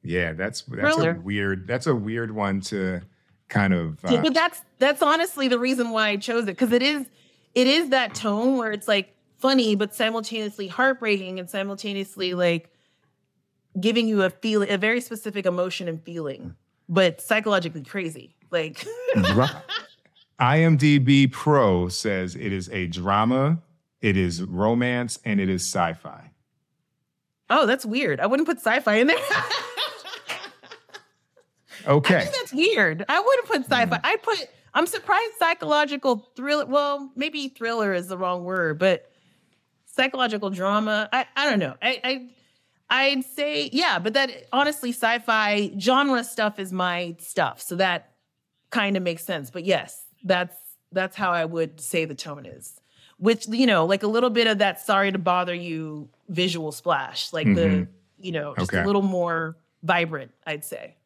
[0.05, 1.17] Yeah, that's that's Thriller.
[1.17, 3.01] a weird that's a weird one to
[3.49, 6.71] kind of Yeah, uh, but that's that's honestly the reason why i chose it because
[6.71, 7.07] it is
[7.55, 12.70] it is that tone where it's like funny but simultaneously heartbreaking and simultaneously like
[13.78, 16.55] giving you a feel a very specific emotion and feeling
[16.89, 18.86] but psychologically crazy like
[20.40, 23.59] IMDb Pro says it is a drama,
[24.01, 26.31] it is romance, and it is sci-fi.
[27.51, 28.18] Oh, that's weird.
[28.20, 29.16] I wouldn't put sci-fi in there.
[31.86, 32.20] I Okay.
[32.22, 33.05] think that's weird.
[33.09, 33.85] I wouldn't put sci-fi.
[33.97, 34.06] Mm-hmm.
[34.06, 34.39] I'd put.
[34.75, 36.67] I'm surprised psychological thriller.
[36.67, 39.11] Well, maybe thriller is the wrong word, but
[39.87, 41.09] psychological drama.
[41.13, 41.75] I I don't know.
[41.81, 42.29] I I
[42.91, 48.13] I'd say yeah, but that honestly, sci-fi genre stuff is my stuff, so that
[48.71, 49.51] kind of makes sense.
[49.51, 50.57] But yes, that's
[50.93, 52.81] that's how I would say the tone is.
[53.19, 57.33] Which you know, like a little bit of that "sorry to bother you" visual splash,
[57.33, 57.89] like the Mhm.
[58.19, 58.83] you know, just Okay.
[58.83, 60.97] a little more vibrant, I'd say.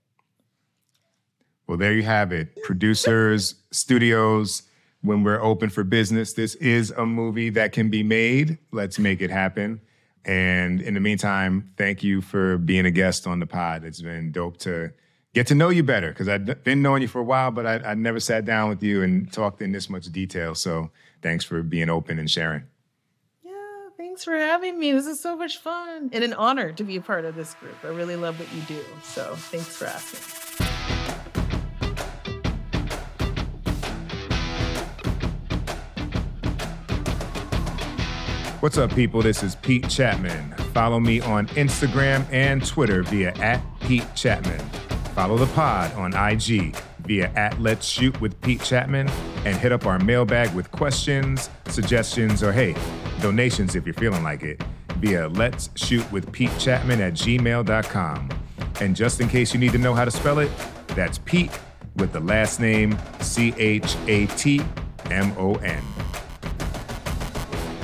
[1.69, 2.63] Well, there you have it.
[2.65, 4.63] Producers, studios,
[5.03, 8.59] when we're open for business, this is a movie that can be made.
[8.73, 9.81] Let's make it happen.
[10.25, 13.85] And in the meantime, thank you for being a guest on the pod.
[13.85, 14.93] It's been dope to
[15.35, 17.91] get to know you better because I've been knowing you for a while, but I,
[17.91, 20.55] I never sat down with you and talked in this much detail.
[20.55, 20.91] So
[21.23, 22.65] thanks for being open and sharing.
[23.45, 23.53] Yeah,
[23.97, 24.93] thanks for having me.
[24.93, 27.77] This is so much fun and an honor to be a part of this group.
[27.85, 28.85] I really love what you do.
[29.03, 30.68] So thanks for asking.
[38.61, 39.23] What's up, people?
[39.23, 40.59] This is Pete Chatmon.
[40.73, 44.61] Follow me on Instagram and Twitter via at Pete Chatmon.
[45.15, 46.75] Follow the pod on IG
[47.05, 49.09] via at Let's Shoot with Pete Chatmon
[49.45, 52.75] and hit up our mailbag with questions, suggestions, or hey,
[53.21, 54.61] donations if you're feeling like it
[54.97, 58.29] via Let's Shoot with Pete Chatmon at gmail.com.
[58.81, 60.51] And just in case you need to know how to spell it,
[60.89, 61.57] that's Pete
[61.95, 64.61] with the last name C H A T
[65.13, 65.81] M O N.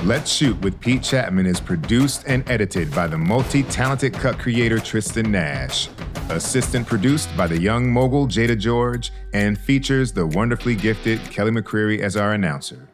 [0.05, 4.77] Let's Shoot with Pete Chatmon is produced and edited by the multi talented cut creator
[4.77, 5.89] Tristan Nash,
[6.29, 12.01] assistant produced by the young mogul Jada George, and features the wonderfully gifted Kelly McCreary
[12.01, 12.87] as our announcer.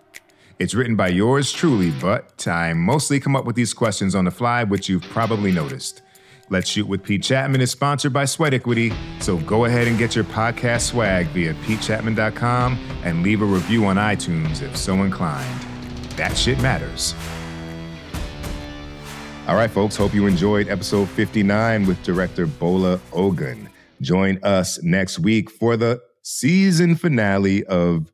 [0.57, 4.31] It's written by yours truly, but I mostly come up with these questions on the
[4.31, 6.03] fly, which you've probably noticed.
[6.49, 10.15] Let's Shoot with Pete Chatmon is sponsored by Sweat Equity, so go ahead and get
[10.15, 15.70] your podcast swag via petechatmon.com and leave a review on iTunes if so inclined.
[16.21, 17.15] That shit matters.
[19.47, 23.67] All right, folks, hope you enjoyed episode 59 with director Bola Ogun.
[24.01, 28.13] Join us next week for the season finale of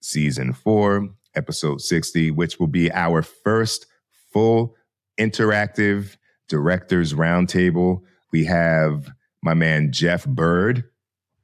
[0.00, 3.86] season four, episode 60, which will be our first
[4.32, 4.76] full
[5.18, 6.16] interactive
[6.48, 8.02] directors roundtable.
[8.30, 9.10] We have
[9.42, 10.84] my man Jeff Byrd,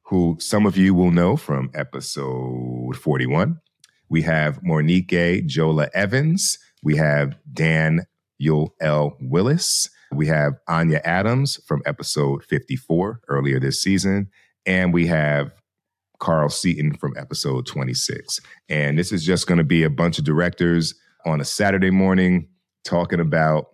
[0.02, 3.60] who some of you will know from episode 41.
[4.14, 5.08] We have Monique
[5.48, 6.60] Jola Evans.
[6.84, 8.06] We have Dan
[8.40, 9.16] Yul L.
[9.20, 9.90] Willis.
[10.12, 14.30] We have Anya Adams from episode 54 earlier this season.
[14.66, 15.50] And we have
[16.20, 18.38] Carl Seaton from episode 26.
[18.68, 20.94] And this is just going to be a bunch of directors
[21.26, 22.46] on a Saturday morning
[22.84, 23.66] talking about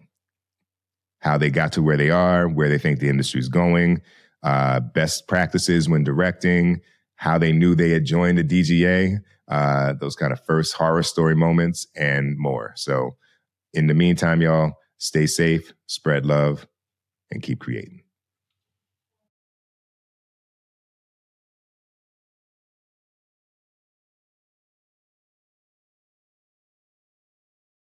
[1.18, 4.00] how they got to where they are, where they think the industry is going,
[4.42, 6.80] uh, best practices when directing,
[7.16, 9.20] how they knew they had joined the DGA,
[9.51, 12.72] uh, those kind of first horror story moments, and more.
[12.77, 13.16] So,
[13.74, 16.66] in the meantime, y'all, stay safe, spread love,
[17.31, 17.99] and keep creating.